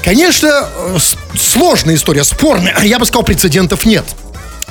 Конечно, 0.03 0.49
э, 0.49 0.97
сложная 1.37 1.93
история, 1.93 2.23
спорная. 2.23 2.81
Я 2.81 2.97
бы 2.97 3.05
сказал, 3.05 3.23
прецедентов 3.23 3.85
нет. 3.85 4.03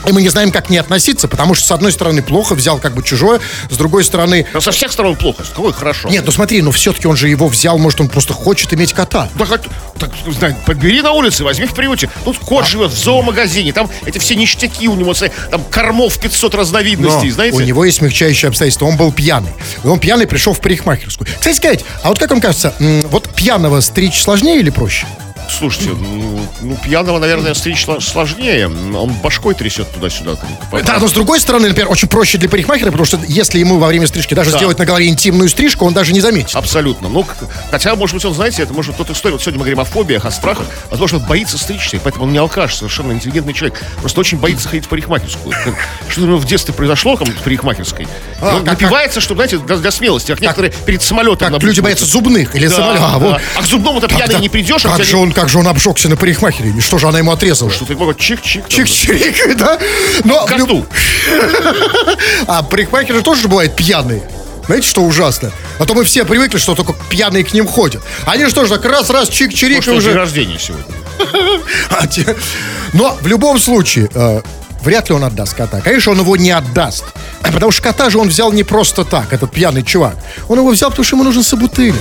И 0.06 0.12
мы 0.12 0.22
не 0.22 0.28
знаем, 0.28 0.50
как 0.50 0.66
к 0.66 0.70
ней 0.70 0.78
относиться, 0.78 1.28
потому 1.28 1.54
что, 1.54 1.66
с 1.66 1.70
одной 1.70 1.92
стороны, 1.92 2.22
плохо 2.22 2.54
взял 2.54 2.78
как 2.78 2.94
бы 2.94 3.02
чужое, 3.02 3.40
с 3.70 3.76
другой 3.76 4.04
стороны, 4.04 4.46
Но 4.52 4.60
со 4.60 4.72
всех 4.72 4.92
сторон 4.92 5.16
плохо, 5.16 5.44
с 5.44 5.48
кого 5.50 5.72
хорошо. 5.72 6.08
нет, 6.08 6.24
ну 6.26 6.32
смотри, 6.32 6.60
ну 6.62 6.70
все-таки 6.72 7.06
он 7.06 7.16
же 7.16 7.28
его 7.28 7.46
взял, 7.48 7.78
может, 7.78 8.00
он 8.00 8.08
просто 8.08 8.32
хочет 8.32 8.72
иметь 8.74 8.92
кота. 8.92 9.28
Да 9.36 9.44
хоть, 9.46 9.62
так, 9.98 10.10
не 10.26 10.32
знаю, 10.32 10.56
подбери 10.66 11.02
на 11.02 11.12
улице, 11.12 11.44
возьми 11.44 11.66
в 11.66 11.74
приюте. 11.74 12.08
Тут 12.24 12.38
А. 12.42 12.44
кот 12.44 12.66
живет 12.66 12.90
в 12.90 12.98
зоомагазине, 12.98 13.72
там 13.72 13.88
эти 14.04 14.18
все 14.18 14.34
ништяки 14.34 14.88
у 14.88 14.94
него, 14.94 15.14
там 15.50 15.62
кормов 15.70 16.18
500 16.18 16.54
разновидностей, 16.54 17.28
Но 17.28 17.34
знаете? 17.34 17.56
у 17.56 17.60
него 17.60 17.84
есть 17.84 17.98
смягчающее 17.98 18.48
обстоятельство, 18.48 18.86
он 18.86 18.96
был 18.96 19.12
пьяный. 19.12 19.50
И 19.84 19.86
он 19.86 19.98
пьяный 20.00 20.26
пришел 20.26 20.52
в 20.52 20.60
парикмахерскую. 20.60 21.28
Кстати 21.38 21.56
сказать, 21.56 21.84
а 22.02 22.08
вот 22.08 22.18
как 22.18 22.30
вам 22.30 22.40
кажется, 22.40 22.74
вот 22.78 23.28
пьяного 23.34 23.80
стричь 23.80 24.20
сложнее 24.22 24.58
или 24.58 24.70
проще? 24.70 25.06
Слушайте, 25.50 25.90
ну, 25.90 26.40
ну, 26.62 26.76
пьяного, 26.82 27.18
наверное, 27.18 27.54
стричь 27.54 27.84
сло- 27.86 28.00
сложнее. 28.00 28.66
Он 28.68 29.12
башкой 29.22 29.54
трясет 29.54 29.90
туда-сюда. 29.92 30.36
Да, 30.84 30.98
но 30.98 31.06
с 31.08 31.12
другой 31.12 31.40
стороны, 31.40 31.68
например, 31.68 31.90
очень 31.90 32.08
проще 32.08 32.38
для 32.38 32.48
парикмахера, 32.48 32.86
потому 32.86 33.04
что 33.04 33.20
если 33.28 33.58
ему 33.58 33.78
во 33.78 33.86
время 33.88 34.06
стрижки 34.06 34.34
даже 34.34 34.50
Да. 34.50 34.56
сделать 34.58 34.78
на 34.78 34.84
голове 34.86 35.08
интимную 35.08 35.48
стрижку, 35.48 35.84
он 35.84 35.92
даже 35.94 36.12
не 36.12 36.20
заметит. 36.20 36.54
Абсолютно. 36.56 37.08
Ну, 37.08 37.26
хотя, 37.70 37.94
может 37.96 38.14
быть, 38.14 38.24
он, 38.24 38.34
знаете, 38.34 38.62
это 38.62 38.72
может 38.72 38.96
тот 38.96 39.10
история. 39.10 39.34
Вот 39.34 39.42
сегодня 39.42 39.58
мы 39.58 39.64
говорим 39.64 39.80
о 39.80 39.84
фобиях, 39.84 40.24
о 40.24 40.30
страхах. 40.30 40.66
Возможно, 40.90 41.18
он 41.18 41.24
боится 41.24 41.58
стричься, 41.58 41.96
и 41.96 42.00
поэтому 42.02 42.24
он 42.24 42.32
не 42.32 42.38
алкаш, 42.38 42.74
совершенно 42.74 43.12
интеллигентный 43.12 43.52
человек. 43.52 43.82
Просто 44.00 44.20
очень 44.20 44.38
боится 44.38 44.68
ходить 44.68 44.86
в 44.86 44.88
парикмахерскую. 44.88 45.54
Что 46.08 46.22
у 46.22 46.24
него 46.26 46.38
в 46.38 46.44
детстве 46.46 46.72
произошло 46.74 47.16
там 47.16 47.28
в 47.28 47.42
парикмахерской. 47.42 48.06
А, 48.40 48.56
он 48.56 48.64
как- 48.64 48.80
напивается, 48.80 49.20
чтобы, 49.20 49.44
знаете, 49.46 49.58
для, 49.64 49.76
для 49.76 49.90
смелости, 49.90 50.32
как, 50.32 50.40
некоторые 50.40 50.72
перед 50.86 51.02
самолетом. 51.02 51.52
Как 51.52 51.62
люди 51.62 51.80
боятся 51.80 52.06
зубных 52.06 52.54
или 52.56 52.68
Да, 52.68 52.76
самолета. 52.76 53.04
А, 53.12 53.18
вот. 53.18 53.40
А 53.56 53.62
к 53.62 53.66
зубному-то 53.66 54.08
пьяный 54.08 54.40
не 54.40 54.48
придешь, 54.48 54.84
а 54.86 54.88
Как 54.88 54.98
не- 55.00 55.04
он, 55.32 55.34
как 55.34 55.48
же 55.48 55.58
он 55.58 55.66
обжегся 55.66 56.08
на 56.08 56.16
парикмахере? 56.16 56.70
И 56.70 56.80
Что 56.80 56.98
же 56.98 57.08
она 57.08 57.18
ему 57.18 57.32
отрезала? 57.32 57.70
Что 57.70 57.84
ты 57.84 57.94
такой 57.94 58.14
чик-чик. 58.14 58.62
там, 58.62 58.68
Чик-чирик, 58.68 59.54
да? 59.56 59.78
Но 60.24 60.44
Коту. 60.46 60.86
А 62.46 62.62
парикмахеры 62.62 63.18
же 63.18 63.24
тоже 63.24 63.48
бывают 63.48 63.74
пьяные. 63.74 64.22
Знаете, 64.66 64.86
что 64.88 65.02
ужасно? 65.02 65.50
А 65.78 65.86
то 65.86 65.94
мы 65.94 66.04
все 66.04 66.24
привыкли, 66.24 66.58
что 66.58 66.74
только 66.74 66.94
пьяные 67.10 67.44
к 67.44 67.52
ним 67.52 67.66
ходят. 67.66 68.02
Они 68.26 68.44
же 68.44 68.54
тоже 68.54 68.70
так 68.74 68.84
раз-раз 68.84 69.28
чик-чирик 69.28 69.76
Может, 69.76 69.94
уже... 69.94 70.12
рождения 70.12 70.58
сегодня. 70.58 70.84
А 71.90 72.06
Но 72.92 73.16
в 73.20 73.26
любом 73.26 73.58
случае, 73.58 74.08
э, 74.12 74.42
вряд 74.82 75.08
ли 75.08 75.14
он 75.14 75.24
отдаст 75.24 75.54
кота. 75.54 75.80
Конечно, 75.80 76.12
он 76.12 76.20
его 76.20 76.36
не 76.36 76.50
отдаст. 76.50 77.04
Потому 77.42 77.70
что 77.70 77.82
кота 77.82 78.10
же 78.10 78.18
он 78.18 78.28
взял 78.28 78.52
не 78.52 78.64
просто 78.64 79.04
так, 79.04 79.32
этот 79.32 79.50
пьяный 79.50 79.82
чувак. 79.82 80.16
Он 80.48 80.58
его 80.58 80.70
взял, 80.70 80.90
потому 80.90 81.04
что 81.04 81.16
ему 81.16 81.24
нужен 81.24 81.42
собутыльник. 81.42 82.00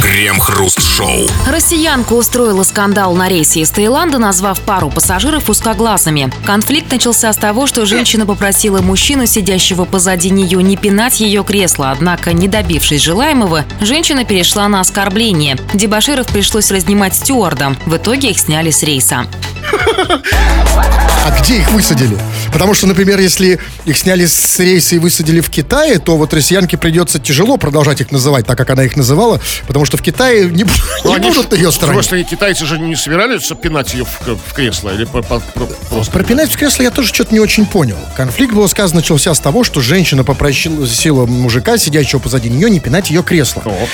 Крем-хруст-шоу. 0.00 1.28
Россиянка 1.48 2.14
устроила 2.14 2.62
скандал 2.64 3.14
на 3.14 3.28
рейсе 3.28 3.60
из 3.60 3.70
Таиланда, 3.70 4.18
назвав 4.18 4.60
пару 4.60 4.90
пассажиров 4.90 5.48
узкоглазыми. 5.48 6.32
Конфликт 6.44 6.90
начался 6.90 7.32
с 7.32 7.36
того, 7.36 7.66
что 7.66 7.86
женщина 7.86 8.26
попросила 8.26 8.80
мужчину, 8.80 9.26
сидящего 9.26 9.84
позади 9.84 10.30
нее, 10.30 10.62
не 10.62 10.76
пинать 10.76 11.20
ее 11.20 11.44
кресло. 11.44 11.90
Однако, 11.90 12.32
не 12.32 12.48
добившись 12.48 13.02
желаемого, 13.02 13.64
женщина 13.80 14.24
перешла 14.24 14.68
на 14.68 14.80
оскорбление. 14.80 15.56
Дебаширов 15.72 16.26
пришлось 16.26 16.70
разнимать 16.70 17.14
стюардом. 17.14 17.76
В 17.86 17.96
итоге 17.96 18.30
их 18.30 18.38
сняли 18.38 18.70
с 18.70 18.82
рейса. 18.82 19.26
А 21.26 21.40
где 21.40 21.60
их 21.60 21.70
высадили? 21.70 22.03
Потому 22.52 22.74
что, 22.74 22.86
например, 22.86 23.18
если 23.20 23.58
их 23.84 23.96
сняли 23.98 24.26
с 24.26 24.58
рейса 24.58 24.96
и 24.96 24.98
высадили 24.98 25.40
в 25.40 25.50
Китае, 25.50 25.98
то 25.98 26.16
вот 26.16 26.32
россиянке 26.34 26.76
придется 26.76 27.18
тяжело 27.18 27.56
продолжать 27.56 28.00
их 28.00 28.10
называть 28.10 28.46
так, 28.46 28.56
как 28.58 28.70
она 28.70 28.84
их 28.84 28.96
называла, 28.96 29.40
потому 29.66 29.84
что 29.84 29.96
в 29.96 30.02
Китае 30.02 30.50
не, 30.50 30.64
Ну, 31.04 31.10
не 31.10 31.16
они 31.16 31.28
будут 31.28 31.50
на 31.52 31.54
ее 31.56 31.72
стороне. 31.72 32.02
стороны, 32.02 32.24
китайцы 32.24 32.66
же 32.66 32.78
не 32.78 32.96
собирались 32.96 33.50
пинать 33.62 33.94
ее 33.94 34.04
в, 34.04 34.20
в 34.26 34.52
кресло 34.54 34.90
или 34.94 35.04
по- 35.04 35.22
по- 35.22 35.40
про- 35.40 35.66
просто. 35.90 36.12
Про 36.12 36.24
пинать 36.24 36.50
в 36.52 36.56
кресло 36.56 36.82
я 36.82 36.90
тоже 36.90 37.08
что-то 37.12 37.32
не 37.32 37.40
очень 37.40 37.66
понял. 37.66 37.96
Конфликт, 38.16 38.54
было 38.54 38.66
сказано, 38.66 39.00
начался 39.00 39.34
с 39.34 39.38
того, 39.40 39.64
что 39.64 39.80
женщина 39.80 40.24
попросила 40.24 41.26
мужика, 41.26 41.78
сидящего 41.78 42.18
позади 42.20 42.48
нее, 42.50 42.70
не 42.70 42.80
пинать 42.80 43.10
ее 43.10 43.22
кресло. 43.22 43.62
О, 43.64 43.88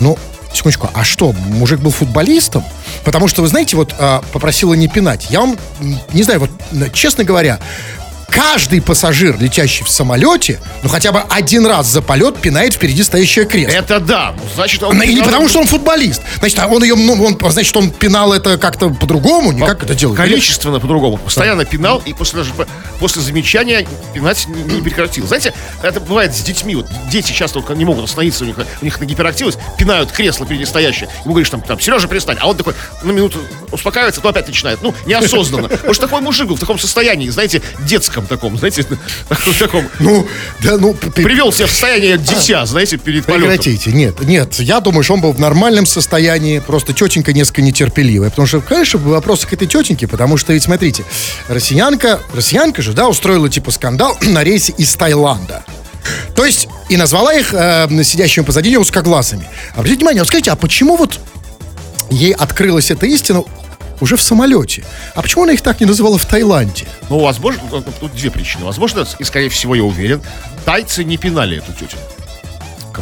Ну, 0.00 0.18
секундочку, 0.56 0.90
а 0.92 1.04
что, 1.04 1.32
мужик 1.32 1.80
был 1.80 1.90
футболистом? 1.90 2.64
Потому 3.04 3.28
что, 3.28 3.42
вы 3.42 3.48
знаете, 3.48 3.76
вот 3.76 3.94
а, 3.98 4.22
попросила 4.32 4.74
не 4.74 4.88
пинать. 4.88 5.28
Я 5.30 5.40
вам, 5.40 5.56
не 6.12 6.22
знаю, 6.22 6.40
вот, 6.40 6.50
честно 6.92 7.24
говоря, 7.24 7.60
каждый 8.28 8.80
пассажир, 8.82 9.38
летящий 9.38 9.84
в 9.84 9.88
самолете, 9.88 10.60
ну, 10.82 10.88
хотя 10.88 11.12
бы 11.12 11.20
один 11.20 11.66
раз 11.66 11.86
за 11.86 12.02
полет 12.02 12.36
пинает 12.40 12.74
впереди 12.74 13.02
стоящее 13.02 13.44
кресло. 13.44 13.76
Это 13.76 14.00
да. 14.00 14.34
Ну, 14.36 14.42
значит, 14.54 14.82
он 14.82 15.00
И 15.02 15.14
не 15.14 15.22
потому, 15.22 15.48
что 15.48 15.60
он 15.60 15.66
футболист. 15.66 16.22
Значит, 16.38 16.58
а 16.58 16.66
он 16.66 16.82
ее, 16.82 16.94
ну, 16.96 17.24
он, 17.24 17.38
значит, 17.50 17.76
он 17.76 17.90
пинал 17.90 18.32
это 18.32 18.58
как-то 18.58 18.90
по-другому, 18.90 19.52
не 19.52 19.64
как 19.66 19.82
это 19.82 19.94
делает. 19.94 20.18
Количественно 20.18 20.80
по-другому. 20.80 21.16
Постоянно 21.16 21.64
пинал, 21.64 22.02
и 22.04 22.12
после, 22.12 22.40
даже 22.40 22.52
по- 22.52 22.66
после 22.98 23.22
замечания 23.22 23.86
пинать 24.14 24.46
не, 24.48 24.82
прекратил. 24.82 25.26
Знаете, 25.26 25.54
это 25.82 26.00
бывает 26.00 26.34
с 26.34 26.40
детьми. 26.42 26.76
Вот 26.76 26.86
дети 27.10 27.32
часто 27.32 27.60
вот, 27.60 27.76
не 27.76 27.84
могут 27.84 28.04
остановиться, 28.04 28.44
у 28.44 28.46
них, 28.46 28.56
у 28.80 28.84
них 28.84 29.00
гиперактивность, 29.00 29.58
пинают 29.78 30.12
кресло 30.12 30.46
впереди 30.46 30.64
стоящее. 30.64 31.08
Ему 31.24 31.32
говоришь, 31.32 31.50
там, 31.50 31.62
там, 31.62 31.80
Сережа, 31.80 32.08
перестань. 32.08 32.36
А 32.40 32.48
он 32.48 32.56
такой 32.56 32.74
на 33.02 33.10
минуту 33.12 33.38
успокаивается, 33.72 34.20
то 34.20 34.28
опять 34.28 34.46
начинает. 34.46 34.82
Ну, 34.82 34.94
неосознанно. 35.06 35.70
Может, 35.84 36.00
такой 36.00 36.20
мужик 36.20 36.46
был 36.48 36.56
в 36.56 36.60
таком 36.60 36.78
состоянии, 36.78 37.28
знаете, 37.28 37.62
детском 37.80 38.15
таком, 38.24 38.56
знаете, 38.56 38.86
таком. 39.58 39.84
Ну, 39.98 40.26
да, 40.62 40.78
ну, 40.78 40.94
Привел 40.94 41.52
себя 41.52 41.66
в 41.66 41.70
состояние 41.70 42.16
дитя, 42.16 42.64
знаете, 42.64 42.96
перед 42.96 43.26
полетом. 43.26 43.48
Прекратите. 43.48 43.92
Нет, 43.92 44.20
нет, 44.20 44.54
я 44.60 44.80
думаю, 44.80 45.02
что 45.02 45.14
он 45.14 45.20
был 45.20 45.32
в 45.32 45.38
нормальном 45.38 45.84
состоянии, 45.84 46.60
просто 46.60 46.92
тетенька 46.92 47.32
несколько 47.32 47.62
нетерпеливая. 47.62 48.30
Потому 48.30 48.46
что, 48.46 48.60
конечно, 48.60 48.98
вопросы 49.00 49.46
к 49.46 49.52
этой 49.52 49.66
тетеньке, 49.66 50.06
потому 50.06 50.36
что 50.38 50.52
ведь, 50.52 50.62
смотрите, 50.62 51.04
россиянка, 51.48 52.20
россиянка 52.32 52.80
же, 52.80 52.92
да, 52.92 53.08
устроила 53.08 53.50
типа 53.50 53.70
скандал 53.70 54.16
на 54.22 54.44
рейсе 54.44 54.72
из 54.78 54.94
Таиланда. 54.94 55.64
То 56.34 56.44
есть, 56.44 56.68
и 56.88 56.96
назвала 56.96 57.34
их 57.34 57.52
э, 57.52 57.88
сидящими 58.04 58.44
позади 58.44 58.68
нее 58.68 58.78
узкоглазыми. 58.78 59.48
Обратите 59.74 59.98
внимание, 59.98 60.22
вот 60.22 60.28
скажите, 60.28 60.52
а 60.52 60.56
почему 60.56 60.96
вот 60.96 61.18
ей 62.10 62.32
открылась 62.32 62.90
эта 62.90 63.06
истина 63.06 63.42
уже 64.00 64.16
в 64.16 64.22
самолете? 64.22 64.84
А 65.14 65.22
почему 65.22 65.44
она 65.44 65.52
их 65.52 65.62
так 65.62 65.80
не 65.80 65.86
называла 65.86 66.18
в 66.18 66.26
Таиланде? 66.26 66.86
Ну, 67.08 67.18
возможно, 67.20 67.62
ну, 67.70 67.82
тут 68.00 68.12
две 68.14 68.30
причины. 68.30 68.64
Возможно, 68.64 69.06
и, 69.18 69.24
скорее 69.24 69.48
всего, 69.48 69.74
я 69.74 69.82
уверен, 69.84 70.20
тайцы 70.64 71.04
не 71.04 71.16
пинали 71.16 71.58
эту 71.58 71.72
тетю. 71.72 71.96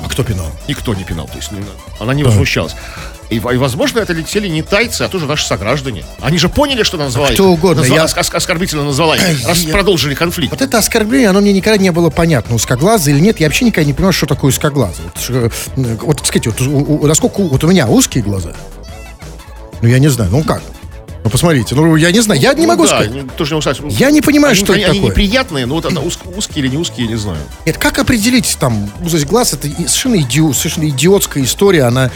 А 0.03 0.09
кто 0.09 0.25
пинал? 0.25 0.47
Никто 0.67 0.93
не 0.95 1.05
пинал, 1.05 1.27
то 1.29 1.37
есть 1.37 1.53
не- 1.53 1.61
она 2.01 2.15
не 2.15 2.25
возмущалась. 2.25 2.75
И, 3.31 3.37
и, 3.37 3.39
возможно, 3.39 4.01
это 4.01 4.13
летели 4.13 4.49
не 4.49 4.61
тайцы, 4.61 5.03
а 5.03 5.09
тоже 5.09 5.27
наши 5.27 5.47
сограждане. 5.47 6.05
Они 6.21 6.37
же 6.37 6.49
поняли, 6.49 6.83
что 6.83 6.97
она 6.97 7.07
назвала 7.07 7.29
кто 7.29 7.45
их. 7.45 7.59
угодно, 7.59 7.83
Назва- 7.83 7.95
я- 7.95 8.05
ос- 8.05 8.17
ос- 8.17 8.35
оскорбительно 8.35 8.83
назвала 8.85 9.17
их, 9.17 9.47
раз 9.47 9.59
Я- 9.59 9.73
продолжили 9.73 10.15
конфликт. 10.15 10.51
Вот 10.53 10.61
это 10.61 10.79
оскорбление, 10.79 11.31
оно 11.31 11.41
мне 11.41 11.53
никогда 11.53 11.79
не 11.81 11.91
было 11.93 12.11
понятно, 12.11 12.57
узкоглазый 12.57 13.15
или 13.15 13.21
нет. 13.21 13.39
Я 13.41 13.47
вообще 13.47 13.65
никогда 13.65 13.87
не 13.87 13.95
понимаю, 13.95 14.13
что 14.13 14.27
такое 14.27 14.51
узкоглазый. 14.51 15.05
Вот, 15.05 15.23
что, 15.23 15.33
э, 15.35 15.51
вот 16.03 16.27
сказать, 16.27 16.47
вот, 16.49 16.61
у- 16.61 16.97
у- 17.03 17.07
насколько 17.07 17.41
вот 17.43 17.63
у 17.65 17.69
меня 17.69 17.87
узкие 17.87 18.23
глаза. 18.25 18.53
Ну, 19.81 19.89
я 19.89 19.99
не 20.01 20.09
знаю, 20.09 20.31
ну 20.31 20.43
как? 20.43 20.61
Ну, 21.25 21.31
посмотрите, 21.31 21.75
ну, 21.75 21.97
я 21.97 22.13
не 22.13 22.21
знаю, 22.21 22.39
я 22.39 22.53
не 22.53 22.63
Ну 22.67 22.69
могу 22.69 22.83
да, 22.83 22.89
сказать. 22.91 23.11
не- 23.11 23.23
тоже 23.23 23.55
не 23.55 23.59
устать. 23.59 23.79
Я 23.89 24.11
не 24.11 24.21
понимаю, 24.21 24.53
они, 24.53 24.63
что 24.63 24.75
они, 24.75 24.83
это 24.83 24.91
они 24.91 25.01
такое. 25.01 25.11
неприятные, 25.13 25.65
но 25.65 25.75
вот 25.77 25.87
она 25.87 26.03
уз- 26.03 26.19
узкие 26.37 26.63
или 26.67 26.73
не 26.73 26.77
узкие, 26.77 27.07
я 27.07 27.13
не 27.13 27.19
знаю. 27.19 27.39
Нет, 27.65 27.79
как 27.79 27.99
определить 27.99 28.57
там 28.61 28.91
узость 29.01 29.25
глаз? 29.25 29.55
Это 29.55 29.67
совершенно, 29.89 30.17
иди- 30.17 30.53
совершенно 30.53 30.87
идиотская 30.91 31.43
история. 31.43 31.85
Она 31.85 32.11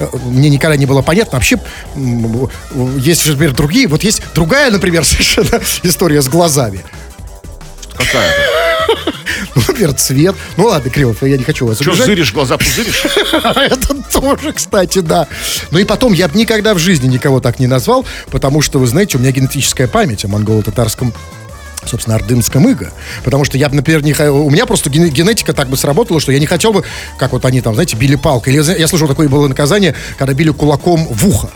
э, 0.00 0.06
мне 0.24 0.48
никогда 0.48 0.78
не 0.78 0.86
была 0.86 1.02
понятна. 1.02 1.32
Вообще, 1.36 1.58
м, 1.94 2.48
есть, 2.96 3.26
например, 3.28 3.52
другие. 3.54 3.86
Вот 3.86 4.02
есть 4.02 4.22
другая, 4.34 4.70
например, 4.70 5.04
совершенно 5.04 5.60
история 5.82 6.22
с 6.22 6.28
глазами. 6.28 6.80
Какая-то. 7.94 8.53
Например, 9.54 9.92
цвет. 9.94 10.34
Ну 10.56 10.64
ладно, 10.66 10.90
Кривов, 10.90 11.22
я 11.22 11.36
не 11.36 11.44
хочу 11.44 11.66
вас 11.66 11.80
Что, 11.80 11.90
обижать. 11.90 12.06
зыришь, 12.06 12.32
глаза 12.32 12.56
пузыришь? 12.58 13.04
Это 13.32 13.94
тоже, 14.12 14.52
кстати, 14.52 14.98
да. 15.00 15.26
Ну 15.70 15.78
и 15.78 15.84
потом, 15.84 16.12
я 16.12 16.28
бы 16.28 16.38
никогда 16.38 16.74
в 16.74 16.78
жизни 16.78 17.06
никого 17.08 17.40
так 17.40 17.58
не 17.58 17.66
назвал, 17.66 18.04
потому 18.30 18.62
что, 18.62 18.78
вы 18.78 18.86
знаете, 18.86 19.16
у 19.16 19.20
меня 19.20 19.30
генетическая 19.30 19.86
память 19.86 20.24
о 20.24 20.28
монголо-татарском 20.28 21.12
собственно, 21.86 22.16
ордынском 22.16 22.66
иго. 22.66 22.92
Потому 23.24 23.44
что 23.44 23.58
я 23.58 23.68
бы, 23.68 23.74
например, 23.76 24.02
не 24.02 24.14
у 24.30 24.48
меня 24.48 24.64
просто 24.64 24.88
ген- 24.88 25.10
генетика 25.10 25.52
так 25.52 25.68
бы 25.68 25.76
сработала, 25.76 26.18
что 26.18 26.32
я 26.32 26.38
не 26.38 26.46
хотел 26.46 26.72
бы, 26.72 26.82
как 27.18 27.32
вот 27.32 27.44
они 27.44 27.60
там, 27.60 27.74
знаете, 27.74 27.94
били 27.94 28.16
палкой. 28.16 28.54
Или 28.54 28.78
я 28.80 28.88
слышал, 28.88 29.06
такое 29.06 29.28
было 29.28 29.48
наказание, 29.48 29.94
когда 30.16 30.32
били 30.32 30.48
кулаком 30.48 31.06
в 31.06 31.28
ухо. 31.28 31.50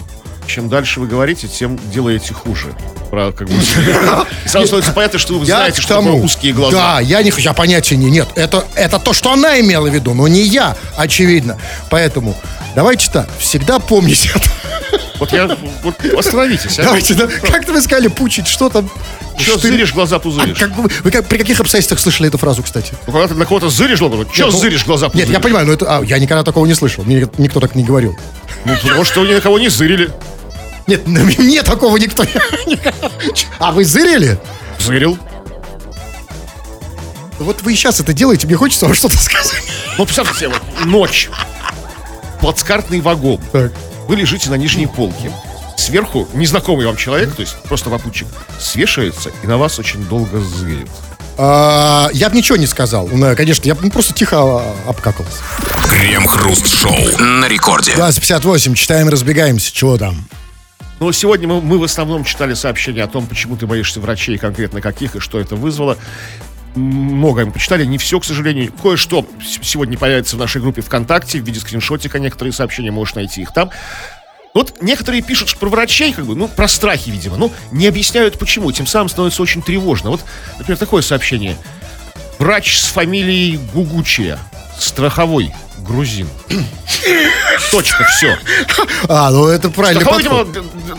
Чем 0.49 0.71
дальше 0.71 0.99
вы 0.99 1.07
говорите, 1.07 1.47
тем 1.47 1.79
делаете 1.93 2.33
хуже. 2.33 2.75
Про, 3.11 3.33
как 3.33 3.49
бы, 3.49 3.55
сразу 4.47 4.67
становится 4.67 4.93
понятно, 4.93 5.19
что 5.19 5.35
вы 5.39 5.45
знаете, 5.45 5.83
что 5.83 5.97
такое 5.97 6.13
узкие 6.13 6.55
глаза. 6.55 6.77
Да, 6.77 7.01
я 7.01 7.23
не 7.23 7.31
хочу, 7.31 7.53
понятия 7.53 7.97
не, 7.97 8.11
нет. 8.11 8.29
Это, 8.35 8.65
это 8.75 8.99
то, 8.99 9.13
что 9.13 9.31
она 9.31 9.61
имела 9.61 9.89
в 9.89 9.95
виду, 9.95 10.15
но 10.15 10.27
не 10.27 10.41
я, 10.43 10.75
очевидно. 10.97 11.59
Поэтому 11.91 12.35
давайте 12.75 13.11
так, 13.11 13.29
всегда 13.39 13.79
помните 13.79 14.31
это. 14.35 14.51
Вот 15.19 15.33
я, 15.33 15.49
вот 15.83 15.95
остановитесь, 16.17 16.79
а. 16.79 16.85
Давайте, 16.85 17.13
да, 17.15 17.27
как-то 17.27 17.73
вы 17.73 17.83
сказали, 17.83 18.09
пучить, 18.09 18.47
что 18.47 18.71
там? 18.71 18.89
Что 19.37 19.59
Штырь. 19.59 19.73
зыришь, 19.73 19.93
глаза 19.93 20.17
А 20.17 20.19
пузыришь? 20.19 20.59
как 20.59 20.75
вы, 20.77 20.89
вы 21.05 21.11
как- 21.11 21.27
при 21.27 21.39
каких 21.39 21.61
обстоятельствах 21.61 22.01
слышали 22.01 22.29
эту 22.29 22.39
фразу, 22.39 22.63
кстати? 22.63 22.95
Ну, 23.07 23.13
когда 23.13 23.29
ты 23.29 23.35
на 23.35 23.45
кого-то 23.45 23.69
зыришь, 23.69 23.99
глаза, 24.01 24.17
что 24.33 24.45
Нет, 24.45 24.53
ну, 24.53 24.59
зыришь, 24.59 24.85
глаза 24.85 25.07
Нет, 25.07 25.13
пузыришь? 25.13 25.33
я 25.35 25.41
понимаю, 25.41 25.67
но 25.67 25.73
это, 25.75 25.99
а, 25.99 26.03
я 26.05 26.19
никогда 26.19 26.43
такого 26.43 26.67
не 26.67 26.75
слышал. 26.75 27.05
Мне 27.05 27.29
никто 27.39 27.61
так 27.61 27.75
не 27.75 27.85
говорил. 27.85 28.17
Ну, 28.65 28.75
потому 28.83 29.05
что 29.05 29.21
вы 29.21 29.29
ни 29.29 29.35
на 29.35 29.41
кого 29.41 29.59
не 29.59 29.69
зырили. 29.69 30.11
Нет, 30.89 31.07
мне 31.07 31.63
такого 31.63 31.97
никто 31.99 32.25
не... 32.25 32.79
А 33.59 33.73
вы 33.73 33.85
зырили? 33.85 34.41
Зырил. 34.81 35.19
Вот 37.39 37.63
вы 37.63 37.77
сейчас 37.77 38.01
это 38.01 38.13
делаете, 38.13 38.47
мне 38.47 38.57
хочется 38.57 38.87
вам 38.87 38.95
что-то 38.95 39.19
сказать. 39.19 39.63
Ну, 39.97 40.05
представьте 40.05 40.35
себе, 40.35 40.49
вот 40.49 40.87
ночь. 40.87 41.29
Плацкартный 42.41 43.01
вагон. 43.01 43.41
Так. 43.53 43.73
Вы 44.09 44.17
лежите 44.17 44.49
на 44.49 44.55
нижней 44.55 44.87
полке. 44.87 45.31
Сверху 45.77 46.27
незнакомый 46.33 46.87
вам 46.87 46.97
человек, 46.97 47.35
то 47.35 47.43
есть 47.43 47.55
просто 47.65 47.91
попутчик, 47.91 48.27
свешивается 48.59 49.31
и 49.43 49.47
на 49.47 49.59
вас 49.59 49.79
очень 49.79 50.03
долго 50.07 50.41
зырит. 50.41 50.89
А, 51.37 52.09
я 52.15 52.31
бы 52.31 52.37
ничего 52.37 52.57
не 52.57 52.67
сказал. 52.67 53.09
Ну, 53.13 53.37
Конечно, 53.37 53.67
я 53.67 53.75
бы 53.75 53.89
просто 53.91 54.15
тихо 54.15 54.39
а, 54.39 54.77
обкакался. 54.89 55.39
Крем-хруст-шоу 55.85 57.19
на 57.19 57.47
рекорде. 57.47 57.95
2058, 57.95 58.75
читаем 58.75 59.09
и 59.09 59.11
разбегаемся. 59.11 59.73
Чего 59.73 59.97
там? 59.99 60.27
Но 61.01 61.13
сегодня 61.13 61.47
мы, 61.47 61.61
мы 61.61 61.79
в 61.79 61.85
основном 61.85 62.25
читали 62.25 62.55
сообщения 62.55 63.05
о 63.05 63.09
том, 63.09 63.27
почему 63.27 63.57
ты 63.57 63.67
боишься 63.67 64.01
врачей, 64.01 64.39
конкретно 64.39 64.81
каких, 64.81 65.17
и 65.17 65.21
что 65.21 65.39
это 65.39 65.55
вызвало. 65.57 65.97
Многое 66.75 67.47
мы 67.47 67.53
почитали, 67.53 67.85
не 67.85 67.99
все, 67.99 68.21
к 68.21 68.25
сожалению. 68.25 68.73
Кое-что 68.73 69.27
сегодня 69.63 69.97
появится 69.97 70.37
в 70.37 70.39
нашей 70.39 70.61
группе 70.61 70.83
ВКонтакте 70.83 71.41
в 71.41 71.45
виде 71.45 71.61
скриншотика, 71.61 72.19
некоторые 72.19 72.53
сообщения, 72.53 72.91
можешь 72.91 73.15
найти 73.15 73.43
их 73.43 73.53
там. 73.53 73.71
Вот 74.55 74.83
некоторые 74.83 75.23
пишут 75.23 75.49
что 75.49 75.59
про 75.59 75.69
врачей, 75.69 76.13
как 76.13 76.27
бы, 76.27 76.35
ну, 76.35 76.49
про 76.49 76.69
страхи, 76.69 77.11
видимо, 77.11 77.37
ну, 77.37 77.53
не 77.71 77.87
объясняют 77.87 78.39
почему, 78.39 78.73
тем 78.73 78.87
самым 78.87 79.09
становится 79.09 79.43
очень 79.43 79.63
тревожно. 79.63 80.11
Вот, 80.11 80.25
например, 80.59 80.79
такое 80.79 81.03
сообщение. 81.03 81.57
Врач 82.39 82.79
с 82.79 82.87
фамилией 82.87 83.59
Гугучия, 83.73 84.39
страховой, 84.79 85.53
грузин. 85.79 86.29
Точка, 87.71 88.05
все. 88.05 88.39
А, 89.09 89.31
ну 89.31 89.47
это 89.47 89.71
правильный 89.71 90.03
Страховой, 90.03 90.45
видимо, 90.47 90.99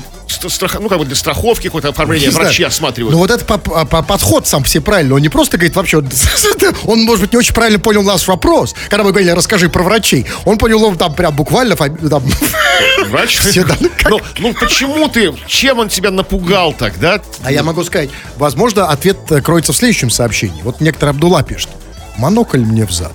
страх- 0.50 0.80
ну, 0.80 0.88
как 0.90 1.00
бы 1.00 1.06
для 1.06 1.16
страховки 1.16 1.68
какое-то 1.68 1.90
оформление 1.90 2.30
врачи 2.32 2.64
осматривают. 2.64 3.14
Ну 3.14 3.20
вот 3.20 3.32
это 3.32 3.44
по- 3.44 3.58
по- 3.58 4.04
подход 4.04 4.48
сам 4.48 4.64
все 4.64 4.80
правильно. 4.82 5.16
Он 5.16 5.22
не 5.22 5.30
просто 5.30 5.58
говорит 5.58 5.76
вообще, 5.76 5.98
он, 6.86 7.02
может 7.04 7.22
быть, 7.22 7.34
не 7.34 7.40
очень 7.40 7.54
правильно 7.54 7.80
понял 7.80 8.04
наш 8.04 8.28
вопрос. 8.28 8.76
Когда 8.90 9.04
мы 9.04 9.10
говорили, 9.12 9.32
расскажи 9.32 9.70
про 9.70 9.84
врачей. 9.84 10.26
Он 10.46 10.58
понял 10.58 10.84
он 10.84 10.98
там 10.98 11.14
прям 11.14 11.36
буквально 11.36 11.76
фами- 11.76 12.08
там, 12.10 12.24
Врач? 13.10 13.38
все, 13.40 13.64
да, 13.64 13.76
ну, 13.80 13.90
как- 13.98 14.10
Ну, 14.12 14.20
ну 14.40 14.54
почему 14.54 15.08
ты, 15.10 15.34
чем 15.48 15.80
он 15.80 15.90
тебя 15.90 16.12
напугал 16.12 16.74
тогда? 16.74 17.22
А 17.44 17.52
я 17.52 17.64
могу 17.64 17.84
сказать, 17.84 18.10
возможно, 18.38 18.88
ответ 18.88 19.18
э, 19.32 19.42
кроется 19.42 19.74
в 19.74 19.78
следующем 19.78 20.10
сообщении. 20.10 20.62
Вот 20.64 20.80
некоторый 20.82 21.10
Абдулла 21.12 21.44
пишет. 21.44 21.70
Монокль 22.18 22.60
мне 22.60 22.86
взад. 22.86 23.14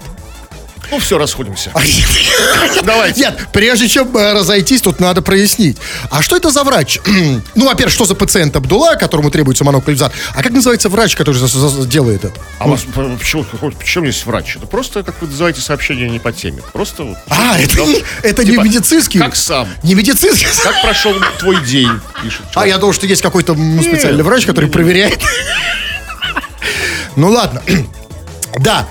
Ну, 0.90 0.98
все, 0.98 1.18
расходимся. 1.18 1.70
Давайте. 2.84 3.20
Нет, 3.20 3.48
прежде 3.52 3.88
чем 3.88 4.16
э, 4.16 4.32
разойтись, 4.32 4.82
тут 4.82 5.00
надо 5.00 5.22
прояснить. 5.22 5.76
А 6.10 6.22
что 6.22 6.36
это 6.36 6.50
за 6.50 6.64
врач? 6.64 6.98
ну, 7.54 7.66
во-первых, 7.66 7.92
что 7.92 8.04
за 8.04 8.14
пациент 8.14 8.56
Абдулла, 8.56 8.96
которому 8.96 9.30
требуется 9.30 9.64
монокль? 9.64 9.94
А 10.00 10.42
как 10.42 10.52
называется 10.52 10.88
врач, 10.88 11.14
который 11.14 11.38
делает 11.86 12.24
это? 12.24 12.34
А 12.58 12.66
у 12.66 12.70
вас 12.70 12.82
почему, 13.18 13.44
почему 13.78 14.06
есть 14.06 14.24
врач? 14.26 14.56
Это 14.56 14.66
просто, 14.66 15.02
как 15.02 15.20
вы 15.20 15.28
называете, 15.28 15.60
сообщение 15.60 16.08
не 16.08 16.18
по 16.18 16.32
теме. 16.32 16.62
Просто 16.72 17.04
вот, 17.04 17.16
А, 17.28 17.58
это, 17.58 17.76
ну, 17.78 17.86
не, 17.86 18.04
это 18.22 18.44
типа, 18.44 18.62
не 18.62 18.68
медицинский? 18.68 19.18
Как 19.18 19.36
сам? 19.36 19.68
Не 19.82 19.94
медицинский? 19.94 20.46
Как 20.62 20.82
прошел 20.82 21.14
твой 21.38 21.64
день, 21.64 21.90
пишет. 22.22 22.42
А, 22.54 22.66
я 22.66 22.78
думал, 22.78 22.92
что 22.92 23.06
есть 23.06 23.22
какой-то 23.22 23.54
специальный 23.54 24.24
врач, 24.24 24.46
который 24.46 24.70
проверяет. 24.70 25.20
Ну 27.16 27.30
ладно. 27.30 27.62
Да. 28.58 28.86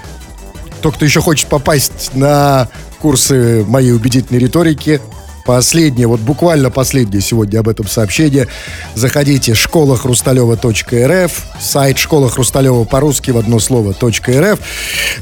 Тот, 0.84 0.96
кто 0.96 1.06
еще 1.06 1.22
хочет 1.22 1.48
попасть 1.48 2.14
на 2.14 2.68
курсы 3.00 3.64
моей 3.64 3.94
убедительной 3.94 4.42
риторики, 4.42 5.00
последнее, 5.46 6.08
вот 6.08 6.20
буквально 6.20 6.72
последнее 6.72 7.22
сегодня 7.22 7.60
об 7.60 7.70
этом 7.70 7.88
сообщение. 7.88 8.50
Заходите 8.94 9.56
школа 9.56 9.96
хрусталева.рф, 9.98 11.46
сайт 11.62 11.98
школа 11.98 12.30
хрусталева 12.30 12.84
по-русски 12.84 13.32
в 13.32 13.38
одно 13.38 13.60
слово 13.60 13.94
.рф. 13.94 14.60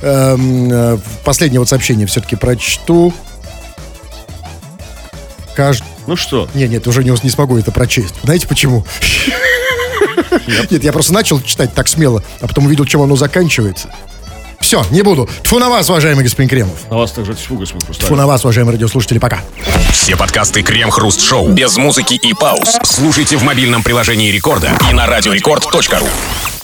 Эм, 0.02 0.74
э, 0.74 0.98
последнее 1.24 1.60
вот 1.60 1.70
сообщение 1.70 2.08
все-таки 2.08 2.36
прочту. 2.36 3.14
Кажд... 5.56 5.84
Ну 6.08 6.16
что? 6.16 6.50
Нет, 6.56 6.72
нет, 6.72 6.88
уже 6.88 7.04
не, 7.04 7.14
не 7.22 7.30
смогу 7.30 7.56
это 7.60 7.72
прочесть. 7.72 8.16
Знаете 8.24 8.48
почему? 8.48 8.84
Нет, 10.72 10.84
я 10.84 10.92
просто 10.92 11.14
начал 11.14 11.40
читать 11.40 11.72
так 11.76 11.88
смело, 11.88 12.24
а 12.40 12.48
потом 12.48 12.66
увидел, 12.66 12.86
чем 12.86 13.02
оно 13.04 13.16
заканчивается. 13.16 13.90
Все, 14.62 14.86
не 14.92 15.02
буду. 15.02 15.28
Тфу 15.44 15.60
на 15.60 15.70
вас, 15.70 15.90
уважаемый 15.90 16.24
господин 16.24 16.50
Кремов. 16.50 16.90
На 16.90 16.98
вас 16.98 17.12
также 17.12 17.34
тьфу, 17.34 17.56
господин 17.56 17.80
Тфу 17.82 17.88
Хрусталев. 17.88 18.18
на 18.18 18.28
вас, 18.28 18.44
уважаемые 18.46 18.74
радиослушатели, 18.74 19.20
пока. 19.20 19.42
Все 19.92 20.16
подкасты 20.16 20.62
Крем-хруст-шоу 20.62 21.50
без 21.50 21.78
музыки 21.78 22.14
и 22.14 22.34
пауз 22.34 22.78
слушайте 22.84 23.38
в 23.38 23.44
мобильном 23.44 23.84
приложении 23.84 24.32
Рекорда 24.32 24.78
и 24.90 24.94
на 24.94 25.08
радиорекорд.ру. 25.08 26.08